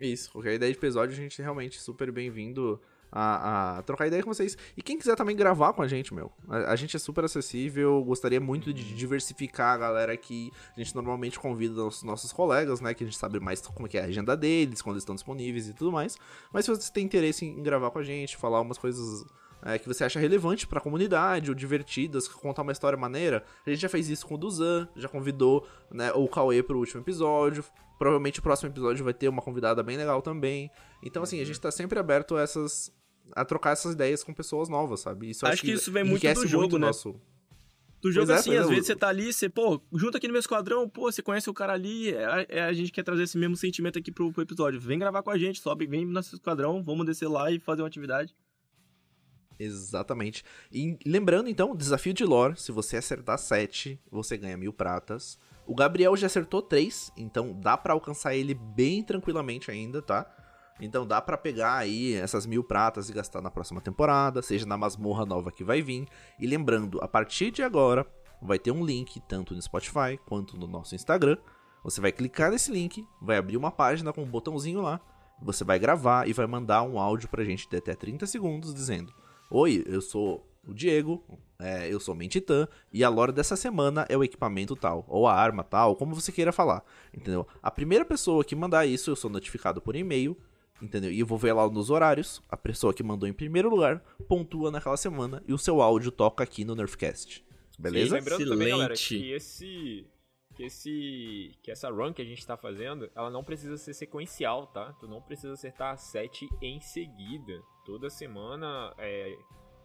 Isso, 0.00 0.32
qualquer 0.32 0.54
ideia 0.54 0.72
de 0.72 0.78
episódio, 0.78 1.12
a 1.12 1.20
gente 1.20 1.42
realmente 1.42 1.78
super 1.78 2.10
bem-vindo 2.10 2.80
a, 3.10 3.78
a 3.78 3.82
trocar 3.82 4.06
ideia 4.06 4.22
com 4.22 4.32
vocês. 4.32 4.56
E 4.76 4.82
quem 4.82 4.98
quiser 4.98 5.16
também 5.16 5.36
gravar 5.36 5.72
com 5.72 5.82
a 5.82 5.88
gente, 5.88 6.12
meu. 6.14 6.32
A, 6.48 6.72
a 6.72 6.76
gente 6.76 6.96
é 6.96 6.98
super 6.98 7.24
acessível, 7.24 8.02
gostaria 8.04 8.40
muito 8.40 8.72
de 8.72 8.94
diversificar 8.94 9.74
a 9.74 9.78
galera 9.78 10.12
aqui. 10.12 10.50
A 10.76 10.80
gente 10.80 10.94
normalmente 10.94 11.38
convida 11.38 11.84
os 11.84 12.02
nossos 12.02 12.32
colegas, 12.32 12.80
né? 12.80 12.94
Que 12.94 13.04
a 13.04 13.06
gente 13.06 13.18
sabe 13.18 13.40
mais 13.40 13.60
como 13.60 13.86
é 13.86 13.98
é 13.98 14.02
a 14.02 14.04
agenda 14.04 14.36
deles, 14.36 14.82
quando 14.82 14.94
eles 14.94 15.02
estão 15.02 15.14
disponíveis 15.14 15.68
e 15.68 15.74
tudo 15.74 15.90
mais. 15.90 16.16
Mas 16.52 16.64
se 16.64 16.70
você 16.70 16.92
tem 16.92 17.04
interesse 17.04 17.44
em 17.44 17.62
gravar 17.62 17.90
com 17.90 17.98
a 17.98 18.04
gente, 18.04 18.36
falar 18.36 18.60
umas 18.60 18.78
coisas 18.78 19.24
é, 19.62 19.78
que 19.78 19.86
você 19.88 20.04
acha 20.04 20.18
relevante 20.20 20.66
pra 20.66 20.80
comunidade, 20.80 21.50
ou 21.50 21.54
divertidas, 21.54 22.28
contar 22.28 22.62
uma 22.62 22.72
história 22.72 22.96
maneira. 22.98 23.44
A 23.66 23.70
gente 23.70 23.80
já 23.80 23.88
fez 23.88 24.08
isso 24.08 24.26
com 24.26 24.34
o 24.34 24.38
Duzan, 24.38 24.88
já 24.96 25.08
convidou 25.08 25.66
né, 25.90 26.12
o 26.12 26.28
Cauê 26.28 26.62
pro 26.62 26.78
último 26.78 27.00
episódio. 27.00 27.64
Provavelmente 27.98 28.38
o 28.38 28.42
próximo 28.42 28.70
episódio 28.70 29.04
vai 29.04 29.12
ter 29.12 29.28
uma 29.28 29.42
convidada 29.42 29.82
bem 29.82 29.96
legal 29.96 30.22
também. 30.22 30.70
Então, 31.02 31.22
assim, 31.22 31.40
a 31.40 31.44
gente 31.44 31.60
tá 31.60 31.70
sempre 31.70 31.98
aberto 31.98 32.36
a 32.36 32.42
essas. 32.42 32.92
a 33.34 33.44
trocar 33.44 33.72
essas 33.72 33.94
ideias 33.94 34.22
com 34.22 34.32
pessoas 34.32 34.68
novas, 34.68 35.00
sabe? 35.00 35.30
Isso 35.30 35.44
eu 35.44 35.50
Acho 35.50 35.62
que 35.62 35.72
isso 35.72 35.90
vem 35.90 36.04
muito 36.04 36.32
do 36.32 36.46
jogo, 36.46 36.76
o 36.76 36.78
né? 36.78 36.86
Nosso... 36.86 37.20
Do 38.00 38.12
jogo 38.12 38.30
é, 38.30 38.36
assim, 38.36 38.54
é, 38.54 38.58
às 38.58 38.66
o- 38.66 38.68
vezes 38.68 38.86
você 38.86 38.94
tá 38.94 39.08
ali, 39.08 39.32
você, 39.32 39.48
pô, 39.48 39.82
junta 39.92 40.18
aqui 40.18 40.28
no 40.28 40.32
meu 40.32 40.38
esquadrão, 40.38 40.88
pô, 40.88 41.10
você 41.10 41.20
conhece 41.20 41.50
o 41.50 41.52
cara 41.52 41.72
ali, 41.72 42.14
é, 42.14 42.46
é, 42.48 42.62
a 42.62 42.72
gente 42.72 42.92
quer 42.92 43.02
trazer 43.02 43.24
esse 43.24 43.36
mesmo 43.36 43.56
sentimento 43.56 43.98
aqui 43.98 44.12
pro, 44.12 44.32
pro 44.32 44.42
episódio. 44.44 44.78
Vem 44.80 45.00
gravar 45.00 45.20
com 45.24 45.30
a 45.32 45.36
gente, 45.36 45.60
sobe, 45.60 45.84
vem 45.84 46.06
no 46.06 46.12
nosso 46.12 46.36
esquadrão, 46.36 46.80
vamos 46.80 47.04
descer 47.04 47.26
lá 47.26 47.50
e 47.50 47.58
fazer 47.58 47.82
uma 47.82 47.88
atividade. 47.88 48.32
Exatamente. 49.58 50.44
E 50.72 50.96
lembrando, 51.04 51.48
então, 51.48 51.74
desafio 51.74 52.14
de 52.14 52.24
lore: 52.24 52.58
se 52.60 52.70
você 52.72 52.96
acertar 52.96 53.38
7, 53.38 54.00
você 54.10 54.36
ganha 54.36 54.56
mil 54.56 54.72
pratas. 54.72 55.38
O 55.66 55.74
Gabriel 55.74 56.16
já 56.16 56.26
acertou 56.26 56.62
3, 56.62 57.12
então 57.16 57.52
dá 57.52 57.76
pra 57.76 57.92
alcançar 57.92 58.34
ele 58.34 58.54
bem 58.54 59.02
tranquilamente 59.02 59.70
ainda, 59.70 60.00
tá? 60.00 60.26
Então 60.80 61.06
dá 61.06 61.20
pra 61.20 61.36
pegar 61.36 61.76
aí 61.76 62.14
essas 62.14 62.46
mil 62.46 62.62
pratas 62.62 63.10
e 63.10 63.12
gastar 63.12 63.42
na 63.42 63.50
próxima 63.50 63.80
temporada, 63.80 64.40
seja 64.40 64.64
na 64.64 64.78
masmorra 64.78 65.26
nova 65.26 65.50
que 65.50 65.64
vai 65.64 65.82
vir. 65.82 66.06
E 66.38 66.46
lembrando, 66.46 67.00
a 67.02 67.08
partir 67.08 67.50
de 67.50 67.62
agora, 67.62 68.06
vai 68.40 68.58
ter 68.58 68.70
um 68.70 68.84
link 68.84 69.20
tanto 69.28 69.54
no 69.54 69.60
Spotify 69.60 70.18
quanto 70.24 70.56
no 70.56 70.66
nosso 70.66 70.94
Instagram. 70.94 71.36
Você 71.82 72.00
vai 72.00 72.12
clicar 72.12 72.50
nesse 72.50 72.70
link, 72.70 73.06
vai 73.20 73.36
abrir 73.36 73.56
uma 73.56 73.70
página 73.70 74.12
com 74.12 74.22
um 74.22 74.30
botãozinho 74.30 74.80
lá. 74.80 75.00
Você 75.42 75.64
vai 75.64 75.78
gravar 75.78 76.28
e 76.28 76.32
vai 76.32 76.46
mandar 76.46 76.82
um 76.82 76.98
áudio 76.98 77.28
pra 77.28 77.44
gente 77.44 77.68
de 77.68 77.76
até 77.76 77.94
30 77.94 78.26
segundos 78.26 78.74
dizendo: 78.74 79.12
Oi, 79.50 79.82
eu 79.86 80.02
sou 80.02 80.46
o 80.66 80.74
Diego, 80.74 81.24
é, 81.58 81.90
eu 81.90 81.98
sou 81.98 82.14
Mentitã, 82.14 82.68
e 82.92 83.02
a 83.02 83.08
lore 83.08 83.32
dessa 83.32 83.56
semana 83.56 84.04
é 84.10 84.16
o 84.16 84.22
equipamento 84.22 84.76
tal, 84.76 85.06
ou 85.08 85.26
a 85.26 85.34
arma 85.34 85.64
tal, 85.64 85.96
como 85.96 86.14
você 86.14 86.30
queira 86.30 86.52
falar, 86.52 86.84
entendeu? 87.14 87.46
A 87.62 87.70
primeira 87.70 88.04
pessoa 88.04 88.44
que 88.44 88.54
mandar 88.54 88.84
isso, 88.84 89.10
eu 89.10 89.16
sou 89.16 89.30
notificado 89.30 89.80
por 89.80 89.96
e-mail, 89.96 90.36
entendeu? 90.82 91.10
E 91.10 91.20
eu 91.20 91.26
vou 91.26 91.38
ver 91.38 91.54
lá 91.54 91.66
nos 91.70 91.88
horários, 91.88 92.42
a 92.46 92.58
pessoa 92.58 92.92
que 92.92 93.02
mandou 93.02 93.26
em 93.26 93.32
primeiro 93.32 93.70
lugar 93.70 94.04
pontua 94.28 94.70
naquela 94.70 94.98
semana 94.98 95.42
e 95.48 95.54
o 95.54 95.58
seu 95.58 95.80
áudio 95.80 96.10
toca 96.10 96.44
aqui 96.44 96.62
no 96.62 96.74
Nerfcast. 96.74 97.42
Beleza? 97.78 98.16
E 98.16 98.20
lembrando 98.20 98.48
também, 98.50 98.68
galera, 98.68 98.92
Excelente. 98.92 99.24
que 99.24 99.32
esse. 99.32 100.06
Que 100.58 100.64
esse. 100.64 101.56
Que 101.62 101.70
essa 101.70 101.88
run 101.88 102.12
que 102.12 102.20
a 102.20 102.24
gente 102.24 102.44
tá 102.44 102.56
fazendo, 102.56 103.08
ela 103.14 103.30
não 103.30 103.42
precisa 103.44 103.76
ser 103.78 103.94
sequencial, 103.94 104.66
tá? 104.66 104.92
Tu 105.00 105.06
não 105.08 105.22
precisa 105.22 105.52
acertar 105.54 105.96
7 105.96 106.48
em 106.60 106.80
seguida. 106.80 107.62
Toda 107.86 108.10
semana 108.10 108.92
é. 108.98 109.38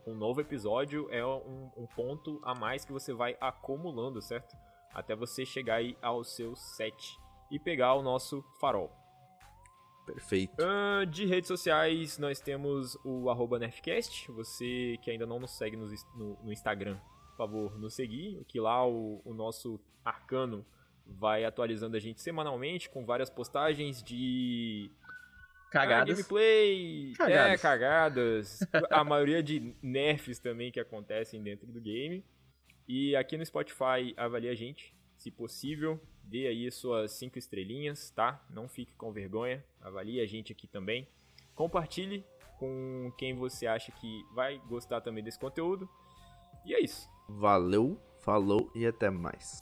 Um 0.06 0.16
novo 0.16 0.42
episódio 0.42 1.08
é 1.12 1.26
um, 1.26 1.72
um 1.78 1.88
ponto 1.88 2.38
a 2.44 2.54
mais 2.54 2.84
que 2.84 2.92
você 2.92 3.14
vai 3.14 3.38
acumulando, 3.40 4.22
certo? 4.22 4.54
Até 4.94 5.16
você 5.16 5.46
chegar 5.46 5.76
aí 5.76 5.96
aos 6.02 6.36
seus 6.36 6.60
7 6.76 7.18
e 7.50 7.58
pegar 7.58 7.94
o 7.94 8.02
nosso 8.02 8.44
farol. 8.60 8.92
Perfeito. 10.06 10.54
Ah, 10.62 11.06
de 11.06 11.26
redes 11.26 11.48
sociais, 11.48 12.18
nós 12.18 12.40
temos 12.42 12.98
o 13.06 13.30
arroba 13.30 13.58
Nerfcast. 13.58 14.30
Você 14.34 14.98
que 15.02 15.10
ainda 15.10 15.26
não 15.26 15.40
nos 15.40 15.52
segue 15.52 15.78
no, 15.78 15.88
no- 16.16 16.38
no 16.44 16.52
Instagram, 16.52 17.00
por 17.34 17.38
favor, 17.38 17.80
nos 17.80 17.94
seguir. 17.94 18.44
Que 18.48 18.60
lá 18.60 18.88
o, 18.88 19.22
o 19.26 19.34
nosso 19.34 19.80
arcano 20.06 20.66
vai 21.06 21.44
atualizando 21.44 21.98
a 21.98 22.00
gente 22.00 22.22
semanalmente 22.22 22.90
com 22.90 23.06
várias 23.06 23.30
postagens 23.30 24.02
de 24.02 24.90
ah, 25.04 25.70
Cagadas. 25.72 26.16
gameplay, 26.16 27.14
Cagadas. 27.18 27.52
é, 27.52 27.58
cagadas. 27.58 28.60
a 28.90 29.04
maioria 29.04 29.42
de 29.44 29.76
nerfs 29.82 30.40
também 30.40 30.72
que 30.72 30.80
acontecem 30.80 31.42
dentro 31.42 31.68
do 31.68 31.82
game. 31.82 32.24
E 32.88 33.16
aqui 33.16 33.38
no 33.38 33.46
Spotify, 33.46 34.14
avalie 34.16 34.50
a 34.50 34.56
gente, 34.56 34.96
se 35.18 35.32
possível. 35.32 36.00
Dê 36.24 36.48
aí 36.48 36.72
suas 36.72 37.12
5 37.14 37.38
estrelinhas, 37.38 38.10
tá? 38.12 38.42
Não 38.50 38.70
fique 38.70 38.94
com 38.94 39.12
vergonha. 39.12 39.64
Avalie 39.82 40.22
a 40.22 40.26
gente 40.26 40.54
aqui 40.54 40.68
também. 40.68 41.08
Compartilhe 41.54 42.24
com 42.58 43.12
quem 43.18 43.34
você 43.34 43.68
acha 43.68 43.92
que 43.92 44.24
vai 44.34 44.58
gostar 44.70 45.02
também 45.02 45.24
desse 45.24 45.40
conteúdo. 45.40 45.90
E 46.66 46.74
é 46.74 46.82
isso. 46.82 47.13
Valeu, 47.28 47.98
falou 48.20 48.70
e 48.76 48.86
até 48.86 49.10
mais. 49.10 49.60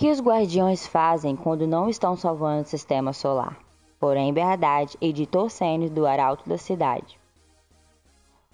Que 0.00 0.10
os 0.10 0.18
guardiões 0.18 0.86
fazem 0.86 1.36
quando 1.36 1.66
não 1.66 1.86
estão 1.86 2.16
salvando 2.16 2.62
o 2.62 2.66
sistema 2.66 3.12
solar? 3.12 3.58
Porém, 3.98 4.32
Berdade, 4.32 4.96
editor 4.98 5.50
sênior 5.50 5.90
do 5.90 6.06
Arauto 6.06 6.48
da 6.48 6.56
Cidade. 6.56 7.20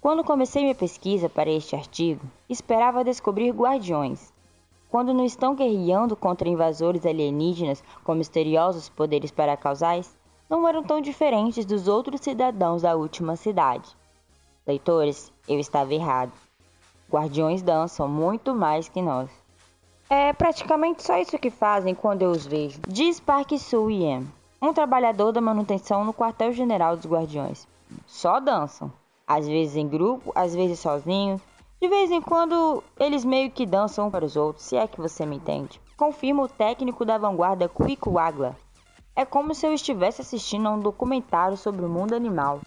Quando 0.01 0.25
comecei 0.25 0.63
minha 0.63 0.75
pesquisa 0.75 1.29
para 1.29 1.49
este 1.49 1.73
artigo, 1.73 2.21
esperava 2.49 3.01
descobrir 3.01 3.51
guardiões. 3.51 4.33
Quando 4.89 5.13
não 5.13 5.23
estão 5.23 5.55
guerreando 5.55 6.17
contra 6.17 6.49
invasores 6.49 7.05
alienígenas 7.05 7.81
com 8.03 8.13
misteriosos 8.13 8.89
poderes 8.89 9.31
paracausais, 9.31 10.17
não 10.49 10.67
eram 10.67 10.83
tão 10.83 10.99
diferentes 10.99 11.63
dos 11.63 11.87
outros 11.87 12.19
cidadãos 12.19 12.81
da 12.81 12.93
última 12.97 13.37
cidade. 13.37 13.89
Leitores, 14.67 15.31
eu 15.47 15.57
estava 15.57 15.93
errado. 15.93 16.33
Guardiões 17.09 17.61
dançam 17.61 18.05
muito 18.05 18.53
mais 18.53 18.89
que 18.89 19.01
nós. 19.01 19.46
É 20.09 20.31
praticamente 20.31 21.03
só 21.03 21.17
isso 21.17 21.37
que 21.37 21.49
fazem 21.49 21.93
quando 21.93 22.21
eu 22.21 22.31
os 22.31 22.45
vejo, 22.45 22.79
diz 22.87 23.19
Park 23.19 23.51
Soo 23.57 23.91
Yen, 23.91 24.25
um 24.61 24.71
trabalhador 24.71 25.33
da 25.33 25.41
manutenção 25.41 26.05
no 26.05 26.13
quartel-general 26.13 26.95
dos 26.95 27.05
Guardiões. 27.05 27.67
Só 28.05 28.39
dançam, 28.39 28.89
às 29.27 29.45
vezes 29.45 29.75
em 29.75 29.85
grupo, 29.85 30.31
às 30.33 30.55
vezes 30.55 30.79
sozinhos. 30.79 31.41
De 31.81 31.89
vez 31.89 32.09
em 32.09 32.21
quando 32.21 32.81
eles 32.97 33.25
meio 33.25 33.51
que 33.51 33.65
dançam 33.65 34.09
para 34.09 34.23
os 34.23 34.37
outros, 34.37 34.65
se 34.65 34.77
é 34.77 34.87
que 34.87 35.01
você 35.01 35.25
me 35.25 35.35
entende. 35.35 35.81
Confirma 35.97 36.43
o 36.43 36.47
técnico 36.47 37.03
da 37.03 37.17
vanguarda 37.17 37.67
Quick 37.67 38.09
Wagla. 38.09 38.55
É 39.13 39.25
como 39.25 39.53
se 39.53 39.67
eu 39.67 39.73
estivesse 39.73 40.21
assistindo 40.21 40.67
a 40.67 40.71
um 40.71 40.79
documentário 40.79 41.57
sobre 41.57 41.85
o 41.85 41.89
mundo 41.89 42.15
animal. 42.15 42.61